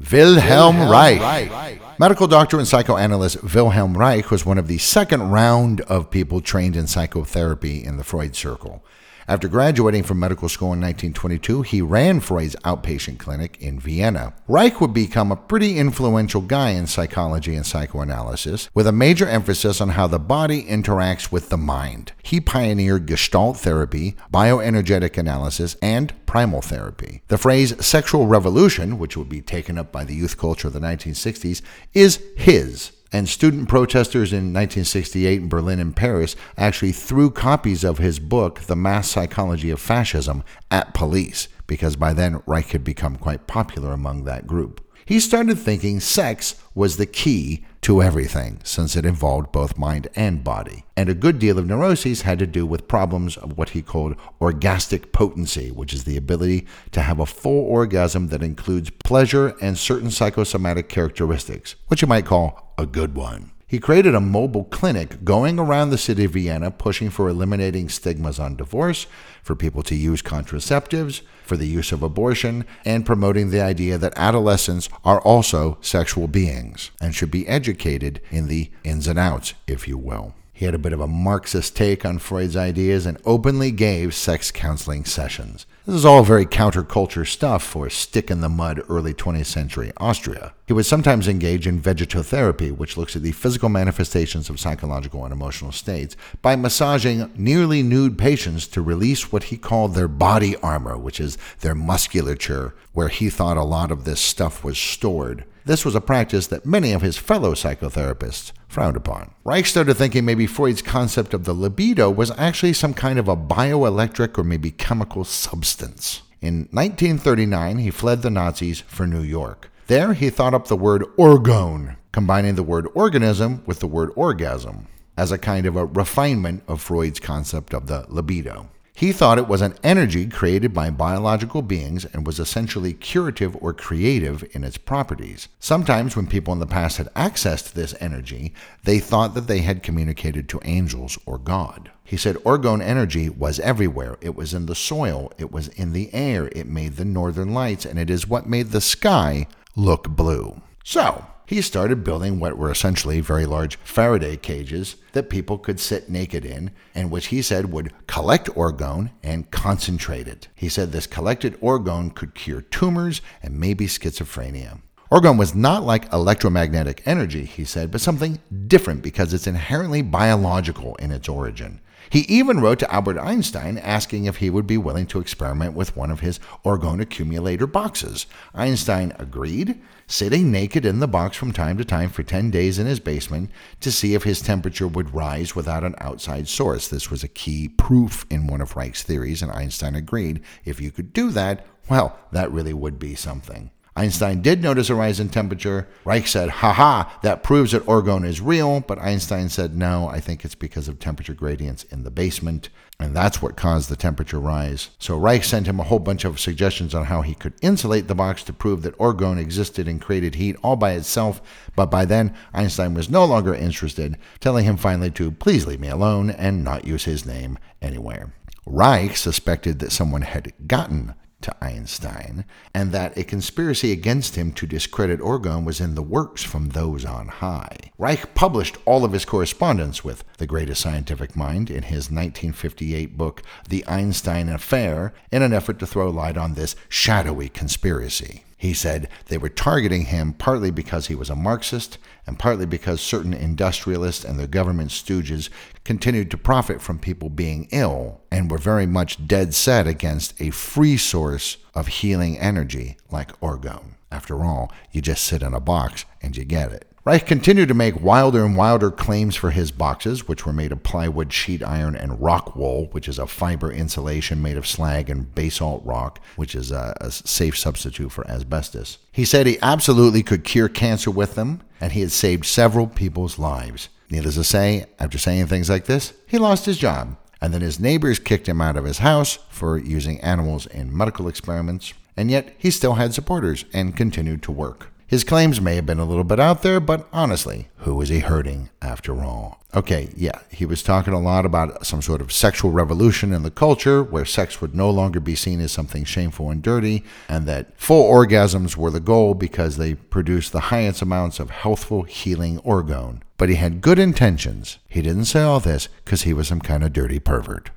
Wilhelm, 0.00 0.78
Wilhelm 0.78 0.90
Reich. 0.90 1.50
Reich. 1.50 1.98
Medical 1.98 2.26
doctor 2.26 2.58
and 2.58 2.66
psychoanalyst 2.66 3.42
Wilhelm 3.42 3.96
Reich 3.96 4.30
was 4.30 4.44
one 4.44 4.58
of 4.58 4.66
the 4.66 4.78
second 4.78 5.30
round 5.30 5.80
of 5.82 6.10
people 6.10 6.40
trained 6.40 6.76
in 6.76 6.86
psychotherapy 6.86 7.84
in 7.84 7.96
the 7.96 8.04
Freud 8.04 8.34
circle. 8.34 8.84
After 9.26 9.48
graduating 9.48 10.02
from 10.02 10.20
medical 10.20 10.48
school 10.48 10.74
in 10.74 10.80
1922, 10.80 11.62
he 11.62 11.80
ran 11.80 12.20
Freud's 12.20 12.56
outpatient 12.56 13.18
clinic 13.18 13.56
in 13.60 13.80
Vienna. 13.80 14.34
Reich 14.46 14.80
would 14.80 14.92
become 14.92 15.32
a 15.32 15.36
pretty 15.36 15.78
influential 15.78 16.42
guy 16.42 16.70
in 16.70 16.86
psychology 16.86 17.54
and 17.54 17.64
psychoanalysis, 17.64 18.68
with 18.74 18.86
a 18.86 18.92
major 18.92 19.26
emphasis 19.26 19.80
on 19.80 19.90
how 19.90 20.06
the 20.06 20.18
body 20.18 20.64
interacts 20.64 21.32
with 21.32 21.48
the 21.48 21.56
mind. 21.56 22.12
He 22.22 22.40
pioneered 22.40 23.06
Gestalt 23.06 23.56
therapy, 23.56 24.16
bioenergetic 24.32 25.16
analysis, 25.16 25.76
and 25.80 26.12
primal 26.26 26.60
therapy. 26.60 27.22
The 27.28 27.38
phrase 27.38 27.74
sexual 27.84 28.26
revolution, 28.26 28.98
which 28.98 29.16
would 29.16 29.28
be 29.28 29.40
taken 29.40 29.78
up 29.78 29.90
by 29.90 30.04
the 30.04 30.14
youth 30.14 30.36
culture 30.36 30.68
of 30.68 30.74
the 30.74 30.80
1960s, 30.80 31.62
is 31.94 32.22
his 32.36 32.92
and 33.14 33.28
student 33.28 33.68
protesters 33.68 34.32
in 34.32 34.52
1968 34.52 35.42
in 35.42 35.48
Berlin 35.48 35.78
and 35.78 35.94
Paris 35.94 36.34
actually 36.58 36.90
threw 36.90 37.30
copies 37.30 37.84
of 37.84 37.98
his 37.98 38.18
book, 38.18 38.62
The 38.62 38.74
Mass 38.74 39.08
Psychology 39.08 39.70
of 39.70 39.80
Fascism, 39.80 40.42
at 40.68 40.94
police, 40.94 41.46
because 41.68 41.94
by 41.94 42.12
then 42.12 42.42
Reich 42.44 42.72
had 42.72 42.82
become 42.82 43.14
quite 43.14 43.46
popular 43.46 43.92
among 43.92 44.24
that 44.24 44.48
group. 44.48 44.80
He 45.06 45.20
started 45.20 45.58
thinking 45.58 46.00
sex 46.00 46.56
was 46.74 46.96
the 46.96 47.06
key 47.06 47.64
to 47.82 48.02
everything, 48.02 48.58
since 48.64 48.96
it 48.96 49.06
involved 49.06 49.52
both 49.52 49.78
mind 49.78 50.08
and 50.16 50.42
body. 50.42 50.84
And 50.96 51.08
a 51.08 51.14
good 51.14 51.38
deal 51.38 51.58
of 51.58 51.66
neuroses 51.66 52.22
had 52.22 52.40
to 52.40 52.48
do 52.48 52.66
with 52.66 52.88
problems 52.88 53.36
of 53.36 53.56
what 53.56 53.70
he 53.70 53.82
called 53.82 54.16
orgastic 54.40 55.12
potency, 55.12 55.70
which 55.70 55.94
is 55.94 56.02
the 56.02 56.16
ability 56.16 56.66
to 56.90 57.02
have 57.02 57.20
a 57.20 57.26
full 57.26 57.64
orgasm 57.64 58.28
that 58.28 58.42
includes 58.42 58.90
pleasure 59.04 59.54
and 59.60 59.78
certain 59.78 60.10
psychosomatic 60.10 60.88
characteristics, 60.88 61.76
which 61.86 62.02
you 62.02 62.08
might 62.08 62.26
call 62.26 62.63
a 62.78 62.86
good 62.86 63.14
one. 63.14 63.50
He 63.66 63.80
created 63.80 64.14
a 64.14 64.20
mobile 64.20 64.64
clinic 64.64 65.24
going 65.24 65.58
around 65.58 65.90
the 65.90 65.98
city 65.98 66.26
of 66.26 66.32
Vienna 66.32 66.70
pushing 66.70 67.10
for 67.10 67.28
eliminating 67.28 67.88
stigmas 67.88 68.38
on 68.38 68.56
divorce, 68.56 69.06
for 69.42 69.56
people 69.56 69.82
to 69.84 69.96
use 69.96 70.22
contraceptives, 70.22 71.22
for 71.44 71.56
the 71.56 71.66
use 71.66 71.90
of 71.90 72.02
abortion, 72.02 72.66
and 72.84 73.04
promoting 73.06 73.50
the 73.50 73.60
idea 73.60 73.98
that 73.98 74.12
adolescents 74.16 74.88
are 75.04 75.20
also 75.22 75.78
sexual 75.80 76.28
beings 76.28 76.92
and 77.00 77.14
should 77.14 77.30
be 77.30 77.48
educated 77.48 78.20
in 78.30 78.46
the 78.46 78.70
ins 78.84 79.08
and 79.08 79.18
outs, 79.18 79.54
if 79.66 79.88
you 79.88 79.98
will. 79.98 80.34
He 80.52 80.66
had 80.66 80.74
a 80.74 80.78
bit 80.78 80.92
of 80.92 81.00
a 81.00 81.08
Marxist 81.08 81.74
take 81.74 82.04
on 82.04 82.18
Freud's 82.18 82.56
ideas 82.56 83.06
and 83.06 83.18
openly 83.24 83.72
gave 83.72 84.14
sex 84.14 84.52
counseling 84.52 85.04
sessions. 85.04 85.66
This 85.86 85.96
is 85.96 86.06
all 86.06 86.22
very 86.22 86.46
counterculture 86.46 87.26
stuff 87.26 87.62
for 87.62 87.90
stick 87.90 88.30
in 88.30 88.40
the 88.40 88.48
mud 88.48 88.80
early 88.88 89.12
20th 89.12 89.44
century 89.44 89.92
Austria. 89.98 90.54
He 90.66 90.72
would 90.72 90.86
sometimes 90.86 91.28
engage 91.28 91.66
in 91.66 91.78
vegetotherapy, 91.78 92.74
which 92.74 92.96
looks 92.96 93.14
at 93.16 93.20
the 93.20 93.32
physical 93.32 93.68
manifestations 93.68 94.48
of 94.48 94.58
psychological 94.58 95.24
and 95.24 95.32
emotional 95.32 95.72
states, 95.72 96.16
by 96.40 96.56
massaging 96.56 97.30
nearly 97.36 97.82
nude 97.82 98.16
patients 98.16 98.66
to 98.68 98.80
release 98.80 99.30
what 99.30 99.44
he 99.44 99.58
called 99.58 99.94
their 99.94 100.08
body 100.08 100.56
armor, 100.62 100.96
which 100.96 101.20
is 101.20 101.36
their 101.60 101.74
musculature, 101.74 102.74
where 102.94 103.08
he 103.08 103.28
thought 103.28 103.58
a 103.58 103.62
lot 103.62 103.90
of 103.90 104.06
this 104.06 104.20
stuff 104.20 104.64
was 104.64 104.78
stored. 104.78 105.44
This 105.66 105.84
was 105.84 105.94
a 105.94 106.00
practice 106.00 106.46
that 106.48 106.66
many 106.66 106.92
of 106.92 107.00
his 107.00 107.16
fellow 107.16 107.54
psychotherapists 107.54 108.52
frowned 108.68 108.96
upon. 108.96 109.32
Reich 109.44 109.64
started 109.64 109.94
thinking 109.94 110.24
maybe 110.24 110.46
Freud's 110.46 110.82
concept 110.82 111.32
of 111.32 111.44
the 111.44 111.54
libido 111.54 112.10
was 112.10 112.30
actually 112.32 112.74
some 112.74 112.92
kind 112.92 113.18
of 113.18 113.28
a 113.28 113.36
bioelectric 113.36 114.36
or 114.36 114.44
maybe 114.44 114.70
chemical 114.70 115.24
substance. 115.24 116.22
In 116.42 116.68
1939, 116.72 117.78
he 117.78 117.90
fled 117.90 118.20
the 118.20 118.28
Nazis 118.28 118.80
for 118.82 119.06
New 119.06 119.22
York. 119.22 119.70
There, 119.86 120.12
he 120.12 120.28
thought 120.28 120.52
up 120.52 120.66
the 120.66 120.76
word 120.76 121.02
orgone, 121.16 121.96
combining 122.12 122.56
the 122.56 122.62
word 122.62 122.86
organism 122.94 123.62
with 123.64 123.80
the 123.80 123.86
word 123.86 124.10
orgasm, 124.16 124.88
as 125.16 125.32
a 125.32 125.38
kind 125.38 125.64
of 125.64 125.76
a 125.76 125.86
refinement 125.86 126.62
of 126.68 126.82
Freud's 126.82 127.20
concept 127.20 127.72
of 127.72 127.86
the 127.86 128.04
libido. 128.08 128.68
He 128.96 129.10
thought 129.10 129.38
it 129.38 129.48
was 129.48 129.60
an 129.60 129.74
energy 129.82 130.28
created 130.28 130.72
by 130.72 130.88
biological 130.88 131.62
beings 131.62 132.04
and 132.04 132.24
was 132.24 132.38
essentially 132.38 132.92
curative 132.92 133.56
or 133.60 133.72
creative 133.72 134.44
in 134.52 134.62
its 134.62 134.78
properties. 134.78 135.48
Sometimes, 135.58 136.14
when 136.14 136.28
people 136.28 136.52
in 136.52 136.60
the 136.60 136.66
past 136.66 136.98
had 136.98 137.12
accessed 137.14 137.72
this 137.72 137.96
energy, 137.98 138.54
they 138.84 139.00
thought 139.00 139.34
that 139.34 139.48
they 139.48 139.62
had 139.62 139.82
communicated 139.82 140.48
to 140.48 140.60
angels 140.62 141.18
or 141.26 141.38
God. 141.38 141.90
He 142.04 142.16
said 142.16 142.36
orgone 142.44 142.80
energy 142.80 143.28
was 143.28 143.58
everywhere. 143.58 144.16
It 144.20 144.36
was 144.36 144.54
in 144.54 144.66
the 144.66 144.76
soil, 144.76 145.32
it 145.38 145.50
was 145.50 145.66
in 145.68 145.92
the 145.92 146.14
air, 146.14 146.48
it 146.52 146.68
made 146.68 146.94
the 146.94 147.04
northern 147.04 147.52
lights, 147.52 147.84
and 147.84 147.98
it 147.98 148.10
is 148.10 148.28
what 148.28 148.48
made 148.48 148.68
the 148.68 148.80
sky 148.80 149.48
look 149.74 150.08
blue. 150.08 150.60
So, 150.84 151.26
he 151.46 151.60
started 151.60 152.04
building 152.04 152.40
what 152.40 152.56
were 152.56 152.70
essentially 152.70 153.20
very 153.20 153.44
large 153.46 153.76
Faraday 153.76 154.36
cages 154.36 154.96
that 155.12 155.28
people 155.28 155.58
could 155.58 155.78
sit 155.78 156.08
naked 156.08 156.44
in, 156.44 156.70
and 156.94 157.10
which 157.10 157.26
he 157.26 157.42
said 157.42 157.72
would 157.72 157.92
collect 158.06 158.48
orgone 158.50 159.10
and 159.22 159.50
concentrate 159.50 160.26
it. 160.26 160.48
He 160.54 160.68
said 160.68 160.92
this 160.92 161.06
collected 161.06 161.60
orgone 161.60 162.14
could 162.14 162.34
cure 162.34 162.62
tumors 162.62 163.20
and 163.42 163.58
maybe 163.58 163.86
schizophrenia. 163.86 164.80
Orgone 165.12 165.38
was 165.38 165.54
not 165.54 165.84
like 165.84 166.12
electromagnetic 166.12 167.02
energy, 167.06 167.44
he 167.44 167.64
said, 167.64 167.90
but 167.90 168.00
something 168.00 168.40
different 168.66 169.02
because 169.02 169.32
it's 169.34 169.46
inherently 169.46 170.02
biological 170.02 170.94
in 170.96 171.12
its 171.12 171.28
origin. 171.28 171.80
He 172.10 172.20
even 172.20 172.60
wrote 172.60 172.78
to 172.80 172.92
Albert 172.92 173.18
Einstein 173.18 173.78
asking 173.78 174.24
if 174.24 174.36
he 174.36 174.50
would 174.50 174.66
be 174.66 174.76
willing 174.76 175.06
to 175.06 175.20
experiment 175.20 175.74
with 175.74 175.96
one 175.96 176.10
of 176.10 176.20
his 176.20 176.38
orgone 176.64 177.00
accumulator 177.00 177.66
boxes. 177.66 178.26
Einstein 178.54 179.12
agreed, 179.18 179.80
sitting 180.06 180.50
naked 180.50 180.84
in 180.84 181.00
the 181.00 181.08
box 181.08 181.36
from 181.36 181.52
time 181.52 181.78
to 181.78 181.84
time 181.84 182.10
for 182.10 182.22
10 182.22 182.50
days 182.50 182.78
in 182.78 182.86
his 182.86 183.00
basement 183.00 183.50
to 183.80 183.90
see 183.90 184.14
if 184.14 184.24
his 184.24 184.40
temperature 184.40 184.86
would 184.86 185.14
rise 185.14 185.54
without 185.54 185.84
an 185.84 185.94
outside 185.98 186.48
source. 186.48 186.88
This 186.88 187.10
was 187.10 187.22
a 187.22 187.28
key 187.28 187.68
proof 187.68 188.26
in 188.30 188.46
one 188.46 188.60
of 188.60 188.76
Reich's 188.76 189.02
theories, 189.02 189.42
and 189.42 189.50
Einstein 189.50 189.94
agreed 189.94 190.40
if 190.64 190.80
you 190.80 190.90
could 190.90 191.12
do 191.12 191.30
that, 191.30 191.66
well, 191.88 192.18
that 192.32 192.50
really 192.50 192.74
would 192.74 192.98
be 192.98 193.14
something. 193.14 193.70
Einstein 193.96 194.42
did 194.42 194.60
notice 194.60 194.90
a 194.90 194.94
rise 194.94 195.20
in 195.20 195.28
temperature. 195.28 195.86
Reich 196.04 196.26
said, 196.26 196.48
haha, 196.48 197.08
that 197.22 197.44
proves 197.44 197.72
that 197.72 197.86
orgone 197.86 198.26
is 198.26 198.40
real. 198.40 198.80
But 198.80 198.98
Einstein 198.98 199.48
said, 199.48 199.76
no, 199.76 200.08
I 200.08 200.18
think 200.18 200.44
it's 200.44 200.56
because 200.56 200.88
of 200.88 200.98
temperature 200.98 201.34
gradients 201.34 201.84
in 201.84 202.02
the 202.02 202.10
basement. 202.10 202.70
And 202.98 203.14
that's 203.14 203.40
what 203.40 203.56
caused 203.56 203.88
the 203.88 203.96
temperature 203.96 204.40
rise. 204.40 204.90
So 204.98 205.16
Reich 205.16 205.44
sent 205.44 205.68
him 205.68 205.78
a 205.78 205.84
whole 205.84 206.00
bunch 206.00 206.24
of 206.24 206.40
suggestions 206.40 206.94
on 206.94 207.04
how 207.04 207.22
he 207.22 207.34
could 207.34 207.54
insulate 207.62 208.08
the 208.08 208.14
box 208.14 208.42
to 208.44 208.52
prove 208.52 208.82
that 208.82 208.98
orgone 208.98 209.38
existed 209.38 209.86
and 209.86 210.00
created 210.00 210.36
heat 210.36 210.56
all 210.62 210.76
by 210.76 210.92
itself. 210.92 211.40
But 211.76 211.86
by 211.86 212.04
then, 212.04 212.34
Einstein 212.52 212.94
was 212.94 213.10
no 213.10 213.24
longer 213.24 213.54
interested, 213.54 214.16
telling 214.40 214.64
him 214.64 214.76
finally 214.76 215.10
to 215.12 215.30
please 215.30 215.66
leave 215.66 215.80
me 215.80 215.88
alone 215.88 216.30
and 216.30 216.64
not 216.64 216.84
use 216.84 217.04
his 217.04 217.26
name 217.26 217.58
anywhere. 217.80 218.32
Reich 218.66 219.16
suspected 219.16 219.78
that 219.80 219.92
someone 219.92 220.22
had 220.22 220.52
gotten 220.66 221.14
to 221.44 221.64
Einstein, 221.64 222.44
and 222.72 222.90
that 222.92 223.16
a 223.18 223.22
conspiracy 223.22 223.92
against 223.92 224.34
him 224.36 224.50
to 224.52 224.66
discredit 224.66 225.20
orgone 225.20 225.64
was 225.64 225.80
in 225.80 225.94
the 225.94 226.02
works 226.02 226.42
from 226.42 226.70
those 226.70 227.04
on 227.04 227.28
high. 227.28 227.76
Reich 227.98 228.34
published 228.34 228.78
all 228.86 229.04
of 229.04 229.12
his 229.12 229.26
correspondence 229.26 230.02
with 230.02 230.24
the 230.38 230.46
greatest 230.46 230.80
scientific 230.80 231.36
mind 231.36 231.68
in 231.68 231.82
his 231.84 232.10
1958 232.10 233.18
book, 233.18 233.42
The 233.68 233.86
Einstein 233.86 234.48
Affair, 234.48 235.12
in 235.30 235.42
an 235.42 235.52
effort 235.52 235.78
to 235.80 235.86
throw 235.86 236.08
light 236.08 236.38
on 236.38 236.54
this 236.54 236.74
shadowy 236.88 237.50
conspiracy. 237.50 238.44
He 238.64 238.72
said 238.72 239.10
they 239.26 239.36
were 239.36 239.50
targeting 239.50 240.06
him 240.06 240.32
partly 240.32 240.70
because 240.70 241.08
he 241.08 241.14
was 241.14 241.28
a 241.28 241.36
Marxist 241.36 241.98
and 242.26 242.38
partly 242.38 242.64
because 242.64 243.02
certain 243.02 243.34
industrialists 243.34 244.24
and 244.24 244.40
their 244.40 244.46
government 244.46 244.88
stooges 244.88 245.50
continued 245.84 246.30
to 246.30 246.38
profit 246.38 246.80
from 246.80 246.98
people 246.98 247.28
being 247.28 247.68
ill 247.72 248.22
and 248.30 248.50
were 248.50 248.56
very 248.56 248.86
much 248.86 249.28
dead 249.28 249.52
set 249.52 249.86
against 249.86 250.40
a 250.40 250.48
free 250.48 250.96
source 250.96 251.58
of 251.74 251.88
healing 251.88 252.38
energy 252.38 252.96
like 253.10 253.38
orgone. 253.40 253.96
After 254.10 254.42
all, 254.42 254.72
you 254.90 255.02
just 255.02 255.24
sit 255.24 255.42
in 255.42 255.52
a 255.52 255.60
box 255.60 256.06
and 256.22 256.34
you 256.34 256.46
get 256.46 256.72
it. 256.72 256.93
Reich 257.06 257.26
continued 257.26 257.68
to 257.68 257.74
make 257.74 258.00
wilder 258.00 258.46
and 258.46 258.56
wilder 258.56 258.90
claims 258.90 259.36
for 259.36 259.50
his 259.50 259.70
boxes, 259.70 260.26
which 260.26 260.46
were 260.46 260.54
made 260.54 260.72
of 260.72 260.82
plywood, 260.82 261.34
sheet 261.34 261.62
iron, 261.62 261.94
and 261.94 262.18
rock 262.18 262.56
wool, 262.56 262.86
which 262.92 263.08
is 263.08 263.18
a 263.18 263.26
fiber 263.26 263.70
insulation 263.70 264.40
made 264.40 264.56
of 264.56 264.66
slag 264.66 265.10
and 265.10 265.34
basalt 265.34 265.84
rock, 265.84 266.18
which 266.36 266.54
is 266.54 266.72
a, 266.72 266.96
a 267.02 267.10
safe 267.10 267.58
substitute 267.58 268.10
for 268.10 268.26
asbestos. 268.26 268.96
He 269.12 269.26
said 269.26 269.46
he 269.46 269.58
absolutely 269.60 270.22
could 270.22 270.44
cure 270.44 270.70
cancer 270.70 271.10
with 271.10 271.34
them, 271.34 271.60
and 271.78 271.92
he 271.92 272.00
had 272.00 272.10
saved 272.10 272.46
several 272.46 272.86
people's 272.86 273.38
lives. 273.38 273.90
Needless 274.08 274.36
to 274.36 274.44
say, 274.44 274.86
after 274.98 275.18
saying 275.18 275.48
things 275.48 275.68
like 275.68 275.84
this, 275.84 276.14
he 276.26 276.38
lost 276.38 276.64
his 276.64 276.78
job. 276.78 277.18
And 277.38 277.52
then 277.52 277.60
his 277.60 277.78
neighbors 277.78 278.18
kicked 278.18 278.48
him 278.48 278.62
out 278.62 278.78
of 278.78 278.86
his 278.86 278.98
house 279.00 279.38
for 279.50 279.76
using 279.76 280.22
animals 280.22 280.64
in 280.64 280.96
medical 280.96 281.28
experiments. 281.28 281.92
And 282.16 282.30
yet 282.30 282.54
he 282.56 282.70
still 282.70 282.94
had 282.94 283.12
supporters 283.12 283.66
and 283.74 283.94
continued 283.94 284.42
to 284.44 284.52
work. 284.52 284.88
His 285.06 285.22
claims 285.22 285.60
may 285.60 285.76
have 285.76 285.86
been 285.86 285.98
a 285.98 286.04
little 286.04 286.24
bit 286.24 286.40
out 286.40 286.62
there, 286.62 286.80
but 286.80 287.06
honestly, 287.12 287.68
who 287.78 287.94
was 287.94 288.08
he 288.08 288.20
hurting 288.20 288.70
after 288.80 289.22
all? 289.22 289.60
Okay, 289.74 290.08
yeah, 290.16 290.38
he 290.50 290.64
was 290.64 290.82
talking 290.82 291.12
a 291.12 291.20
lot 291.20 291.44
about 291.44 291.84
some 291.86 292.00
sort 292.00 292.20
of 292.20 292.32
sexual 292.32 292.70
revolution 292.70 293.32
in 293.32 293.42
the 293.42 293.50
culture 293.50 294.02
where 294.02 294.24
sex 294.24 294.60
would 294.60 294.74
no 294.74 294.88
longer 294.88 295.20
be 295.20 295.34
seen 295.34 295.60
as 295.60 295.72
something 295.72 296.04
shameful 296.04 296.50
and 296.50 296.62
dirty, 296.62 297.04
and 297.28 297.46
that 297.46 297.78
full 297.78 298.10
orgasms 298.10 298.76
were 298.76 298.90
the 298.90 299.00
goal 299.00 299.34
because 299.34 299.76
they 299.76 299.94
produced 299.94 300.52
the 300.52 300.60
highest 300.60 301.02
amounts 301.02 301.38
of 301.38 301.50
healthful, 301.50 302.04
healing 302.04 302.58
orgone. 302.60 303.20
But 303.36 303.48
he 303.50 303.56
had 303.56 303.80
good 303.80 303.98
intentions. 303.98 304.78
He 304.88 305.02
didn't 305.02 305.26
say 305.26 305.42
all 305.42 305.60
this 305.60 305.88
because 306.04 306.22
he 306.22 306.32
was 306.32 306.48
some 306.48 306.60
kind 306.60 306.82
of 306.82 306.92
dirty 306.92 307.18
pervert. 307.18 307.70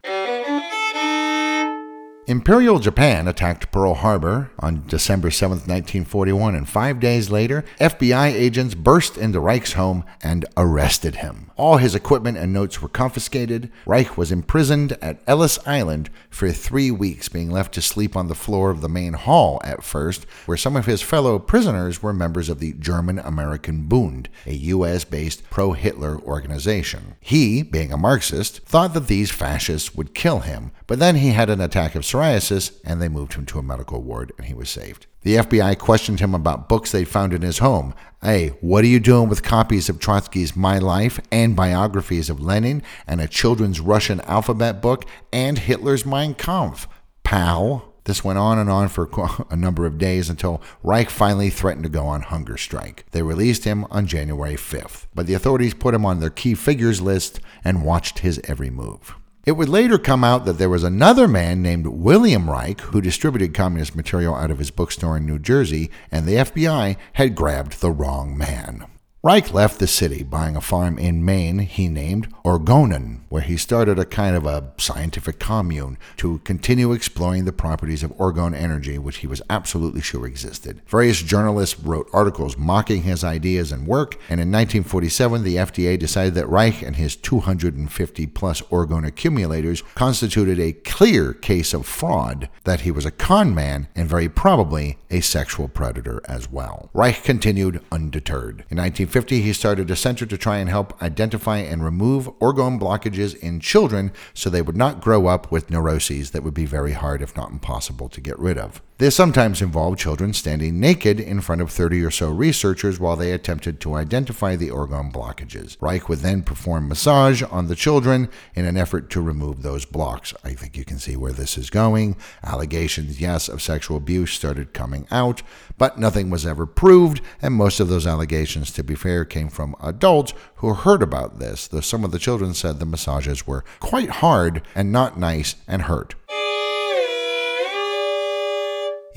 Imperial 2.30 2.80
Japan 2.80 3.25
attacked 3.25 3.71
Pearl 3.71 3.93
Harbor 3.93 4.51
on 4.59 4.86
December 4.86 5.32
7, 5.32 5.59
1941, 5.59 6.55
and 6.55 6.67
five 6.67 6.99
days 6.99 7.30
later, 7.30 7.63
FBI 7.80 8.34
agents 8.34 8.75
burst 8.75 9.15
into 9.15 9.39
Reich's 9.39 9.73
home 9.73 10.03
and 10.21 10.43
arrested 10.57 11.15
him. 11.15 11.51
All 11.55 11.78
his 11.78 11.95
equipment 11.95 12.38
and 12.38 12.51
notes 12.51 12.82
were 12.82 12.89
confiscated. 12.89 13.71
Reich 13.86 14.17
was 14.17 14.30
imprisoned 14.30 14.97
at 15.01 15.21
Ellis 15.25 15.57
Island 15.65 16.09
for 16.30 16.51
three 16.51 16.91
weeks, 16.91 17.30
being 17.30 17.49
left 17.49 17.73
to 17.75 17.82
sleep 17.82 18.17
on 18.17 18.28
the 18.28 18.36
floor 18.36 18.71
of 18.71 18.82
the 18.82 18.89
main 18.89 19.13
hall 19.13 19.61
at 19.63 19.86
first, 19.86 20.25
where 20.45 20.57
some 20.57 20.75
of 20.75 20.86
his 20.86 21.01
fellow 21.01 21.39
prisoners 21.39 22.03
were 22.03 22.13
members 22.13 22.49
of 22.49 22.59
the 22.59 22.73
German 22.73 23.19
American 23.19 23.88
Bund, 23.88 24.28
a 24.45 24.53
U.S. 24.53 25.05
based 25.05 25.49
pro 25.49 25.71
Hitler 25.71 26.19
organization. 26.19 27.15
He, 27.21 27.63
being 27.63 27.93
a 27.93 27.97
Marxist, 27.97 28.59
thought 28.63 28.93
that 28.95 29.07
these 29.07 29.32
fascists 29.32 29.95
would 29.95 30.13
kill 30.13 30.41
him, 30.41 30.71
but 30.88 30.99
then 30.99 31.15
he 31.15 31.30
had 31.30 31.49
an 31.49 31.61
attack 31.61 31.95
of 31.95 32.05
psoriasis 32.18 32.80
and 32.84 33.01
they 33.01 33.07
moved 33.07 33.34
him 33.34 33.45
to 33.45 33.59
a 33.59 33.63
medical 33.63 34.01
ward 34.01 34.32
and 34.38 34.47
he 34.47 34.53
was 34.53 34.70
saved. 34.70 35.07
The 35.22 35.36
FBI 35.36 35.78
questioned 35.78 36.20
him 36.20 36.34
about 36.34 36.70
books 36.70 36.91
they 36.91 37.05
found 37.05 37.34
in 37.34 37.41
his 37.41 37.59
home. 37.59 37.93
Hey, 38.22 38.49
what 38.61 38.84
are 38.84 38.88
you 38.88 38.99
doing 38.99 39.30
with 39.30 39.43
copies 39.43 39.89
of 39.89 39.99
Trotsky's 39.99 40.55
My 40.55 40.80
Life 40.80 41.20
and 41.32 41.55
biographies 41.55 42.30
of 42.30 42.39
Lenin 42.39 42.82
and 43.05 43.22
a 43.22 43.28
children's 43.28 43.80
Russian 43.80 44.22
alphabet 44.22 44.82
book 44.82 45.05
and 45.32 45.57
Hitler's 45.59 46.05
Mein 46.05 46.34
Kampf? 46.34 46.88
Pal. 47.24 47.93
This 48.05 48.24
went 48.24 48.39
on 48.39 48.57
and 48.57 48.70
on 48.70 48.88
for 48.88 49.09
a 49.49 49.55
number 49.57 49.86
of 49.86 49.97
days 49.97 50.30
until 50.30 50.61
Reich 50.82 51.09
finally 51.09 51.49
threatened 51.49 51.84
to 51.84 51.89
go 51.89 52.05
on 52.05 52.22
hunger 52.22 52.57
strike. 52.57 53.05
They 53.11 53.22
released 53.22 53.65
him 53.65 53.86
on 53.91 54.07
January 54.07 54.55
5th, 54.55 55.07
but 55.13 55.28
the 55.28 55.34
authorities 55.34 55.74
put 55.74 55.93
him 55.93 56.05
on 56.05 56.22
their 56.22 56.30
key 56.30 56.53
figures 56.55 57.01
list 57.01 57.41
and 57.65 57.84
watched 57.84 58.20
his 58.20 58.39
every 58.45 58.70
move. 58.70 59.13
It 59.48 59.56
would 59.56 59.70
later 59.70 59.98
come 59.98 60.26
out 60.26 60.43
that 60.43 60.58
there 60.58 60.70
was 60.70 60.84
another 60.84 61.26
man 61.26 61.62
named 61.62 61.88
William 61.88 62.50
Reich 62.50 62.82
who 62.82 63.00
distributed 63.00 63.54
communist 63.54 63.95
material 63.95 64.36
out 64.36 64.52
of 64.52 64.60
his 64.60 64.72
bookstore 64.72 65.16
in 65.16 65.26
New 65.26 65.39
Jersey, 65.39 65.89
and 66.12 66.26
the 66.26 66.36
FBI 66.36 66.98
had 67.14 67.34
grabbed 67.34 67.80
the 67.80 67.89
wrong 67.89 68.38
man. 68.38 68.88
Reich 69.24 69.51
left 69.51 69.80
the 69.80 69.88
city, 69.88 70.22
buying 70.22 70.55
a 70.55 70.61
farm 70.61 70.99
in 70.99 71.26
Maine 71.26 71.57
he 71.59 71.89
named 71.89 72.32
Orgonon, 72.45 73.22
where 73.30 73.41
he 73.41 73.57
started 73.57 73.97
a 73.97 74.05
kind 74.05 74.36
of 74.36 74.45
a 74.45 74.72
scientific 74.78 75.39
commune 75.39 75.97
to 76.18 76.38
continue 76.45 76.91
exploring 76.91 77.43
the 77.43 77.51
properties 77.51 78.03
of 78.03 78.15
orgone 78.18 78.55
energy, 78.55 78.99
which 78.99 79.18
he 79.18 79.28
was 79.28 79.41
absolutely 79.49 80.01
sure 80.01 80.28
existed. 80.28 80.84
Various 80.88 81.24
journalists 81.24 81.80
wrote 81.80 82.07
articles 82.13 82.57
mocking 82.57 83.01
his 83.01 83.24
ideas 83.24 83.72
and 83.72 83.88
work, 83.88 84.13
and 84.30 84.39
in 84.39 84.51
1947 84.51 85.43
the 85.43 85.55
FDA 85.55 85.97
decided 85.97 86.36
that 86.36 86.47
Reich 86.47 86.84
and 86.84 86.95
his 86.95 87.15
250 87.15 88.28
plus 88.28 88.61
orgone 88.61 89.05
accumulators 89.05 89.82
constituted 89.95 90.59
a 90.59 90.74
clear 90.74 91.34
case 91.34 91.74
of 91.74 91.88
fraud, 91.88 92.49
that 92.65 92.82
he 92.82 92.91
was 92.91 93.05
a 93.05 93.11
con 93.11 93.55
man, 93.55 93.88
and 93.95 94.07
very 94.07 94.30
probably 94.30 94.99
a 95.09 95.22
sexual 95.22 95.68
predator 95.68 96.22
as 96.26 96.51
well. 96.51 96.91
Reich 96.93 97.24
continued 97.24 97.84
undeterred. 97.91 98.63
In 98.70 98.78
1950, 98.78 99.07
1950, 99.08 99.41
he 99.41 99.53
started 99.53 99.89
a 99.89 99.95
center 99.95 100.26
to 100.26 100.38
try 100.38 100.58
and 100.58 100.70
help 100.70 101.01
identify 101.01 101.60
and 101.60 101.82
remove 101.82 102.28
orgone 102.39 102.78
blockages 102.78 103.38
in 103.38 103.62
children 103.62 104.12
so 104.34 104.49
they 104.49 104.62
would 104.62 104.76
not 104.76 104.99
grow 104.99 105.28
up 105.28 105.49
with 105.49 105.70
neuroses 105.70 106.32
that 106.32 106.43
would 106.43 106.53
be 106.53 106.66
very 106.66 106.91
hard, 106.91 107.22
if 107.22 107.34
not 107.34 107.49
impossible, 107.49 108.10
to 108.10 108.20
get 108.20 108.38
rid 108.38 108.58
of. 108.58 108.82
This 109.00 109.16
sometimes 109.16 109.62
involved 109.62 110.00
children 110.00 110.34
standing 110.34 110.80
naked 110.80 111.20
in 111.20 111.39
front 111.41 111.62
of 111.62 111.70
30 111.70 112.04
or 112.04 112.10
so 112.10 112.32
researchers 112.32 113.00
while 113.00 113.16
they 113.16 113.32
attempted 113.32 113.80
to 113.82 113.93
identify 113.93 114.56
the 114.56 114.70
orgone 114.70 115.14
blockages. 115.14 115.78
Reich 115.80 116.10
would 116.10 116.20
then 116.20 116.41
perform 116.41 116.88
massage 116.88 117.43
on 117.43 117.68
the 117.68 117.76
children 117.76 118.28
in 118.56 118.66
an 118.66 118.76
effort 118.76 119.12
to 119.12 119.22
remove 119.22 119.62
those 119.62 119.86
blocks. 119.86 120.34
I 120.43 120.54
think 120.54 120.76
you 120.76 120.84
can 120.84 120.98
see 120.98 121.16
where 121.16 121.32
this 121.32 121.60
is 121.60 121.70
going. 121.70 122.16
Allegations, 122.43 123.22
yes, 123.22 123.48
of 123.48 123.62
sexual 123.62 123.98
abuse 123.98 124.32
started 124.32 124.74
coming 124.74 125.06
out, 125.12 125.43
but 125.78 126.00
nothing 126.00 126.32
was 126.32 126.48
ever 126.48 126.66
proved, 126.66 127.22
and 127.39 127.54
most 127.54 127.80
of 127.80 127.89
those 127.89 128.08
allegations, 128.08 128.72
to 128.72 128.84
be 128.84 128.95
fair, 128.95 129.26
came 129.26 129.50
from 129.50 129.76
adults 129.80 130.34
who 130.56 130.74
heard 130.74 131.04
about 131.04 131.38
this, 131.38 131.68
though 131.68 131.82
some 131.82 132.04
of 132.04 132.10
the 132.10 132.18
children 132.18 132.56
said 132.56 132.80
the 132.80 132.86
massages 132.88 133.45
were 133.45 133.64
quite 133.80 134.10
hard 134.10 134.64
and 134.74 134.91
not 134.91 135.20
nice 135.20 135.56
and 135.68 135.84
hurt. 135.84 136.16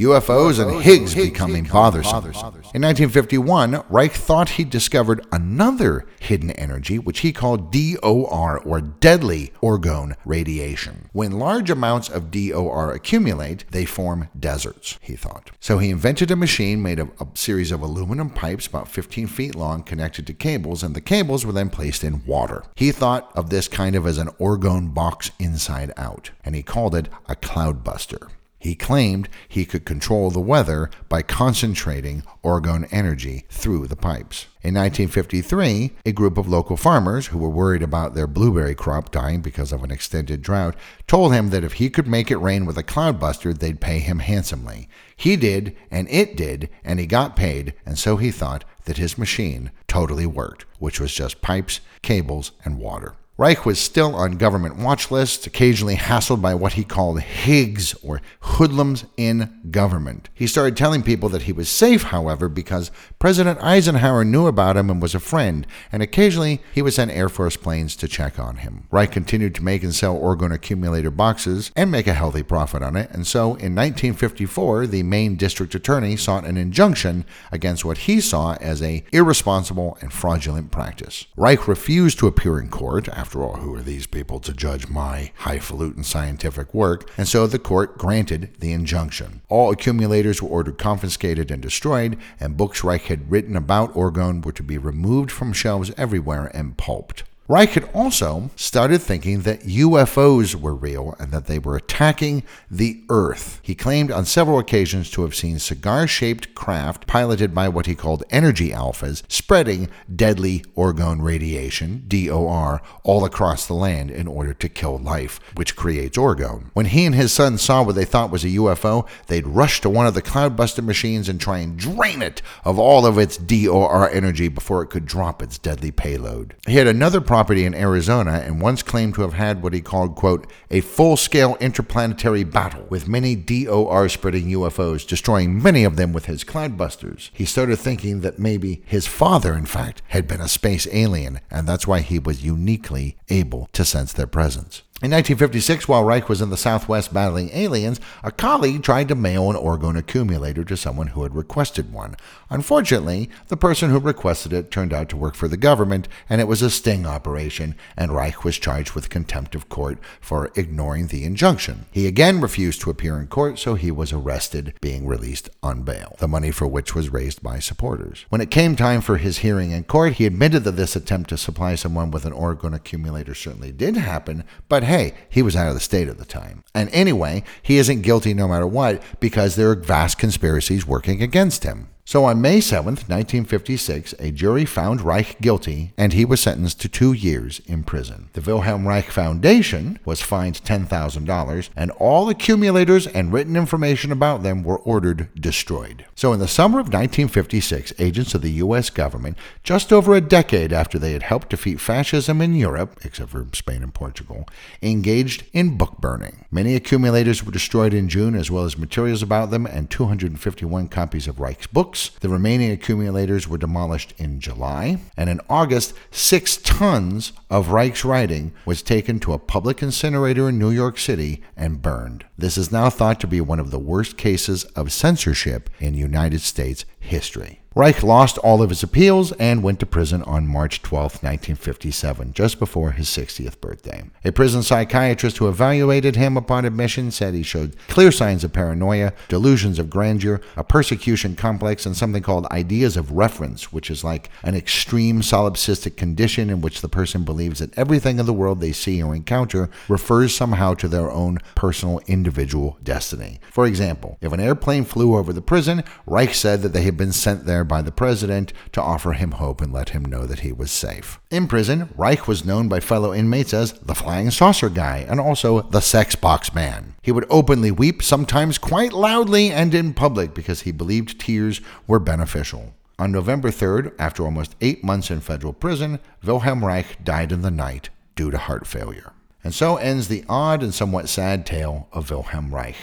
UFOs 0.00 0.58
and 0.58 0.82
HIGs 0.82 1.14
becoming 1.14 1.64
bothersome. 1.64 2.24
In 2.72 2.82
1951, 2.82 3.84
Reich 3.90 4.12
thought 4.12 4.50
he'd 4.50 4.70
discovered 4.70 5.26
another 5.30 6.06
hidden 6.18 6.52
energy, 6.52 6.98
which 6.98 7.20
he 7.20 7.32
called 7.32 7.70
DOR, 7.70 8.58
or 8.60 8.80
deadly 8.80 9.52
orgone 9.62 10.16
radiation. 10.24 11.10
When 11.12 11.32
large 11.32 11.68
amounts 11.68 12.08
of 12.08 12.30
DOR 12.30 12.92
accumulate, 12.92 13.64
they 13.72 13.84
form 13.84 14.28
deserts, 14.38 14.98
he 15.02 15.16
thought. 15.16 15.50
So 15.60 15.78
he 15.78 15.90
invented 15.90 16.30
a 16.30 16.36
machine 16.36 16.82
made 16.82 16.98
of 16.98 17.10
a 17.20 17.26
series 17.34 17.70
of 17.70 17.82
aluminum 17.82 18.30
pipes 18.30 18.66
about 18.66 18.88
15 18.88 19.26
feet 19.26 19.54
long 19.54 19.82
connected 19.82 20.26
to 20.28 20.32
cables, 20.32 20.82
and 20.82 20.96
the 20.96 21.00
cables 21.00 21.44
were 21.44 21.52
then 21.52 21.68
placed 21.68 22.04
in 22.04 22.24
water. 22.24 22.64
He 22.74 22.90
thought 22.90 23.30
of 23.36 23.50
this 23.50 23.68
kind 23.68 23.94
of 23.94 24.06
as 24.06 24.16
an 24.16 24.28
orgone 24.40 24.94
box 24.94 25.30
inside 25.38 25.92
out, 25.96 26.30
and 26.42 26.54
he 26.54 26.62
called 26.62 26.94
it 26.94 27.08
a 27.28 27.36
cloudbuster. 27.36 28.28
He 28.60 28.74
claimed 28.74 29.30
he 29.48 29.64
could 29.64 29.86
control 29.86 30.30
the 30.30 30.38
weather 30.38 30.90
by 31.08 31.22
concentrating 31.22 32.22
orgone 32.44 32.86
energy 32.92 33.46
through 33.48 33.86
the 33.86 33.96
pipes. 33.96 34.48
In 34.62 34.74
1953, 34.74 35.92
a 36.04 36.12
group 36.12 36.36
of 36.36 36.46
local 36.46 36.76
farmers 36.76 37.28
who 37.28 37.38
were 37.38 37.48
worried 37.48 37.82
about 37.82 38.14
their 38.14 38.26
blueberry 38.26 38.74
crop 38.74 39.10
dying 39.10 39.40
because 39.40 39.72
of 39.72 39.82
an 39.82 39.90
extended 39.90 40.42
drought 40.42 40.76
told 41.06 41.32
him 41.32 41.48
that 41.48 41.64
if 41.64 41.74
he 41.74 41.88
could 41.88 42.06
make 42.06 42.30
it 42.30 42.36
rain 42.36 42.66
with 42.66 42.76
a 42.76 42.82
cloudbuster, 42.82 43.58
they'd 43.58 43.80
pay 43.80 43.98
him 43.98 44.18
handsomely. 44.18 44.90
He 45.16 45.36
did, 45.36 45.74
and 45.90 46.06
it 46.10 46.36
did, 46.36 46.68
and 46.84 47.00
he 47.00 47.06
got 47.06 47.36
paid, 47.36 47.72
and 47.86 47.98
so 47.98 48.18
he 48.18 48.30
thought 48.30 48.64
that 48.84 48.98
his 48.98 49.16
machine 49.16 49.70
totally 49.88 50.26
worked, 50.26 50.66
which 50.78 51.00
was 51.00 51.14
just 51.14 51.40
pipes, 51.40 51.80
cables, 52.02 52.52
and 52.62 52.78
water. 52.78 53.14
Reich 53.40 53.64
was 53.64 53.78
still 53.78 54.14
on 54.14 54.32
government 54.32 54.76
watch 54.76 55.10
lists, 55.10 55.46
occasionally 55.46 55.96
hassled 55.96 56.42
by 56.42 56.54
what 56.54 56.74
he 56.74 56.84
called 56.84 57.20
HIGs 57.20 57.96
or 58.04 58.20
hoodlums 58.40 59.06
in 59.16 59.62
government. 59.70 60.28
He 60.34 60.46
started 60.46 60.76
telling 60.76 61.02
people 61.02 61.30
that 61.30 61.44
he 61.44 61.52
was 61.54 61.70
safe, 61.70 62.02
however, 62.02 62.50
because 62.50 62.90
President 63.18 63.58
Eisenhower 63.62 64.26
knew 64.26 64.46
about 64.46 64.76
him 64.76 64.90
and 64.90 65.00
was 65.00 65.14
a 65.14 65.20
friend, 65.20 65.66
and 65.90 66.02
occasionally 66.02 66.60
he 66.74 66.82
would 66.82 66.92
send 66.92 67.12
Air 67.12 67.30
Force 67.30 67.56
planes 67.56 67.96
to 67.96 68.06
check 68.06 68.38
on 68.38 68.56
him. 68.56 68.86
Reich 68.90 69.10
continued 69.10 69.54
to 69.54 69.64
make 69.64 69.82
and 69.82 69.94
sell 69.94 70.20
orgone 70.20 70.52
accumulator 70.52 71.10
boxes 71.10 71.72
and 71.74 71.90
make 71.90 72.06
a 72.06 72.12
healthy 72.12 72.42
profit 72.42 72.82
on 72.82 72.94
it, 72.94 73.10
and 73.10 73.26
so 73.26 73.54
in 73.54 73.74
1954, 73.74 74.86
the 74.86 75.02
Maine 75.02 75.36
district 75.36 75.74
attorney 75.74 76.14
sought 76.14 76.44
an 76.44 76.58
injunction 76.58 77.24
against 77.50 77.86
what 77.86 77.96
he 77.96 78.20
saw 78.20 78.56
as 78.56 78.82
a 78.82 79.02
irresponsible 79.12 79.96
and 80.02 80.12
fraudulent 80.12 80.70
practice. 80.70 81.24
Reich 81.38 81.66
refused 81.66 82.18
to 82.18 82.26
appear 82.26 82.60
in 82.60 82.68
court 82.68 83.08
after 83.08 83.29
after 83.30 83.44
all, 83.44 83.58
who 83.58 83.72
are 83.76 83.80
these 83.80 84.08
people 84.08 84.40
to 84.40 84.52
judge 84.52 84.88
my 84.88 85.30
highfalutin 85.36 86.02
scientific 86.02 86.74
work? 86.74 87.08
And 87.16 87.28
so 87.28 87.46
the 87.46 87.60
court 87.60 87.96
granted 87.96 88.50
the 88.58 88.72
injunction. 88.72 89.40
All 89.48 89.70
accumulators 89.70 90.42
were 90.42 90.48
ordered 90.48 90.78
confiscated 90.78 91.48
and 91.48 91.62
destroyed, 91.62 92.18
and 92.40 92.56
books 92.56 92.82
Reich 92.82 93.02
had 93.02 93.30
written 93.30 93.54
about 93.54 93.94
orgone 93.94 94.44
were 94.44 94.50
to 94.50 94.64
be 94.64 94.78
removed 94.78 95.30
from 95.30 95.52
shelves 95.52 95.92
everywhere 95.96 96.50
and 96.52 96.76
pulped. 96.76 97.22
Reich 97.50 97.70
had 97.70 97.90
also 97.92 98.50
started 98.54 99.02
thinking 99.02 99.40
that 99.40 99.62
UFOs 99.62 100.54
were 100.54 100.72
real 100.72 101.16
and 101.18 101.32
that 101.32 101.46
they 101.46 101.58
were 101.58 101.74
attacking 101.74 102.44
the 102.70 103.02
Earth. 103.08 103.58
He 103.64 103.74
claimed 103.74 104.12
on 104.12 104.24
several 104.24 104.60
occasions 104.60 105.10
to 105.10 105.22
have 105.22 105.34
seen 105.34 105.58
cigar 105.58 106.06
shaped 106.06 106.54
craft 106.54 107.08
piloted 107.08 107.52
by 107.52 107.68
what 107.68 107.86
he 107.86 107.96
called 107.96 108.22
energy 108.30 108.70
alphas 108.70 109.24
spreading 109.26 109.88
deadly 110.14 110.60
orgone 110.76 111.22
radiation, 111.22 112.04
DOR, 112.06 112.82
all 113.02 113.24
across 113.24 113.66
the 113.66 113.74
land 113.74 114.12
in 114.12 114.28
order 114.28 114.54
to 114.54 114.68
kill 114.68 114.98
life, 114.98 115.40
which 115.56 115.74
creates 115.74 116.16
orgone. 116.16 116.70
When 116.74 116.86
he 116.86 117.04
and 117.04 117.16
his 117.16 117.32
son 117.32 117.58
saw 117.58 117.82
what 117.82 117.96
they 117.96 118.04
thought 118.04 118.30
was 118.30 118.44
a 118.44 118.50
UFO, 118.50 119.08
they'd 119.26 119.48
rush 119.48 119.80
to 119.80 119.90
one 119.90 120.06
of 120.06 120.14
the 120.14 120.22
cloudbuster 120.22 120.84
machines 120.84 121.28
and 121.28 121.40
try 121.40 121.58
and 121.58 121.76
drain 121.76 122.22
it 122.22 122.42
of 122.64 122.78
all 122.78 123.04
of 123.04 123.18
its 123.18 123.36
DOR 123.36 124.08
energy 124.08 124.46
before 124.46 124.82
it 124.82 124.90
could 124.90 125.04
drop 125.04 125.42
its 125.42 125.58
deadly 125.58 125.90
payload. 125.90 126.54
He 126.68 126.76
had 126.76 126.86
another 126.86 127.20
problem 127.20 127.39
property 127.40 127.64
in 127.64 127.74
Arizona 127.74 128.42
and 128.44 128.60
once 128.60 128.82
claimed 128.82 129.14
to 129.14 129.22
have 129.22 129.32
had 129.32 129.62
what 129.62 129.72
he 129.72 129.80
called, 129.80 130.14
quote, 130.14 130.46
a 130.70 130.82
full 130.82 131.16
scale 131.16 131.56
interplanetary 131.58 132.44
battle 132.44 132.84
with 132.90 133.08
many 133.08 133.34
DOR 133.34 134.10
spreading 134.10 134.48
UFOs, 134.48 135.06
destroying 135.06 135.62
many 135.62 135.82
of 135.82 135.96
them 135.96 136.12
with 136.12 136.26
his 136.26 136.44
cloudbusters. 136.44 137.30
He 137.32 137.46
started 137.46 137.78
thinking 137.78 138.20
that 138.20 138.38
maybe 138.38 138.82
his 138.84 139.06
father, 139.06 139.54
in 139.54 139.64
fact, 139.64 140.02
had 140.08 140.28
been 140.28 140.42
a 140.42 140.48
space 140.48 140.86
alien, 140.92 141.40
and 141.50 141.66
that's 141.66 141.86
why 141.86 142.00
he 142.00 142.18
was 142.18 142.44
uniquely 142.44 143.16
able 143.30 143.70
to 143.72 143.86
sense 143.86 144.12
their 144.12 144.26
presence. 144.26 144.82
In 145.02 145.12
1956, 145.12 145.88
while 145.88 146.04
Reich 146.04 146.28
was 146.28 146.42
in 146.42 146.50
the 146.50 146.58
Southwest 146.58 147.10
battling 147.10 147.48
aliens, 147.54 147.98
a 148.22 148.30
colleague 148.30 148.82
tried 148.82 149.08
to 149.08 149.14
mail 149.14 149.48
an 149.48 149.56
orgone 149.56 149.96
accumulator 149.96 150.62
to 150.62 150.76
someone 150.76 151.06
who 151.06 151.22
had 151.22 151.34
requested 151.34 151.90
one. 151.90 152.16
Unfortunately, 152.50 153.30
the 153.48 153.56
person 153.56 153.88
who 153.88 153.98
requested 153.98 154.52
it 154.52 154.70
turned 154.70 154.92
out 154.92 155.08
to 155.08 155.16
work 155.16 155.36
for 155.36 155.48
the 155.48 155.56
government, 155.56 156.06
and 156.28 156.38
it 156.38 156.46
was 156.46 156.60
a 156.60 156.68
sting 156.68 157.06
operation, 157.06 157.76
and 157.96 158.12
Reich 158.14 158.44
was 158.44 158.58
charged 158.58 158.92
with 158.92 159.08
contempt 159.08 159.54
of 159.54 159.70
court 159.70 159.96
for 160.20 160.52
ignoring 160.54 161.06
the 161.06 161.24
injunction. 161.24 161.86
He 161.90 162.06
again 162.06 162.42
refused 162.42 162.82
to 162.82 162.90
appear 162.90 163.18
in 163.18 163.28
court, 163.28 163.58
so 163.58 163.76
he 163.76 163.90
was 163.90 164.12
arrested, 164.12 164.74
being 164.82 165.06
released 165.06 165.48
on 165.62 165.80
bail, 165.80 166.16
the 166.18 166.28
money 166.28 166.50
for 166.50 166.66
which 166.66 166.94
was 166.94 167.08
raised 167.08 167.42
by 167.42 167.58
supporters. 167.58 168.26
When 168.28 168.42
it 168.42 168.50
came 168.50 168.76
time 168.76 169.00
for 169.00 169.16
his 169.16 169.38
hearing 169.38 169.70
in 169.70 169.84
court, 169.84 170.14
he 170.14 170.26
admitted 170.26 170.64
that 170.64 170.72
this 170.72 170.94
attempt 170.94 171.30
to 171.30 171.38
supply 171.38 171.74
someone 171.74 172.10
with 172.10 172.26
an 172.26 172.34
orgone 172.34 172.74
accumulator 172.74 173.34
certainly 173.34 173.72
did 173.72 173.96
happen, 173.96 174.44
but 174.68 174.89
hey, 174.90 175.14
he 175.28 175.40
was 175.40 175.54
out 175.54 175.68
of 175.68 175.74
the 175.74 175.80
state 175.80 176.08
at 176.08 176.18
the 176.18 176.24
time. 176.24 176.64
And 176.74 176.90
anyway, 176.90 177.44
he 177.62 177.78
isn't 177.78 178.02
guilty 178.02 178.34
no 178.34 178.48
matter 178.48 178.66
what 178.66 179.00
because 179.20 179.54
there 179.54 179.70
are 179.70 179.76
vast 179.76 180.18
conspiracies 180.18 180.84
working 180.84 181.22
against 181.22 181.62
him. 181.62 181.88
So 182.10 182.24
on 182.24 182.40
May 182.40 182.60
7, 182.60 182.86
1956, 182.86 184.16
a 184.18 184.32
jury 184.32 184.64
found 184.64 185.00
Reich 185.00 185.40
guilty 185.40 185.92
and 185.96 186.12
he 186.12 186.24
was 186.24 186.40
sentenced 186.40 186.80
to 186.80 186.88
two 186.88 187.12
years 187.12 187.60
in 187.66 187.84
prison. 187.84 188.30
The 188.32 188.40
Wilhelm 188.40 188.88
Reich 188.88 189.12
Foundation 189.12 189.96
was 190.04 190.20
fined 190.20 190.60
$10,000 190.64 191.70
and 191.76 191.90
all 191.92 192.28
accumulators 192.28 193.06
and 193.06 193.32
written 193.32 193.54
information 193.54 194.10
about 194.10 194.42
them 194.42 194.64
were 194.64 194.78
ordered 194.78 195.28
destroyed. 195.40 196.04
So 196.16 196.32
in 196.32 196.40
the 196.40 196.48
summer 196.48 196.80
of 196.80 196.86
1956, 196.86 197.92
agents 198.00 198.34
of 198.34 198.42
the 198.42 198.54
U.S. 198.54 198.90
government, 198.90 199.38
just 199.62 199.92
over 199.92 200.12
a 200.16 200.20
decade 200.20 200.72
after 200.72 200.98
they 200.98 201.12
had 201.12 201.22
helped 201.22 201.50
defeat 201.50 201.78
fascism 201.78 202.40
in 202.40 202.56
Europe, 202.56 202.98
except 203.04 203.30
for 203.30 203.46
Spain 203.52 203.84
and 203.84 203.94
Portugal, 203.94 204.48
engaged 204.82 205.44
in 205.52 205.78
book 205.78 205.98
burning. 205.98 206.44
Many 206.50 206.74
accumulators 206.74 207.44
were 207.44 207.52
destroyed 207.52 207.94
in 207.94 208.08
June 208.08 208.34
as 208.34 208.50
well 208.50 208.64
as 208.64 208.76
materials 208.76 209.22
about 209.22 209.52
them 209.52 209.64
and 209.64 209.88
251 209.88 210.88
copies 210.88 211.28
of 211.28 211.38
Reich's 211.38 211.68
books 211.68 211.99
the 212.20 212.28
remaining 212.28 212.70
accumulators 212.70 213.46
were 213.46 213.58
demolished 213.58 214.14
in 214.16 214.40
July, 214.40 214.98
and 215.16 215.28
in 215.28 215.40
August, 215.48 215.92
six 216.10 216.56
tons 216.56 217.32
of 217.50 217.68
Reich's 217.68 218.04
writing 218.04 218.52
was 218.64 218.82
taken 218.82 219.20
to 219.20 219.32
a 219.32 219.38
public 219.38 219.82
incinerator 219.82 220.48
in 220.48 220.58
New 220.58 220.70
York 220.70 220.98
City 220.98 221.42
and 221.56 221.82
burned. 221.82 222.24
This 222.38 222.56
is 222.56 222.72
now 222.72 222.88
thought 222.88 223.20
to 223.20 223.26
be 223.26 223.40
one 223.40 223.60
of 223.60 223.70
the 223.70 223.78
worst 223.78 224.16
cases 224.16 224.64
of 224.76 224.92
censorship 224.92 225.68
in 225.78 225.94
United 225.94 226.40
States 226.40 226.84
history. 227.00 227.60
Reich 227.76 228.02
lost 228.02 228.36
all 228.38 228.62
of 228.62 228.70
his 228.70 228.82
appeals 228.82 229.30
and 229.32 229.62
went 229.62 229.78
to 229.78 229.86
prison 229.86 230.24
on 230.24 230.44
March 230.44 230.82
12, 230.82 231.22
1957, 231.22 232.32
just 232.32 232.58
before 232.58 232.90
his 232.90 233.06
60th 233.06 233.60
birthday. 233.60 234.02
A 234.24 234.32
prison 234.32 234.64
psychiatrist 234.64 235.38
who 235.38 235.46
evaluated 235.46 236.16
him 236.16 236.36
upon 236.36 236.64
admission 236.64 237.12
said 237.12 237.32
he 237.32 237.44
showed 237.44 237.76
clear 237.86 238.10
signs 238.10 238.42
of 238.42 238.52
paranoia, 238.52 239.12
delusions 239.28 239.78
of 239.78 239.88
grandeur, 239.88 240.40
a 240.56 240.64
persecution 240.64 241.36
complex, 241.36 241.86
and 241.86 241.96
something 241.96 242.24
called 242.24 242.46
ideas 242.46 242.96
of 242.96 243.12
reference, 243.12 243.72
which 243.72 243.88
is 243.88 244.02
like 244.02 244.30
an 244.42 244.56
extreme 244.56 245.20
solipsistic 245.20 245.96
condition 245.96 246.50
in 246.50 246.60
which 246.60 246.80
the 246.80 246.88
person 246.88 247.22
believes 247.22 247.60
that 247.60 247.78
everything 247.78 248.18
in 248.18 248.26
the 248.26 248.32
world 248.32 248.60
they 248.60 248.72
see 248.72 249.00
or 249.00 249.14
encounter 249.14 249.70
refers 249.88 250.34
somehow 250.34 250.74
to 250.74 250.88
their 250.88 251.08
own 251.12 251.38
personal 251.54 252.00
individual 252.08 252.78
destiny. 252.82 253.38
For 253.52 253.64
example, 253.64 254.18
if 254.20 254.32
an 254.32 254.40
airplane 254.40 254.84
flew 254.84 255.16
over 255.16 255.32
the 255.32 255.40
prison, 255.40 255.84
Reich 256.04 256.34
said 256.34 256.62
that 256.62 256.72
they 256.72 256.82
had 256.90 256.96
been 256.96 257.12
sent 257.12 257.46
there 257.46 257.64
by 257.64 257.80
the 257.80 257.92
president 257.92 258.52
to 258.72 258.82
offer 258.82 259.12
him 259.12 259.32
hope 259.32 259.60
and 259.60 259.72
let 259.72 259.90
him 259.90 260.04
know 260.04 260.26
that 260.26 260.40
he 260.40 260.52
was 260.52 260.70
safe. 260.70 261.20
In 261.30 261.46
prison, 261.46 261.88
Reich 261.96 262.26
was 262.26 262.44
known 262.44 262.68
by 262.68 262.80
fellow 262.80 263.14
inmates 263.14 263.54
as 263.54 263.72
the 263.74 263.94
Flying 263.94 264.30
Saucer 264.30 264.68
Guy 264.68 265.06
and 265.08 265.20
also 265.20 265.62
the 265.62 265.80
Sex 265.80 266.16
Box 266.16 266.52
Man. 266.52 266.94
He 267.00 267.12
would 267.12 267.26
openly 267.30 267.70
weep, 267.70 268.02
sometimes 268.02 268.58
quite 268.58 268.92
loudly 268.92 269.50
and 269.50 269.74
in 269.74 269.94
public, 269.94 270.34
because 270.34 270.62
he 270.62 270.72
believed 270.72 271.20
tears 271.20 271.60
were 271.86 272.00
beneficial. 272.00 272.74
On 272.98 273.12
November 273.12 273.50
3rd, 273.50 273.94
after 273.98 274.24
almost 274.24 274.56
eight 274.60 274.84
months 274.84 275.10
in 275.10 275.20
federal 275.20 275.52
prison, 275.52 276.00
Wilhelm 276.22 276.64
Reich 276.64 277.02
died 277.02 277.32
in 277.32 277.42
the 277.42 277.50
night 277.50 277.88
due 278.14 278.30
to 278.30 278.36
heart 278.36 278.66
failure. 278.66 279.12
And 279.42 279.54
so 279.54 279.76
ends 279.76 280.08
the 280.08 280.24
odd 280.28 280.62
and 280.62 280.74
somewhat 280.74 281.08
sad 281.08 281.46
tale 281.46 281.88
of 281.92 282.10
Wilhelm 282.10 282.54
Reich. 282.54 282.76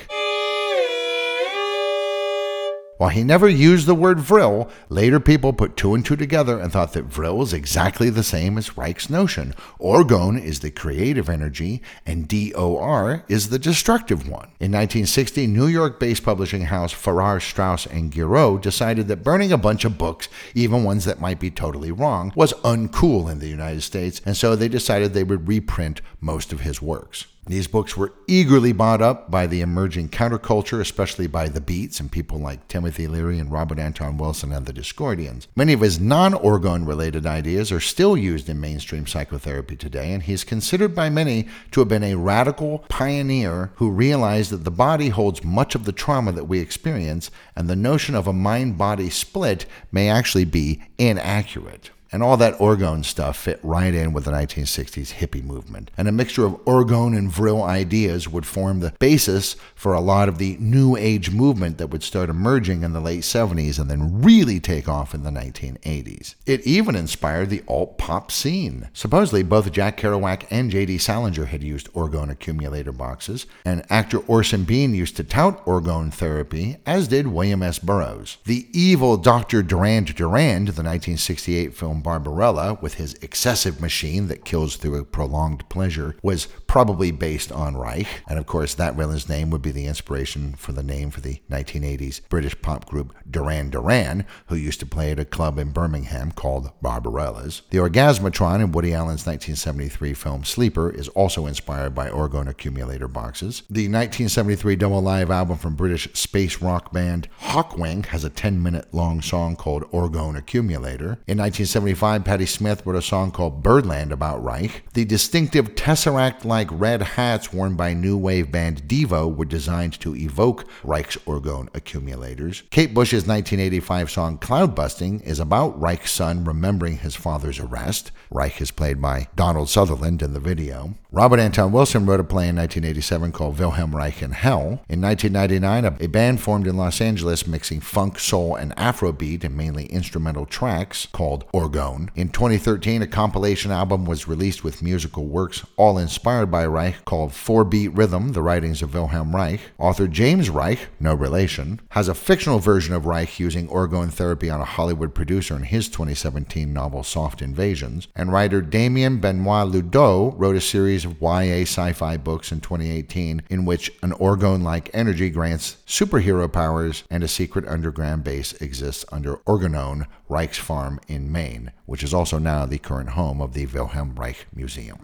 While 2.98 3.12
he 3.12 3.24
never 3.24 3.48
used 3.48 3.86
the 3.86 3.93
word 3.93 4.20
vril, 4.20 4.72
later 4.89 5.20
people 5.20 5.54
put 5.54 5.78
two 5.78 5.93
and 5.93 6.04
two 6.04 6.16
together 6.16 6.60
and 6.60 6.72
thought 6.72 6.93
that 6.93 7.06
vril 7.06 7.43
is 7.43 7.54
exactly 7.54 8.10
the 8.10 8.24
same 8.24 8.58
as 8.58 8.76
Reich's 8.76 9.08
notion. 9.08 9.54
Orgone 9.80 10.41
is 10.41 10.62
the 10.62 10.72
creative 10.72 11.30
energy, 11.30 11.84
and 12.08 12.28
DOR 12.28 13.24
is 13.28 13.50
the 13.50 13.60
destructive 13.60 14.28
one. 14.28 14.50
In 14.60 14.72
1960, 14.72 15.45
New 15.45 15.68
York 15.68 16.00
based 16.00 16.24
publishing 16.24 16.64
house 16.64 16.91
Farrar, 16.91 17.39
Straus, 17.39 17.86
and 17.86 18.12
Giroux 18.12 18.60
decided 18.60 19.08
that 19.08 19.24
burning 19.24 19.52
a 19.52 19.58
bunch 19.60 19.86
of 19.86 20.00
books, 20.00 20.28
even 20.56 20.84
ones 20.84 21.06
that 21.06 21.22
might 21.22 21.39
be 21.39 21.52
totally 21.52 21.91
wrong, 21.91 22.34
was 22.36 22.54
uncool 22.64 23.32
in 23.32 23.38
the 23.38 23.48
United 23.48 23.82
States, 23.82 24.22
and 24.26 24.36
so 24.36 24.56
they 24.56 24.68
decided 24.68 25.14
they 25.14 25.24
would 25.24 25.48
reprint 25.48 26.02
most 26.20 26.52
of 26.52 26.62
his 26.62 26.82
works. 26.82 27.28
These 27.48 27.68
books 27.68 27.95
were 27.95 28.12
eagerly 28.28 28.74
bought 28.74 29.02
up 29.02 29.32
by 29.32 29.48
the 29.48 29.62
emerging 29.62 30.10
counterculture, 30.10 30.82
especially 30.82 31.28
by 31.28 31.48
the 31.48 31.62
Beats 31.62 32.02
and 32.02 32.12
people 32.12 32.39
like 32.39 32.68
Timothy 32.68 33.08
Leary 33.08 33.39
and 33.39 33.50
Robert 33.50 33.80
Anton 33.80 34.18
Wilson 34.18 34.52
and 34.52 34.66
the 34.66 34.74
Discordians. 34.74 35.48
Many 35.56 35.72
of 35.72 35.80
his 35.80 35.98
non 35.98 36.34
orgone 36.34 36.86
related 36.86 37.26
ideas 37.26 37.72
are 37.72 37.80
still 37.80 38.18
used 38.18 38.50
in 38.50 38.60
mainstream 38.60 39.08
psychotherapy 39.08 39.78
today, 39.78 40.12
and 40.12 40.24
he 40.24 40.34
is 40.34 40.43
considered 40.43 40.93
by 40.93 41.10
many 41.10 41.48
to 41.72 41.80
have 41.80 41.88
been 41.88 42.04
a 42.04 42.16
radical 42.16 42.80
pioneer 42.89 43.72
who 43.76 43.91
realized 43.91 44.52
that 44.52 44.66
the 44.66 44.72
body 44.72 45.08
holds 45.08 45.41
much 45.41 45.74
of 45.74 45.86
the 45.86 45.93
trauma 45.93 46.34
that 46.34 46.50
we 46.50 46.60
experience, 46.60 47.32
and 47.56 47.70
the 47.70 47.78
notion 47.78 48.14
of 48.14 48.28
a 48.28 48.34
mind 48.34 48.78
body 48.78 49.10
split 49.10 49.66
may 49.89 50.10
actually 50.10 50.45
be 50.45 50.84
inaccurate. 50.98 51.91
And 52.12 52.24
all 52.24 52.38
that 52.38 52.58
orgone 52.58 53.03
stuff 53.03 53.38
fit 53.38 53.60
right 53.64 53.93
in 53.93 54.14
with 54.14 54.26
the 54.26 54.32
1960s 54.32 55.14
hippie 55.16 55.43
movement. 55.43 55.91
And 55.97 56.08
a 56.08 56.12
mixture 56.12 56.45
of 56.45 56.53
orgone 56.66 57.18
and 57.18 57.30
vril 57.30 57.64
ideas 57.64 58.28
would 58.28 58.45
form 58.45 58.80
the 58.80 58.93
basis 58.99 59.55
for 59.76 59.93
a 59.93 59.99
lot 59.99 60.30
of 60.30 60.38
the 60.38 60.58
new 60.60 60.95
age 60.95 61.32
movement 61.32 61.78
that 61.78 61.88
would 61.88 62.03
start 62.03 62.30
emerging 62.30 62.84
in 62.84 62.93
the 62.93 63.01
late 63.01 63.22
70s 63.22 63.80
and 63.80 63.89
then 63.89 64.22
really 64.22 64.60
take 64.60 64.88
off 64.88 65.14
in 65.14 65.24
the 65.24 65.30
1980s. 65.30 66.36
It 66.45 66.66
even 66.66 66.95
inspired 66.95 67.49
the 67.49 67.64
alt 67.68 67.97
pop 67.97 68.32
scene. 68.32 68.89
Supposedly, 68.93 69.43
both 69.43 69.72
Jack 69.72 69.97
Kerouac 69.97 70.45
and 70.49 70.72
J.D. 70.72 70.97
Salinger 70.97 71.45
had 71.45 71.64
used 71.64 71.91
orgone 71.93 72.30
accumulator 72.32 72.91
boxes, 72.91 73.45
and 73.66 73.86
actor 73.89 74.20
Orson 74.20 74.64
Bean 74.64 74.93
used 74.93 75.16
to 75.18 75.24
tout 75.24 75.64
orgone 75.66 76.14
therapy, 76.14 76.78
as 76.86 77.08
did 77.08 77.28
William 77.28 77.64
S. 77.64 77.80
Burroughs. 77.80 78.38
The 78.45 78.68
evil 78.72 79.18
Dr. 79.18 79.62
Durand 79.64 80.16
Durand, 80.16 80.68
the 80.68 80.84
1968 80.84 81.74
film 81.74 81.97
Barbarella, 82.02 82.78
with 82.82 82.95
his 82.95 83.14
excessive 83.16 83.82
machine 83.82 84.28
that 84.28 84.45
kills 84.45 84.76
through 84.76 84.95
a 84.95 85.04
prolonged 85.04 85.68
pleasure, 85.70 86.16
was 86.22 86.48
probably 86.68 87.12
based 87.12 87.52
on 87.52 87.78
Reich. 87.78 88.08
And 88.28 88.38
of 88.38 88.45
course, 88.45 88.74
that 88.76 88.95
villain's 88.95 89.30
name 89.30 89.50
would 89.50 89.62
be 89.62 89.72
the 89.72 89.86
inspiration 89.86 90.54
for 90.56 90.72
the 90.72 90.84
name 90.84 91.12
for 91.12 91.22
the 91.22 91.41
1980s 91.50 92.22
British 92.30 92.60
pop 92.62 92.86
group 92.86 93.16
Duran 93.30 93.70
Duran, 93.70 94.26
who 94.48 94.56
used 94.56 94.80
to 94.80 94.86
play 94.86 95.12
at 95.12 95.20
a 95.20 95.26
club 95.26 95.58
in 95.58 95.72
Birmingham 95.72 96.32
called 96.32 96.72
Barbarella's. 96.82 97.62
The 97.70 97.78
Orgasmatron 97.78 98.62
in 98.62 98.72
Woody 98.72 98.93
Allen's 98.93 99.26
1973 99.26 100.14
film 100.14 100.43
Sleeper 100.43 100.89
is 100.89 101.08
also 101.10 101.45
inspired 101.45 101.95
by 101.95 102.10
orgone 102.10 102.48
accumulator 102.48 103.08
boxes. 103.08 103.64
The 103.70 103.88
1973 103.88 104.76
double 104.76 105.02
live 105.02 105.32
album 105.32 105.58
from 105.58 105.76
British 105.76 106.08
space 106.14 106.62
rock 106.62 106.91
band 106.91 107.28
Hawkwind 107.41 108.08
has 108.08 108.24
a 108.24 108.30
10 108.30 108.62
minute 108.62 108.93
long 108.93 109.22
song 109.22 109.56
called 109.56 109.89
Orgone 109.91 110.38
Accumulator. 110.38 111.18
In 111.28 111.38
1973, 111.38 111.86
1975, 111.88 112.25
Patti 112.25 112.45
Smith 112.45 112.85
wrote 112.85 112.97
a 112.97 113.01
song 113.01 113.31
called 113.31 113.63
Birdland 113.63 114.11
about 114.11 114.43
Reich. 114.43 114.83
The 114.93 115.05
distinctive 115.05 115.73
tesseract 115.75 116.43
like 116.43 116.67
red 116.69 117.01
hats 117.01 117.53
worn 117.53 117.75
by 117.75 117.93
new 117.93 118.17
wave 118.17 118.51
band 118.51 118.89
Devo 118.89 119.33
were 119.33 119.45
designed 119.45 119.97
to 120.01 120.13
evoke 120.13 120.65
Reich's 120.83 121.15
orgone 121.23 121.73
accumulators. 121.73 122.63
Kate 122.71 122.93
Bush's 122.93 123.25
1985 123.25 124.11
song 124.11 124.38
Cloudbusting 124.38 125.23
is 125.23 125.39
about 125.39 125.79
Reich's 125.81 126.11
son 126.11 126.43
remembering 126.43 126.97
his 126.97 127.15
father's 127.15 127.59
arrest. 127.59 128.11
Reich 128.29 128.59
is 128.59 128.71
played 128.71 129.01
by 129.01 129.29
Donald 129.38 129.69
Sutherland 129.69 130.21
in 130.21 130.33
the 130.33 130.41
video. 130.41 130.95
Robert 131.09 131.39
Anton 131.39 131.71
Wilson 131.71 132.05
wrote 132.05 132.19
a 132.19 132.23
play 132.25 132.49
in 132.49 132.57
1987 132.57 133.31
called 133.31 133.57
Wilhelm 133.57 133.95
Reich 133.95 134.21
in 134.21 134.31
Hell. 134.31 134.83
In 134.89 134.99
1999, 134.99 135.97
a 136.01 136.07
band 136.07 136.41
formed 136.41 136.67
in 136.67 136.75
Los 136.75 136.99
Angeles 136.99 137.47
mixing 137.47 137.79
funk, 137.79 138.19
soul, 138.19 138.55
and 138.55 138.75
Afrobeat 138.75 139.45
and 139.45 139.55
mainly 139.55 139.85
instrumental 139.85 140.45
tracks 140.45 141.05
called 141.05 141.49
Orgone. 141.53 141.76
In 141.78 142.30
2013, 142.30 143.03
a 143.03 143.07
compilation 143.07 143.69
album 143.69 144.05
was 144.05 144.28
released 144.28 144.63
with 144.63 144.82
musical 144.82 145.25
works 145.25 145.63
all 145.75 145.99
inspired 145.99 146.49
by 146.49 146.65
Reich 146.65 147.05
called 147.05 147.34
Four 147.34 147.63
Beat 147.63 147.89
Rhythm, 147.89 148.32
The 148.34 148.41
Writings 148.41 148.82
of 148.82 148.95
Wilhelm 148.95 149.36
Reich. 149.36 149.59
Author 149.78 150.07
James 150.07 150.49
Reich, 150.49 150.88
no 150.99 151.13
relation, 151.13 151.80
has 151.89 152.07
a 152.07 152.15
fictional 152.15 152.57
version 152.57 152.95
of 152.95 153.05
Reich 153.05 153.39
using 153.39 153.67
orgone 153.67 154.11
therapy 154.11 154.49
on 154.49 154.59
a 154.59 154.65
Hollywood 154.65 155.13
producer 155.13 155.55
in 155.55 155.61
his 155.61 155.88
2017 155.88 156.73
novel 156.73 157.03
Soft 157.03 157.43
Invasions. 157.43 158.07
And 158.15 158.32
writer 158.34 158.59
Damien 158.59 159.19
Benoit 159.19 159.67
Ludo 159.67 160.32
wrote 160.32 160.55
a 160.55 160.61
series 160.61 161.05
of 161.05 161.21
YA 161.21 161.61
sci 161.61 161.93
fi 161.93 162.17
books 162.17 162.51
in 162.51 162.59
2018 162.59 163.43
in 163.51 163.65
which 163.65 163.91
an 164.01 164.13
orgone 164.13 164.63
like 164.63 164.89
energy 164.95 165.30
grants 165.30 165.78
superhero 165.86 166.51
powers 166.51 167.03
and 167.11 167.23
a 167.23 167.28
secret 167.28 167.67
underground 167.67 168.23
base 168.23 168.53
exists 168.53 169.05
under 169.11 169.36
Orgonon 169.45 170.07
Reich's 170.30 170.57
Farm 170.57 170.99
in 171.07 171.32
Maine, 171.32 171.66
which 171.86 172.03
is 172.03 172.13
also 172.13 172.38
now 172.38 172.65
the 172.65 172.78
current 172.78 173.09
home 173.09 173.41
of 173.41 173.53
the 173.53 173.65
Wilhelm 173.65 174.15
Reich 174.15 174.47
Museum. 174.53 174.97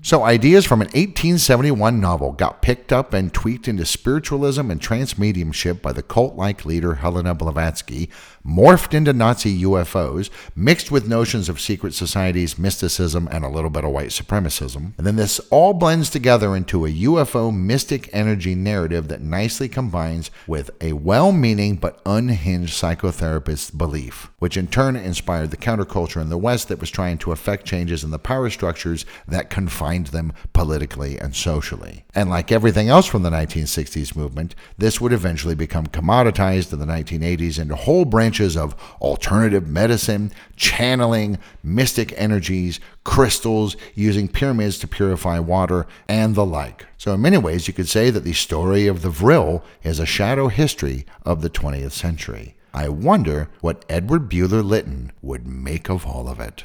So, 0.00 0.22
ideas 0.22 0.64
from 0.64 0.80
an 0.80 0.86
1871 0.88 2.00
novel 2.00 2.32
got 2.32 2.62
picked 2.62 2.92
up 2.92 3.12
and 3.12 3.34
tweaked 3.34 3.66
into 3.66 3.84
spiritualism 3.84 4.70
and 4.70 4.80
trance 4.80 5.18
mediumship 5.18 5.82
by 5.82 5.92
the 5.92 6.02
cult 6.04 6.36
like 6.36 6.64
leader 6.64 6.94
Helena 6.94 7.34
Blavatsky, 7.34 8.08
morphed 8.46 8.94
into 8.94 9.12
Nazi 9.12 9.62
UFOs, 9.62 10.30
mixed 10.54 10.90
with 10.90 11.08
notions 11.08 11.48
of 11.48 11.60
secret 11.60 11.94
societies, 11.94 12.58
mysticism, 12.58 13.28
and 13.30 13.44
a 13.44 13.48
little 13.48 13.70
bit 13.70 13.84
of 13.84 13.90
white 13.90 14.10
supremacism. 14.10 14.92
And 14.96 15.06
then 15.06 15.16
this 15.16 15.40
all 15.50 15.74
blends 15.74 16.10
together 16.10 16.54
into 16.54 16.86
a 16.86 16.90
UFO 16.90 17.54
mystic 17.54 18.08
energy 18.12 18.54
narrative 18.54 19.08
that 19.08 19.20
nicely 19.20 19.68
combines 19.68 20.30
with 20.46 20.70
a 20.80 20.92
well 20.92 21.32
meaning 21.32 21.74
but 21.74 22.00
unhinged 22.06 22.72
psychotherapist's 22.72 23.70
belief, 23.70 24.30
which 24.38 24.56
in 24.56 24.68
turn 24.68 24.94
inspired 24.96 25.50
the 25.50 25.56
counterculture 25.56 26.22
in 26.22 26.28
the 26.28 26.38
West 26.38 26.68
that 26.68 26.80
was 26.80 26.90
trying 26.90 27.18
to 27.18 27.32
effect 27.32 27.66
changes 27.66 28.04
in 28.04 28.10
the 28.10 28.18
power 28.18 28.48
structures 28.48 29.04
that 29.26 29.50
them 29.96 30.32
politically 30.52 31.18
and 31.18 31.34
socially. 31.34 32.04
And 32.14 32.30
like 32.30 32.52
everything 32.52 32.88
else 32.88 33.06
from 33.06 33.22
the 33.22 33.30
1960s 33.30 34.14
movement, 34.14 34.54
this 34.76 35.00
would 35.00 35.12
eventually 35.12 35.54
become 35.54 35.86
commoditized 35.86 36.72
in 36.72 36.78
the 36.78 36.86
1980s 36.86 37.58
into 37.58 37.74
whole 37.74 38.04
branches 38.04 38.56
of 38.56 38.74
alternative 39.00 39.66
medicine, 39.66 40.32
channeling, 40.56 41.38
mystic 41.62 42.12
energies, 42.16 42.80
crystals, 43.04 43.76
using 43.94 44.28
pyramids 44.28 44.78
to 44.78 44.86
purify 44.86 45.38
water, 45.38 45.86
and 46.08 46.34
the 46.34 46.46
like. 46.46 46.86
So, 46.98 47.14
in 47.14 47.22
many 47.22 47.38
ways, 47.38 47.68
you 47.68 47.74
could 47.74 47.88
say 47.88 48.10
that 48.10 48.24
the 48.24 48.32
story 48.32 48.86
of 48.86 49.02
the 49.02 49.10
Vril 49.10 49.64
is 49.82 49.98
a 49.98 50.06
shadow 50.06 50.48
history 50.48 51.06
of 51.24 51.42
the 51.42 51.50
20th 51.50 51.92
century. 51.92 52.54
I 52.74 52.88
wonder 52.88 53.48
what 53.60 53.84
Edward 53.88 54.28
Bulwer 54.28 54.62
Lytton 54.62 55.12
would 55.22 55.46
make 55.46 55.88
of 55.88 56.06
all 56.06 56.28
of 56.28 56.38
it. 56.38 56.64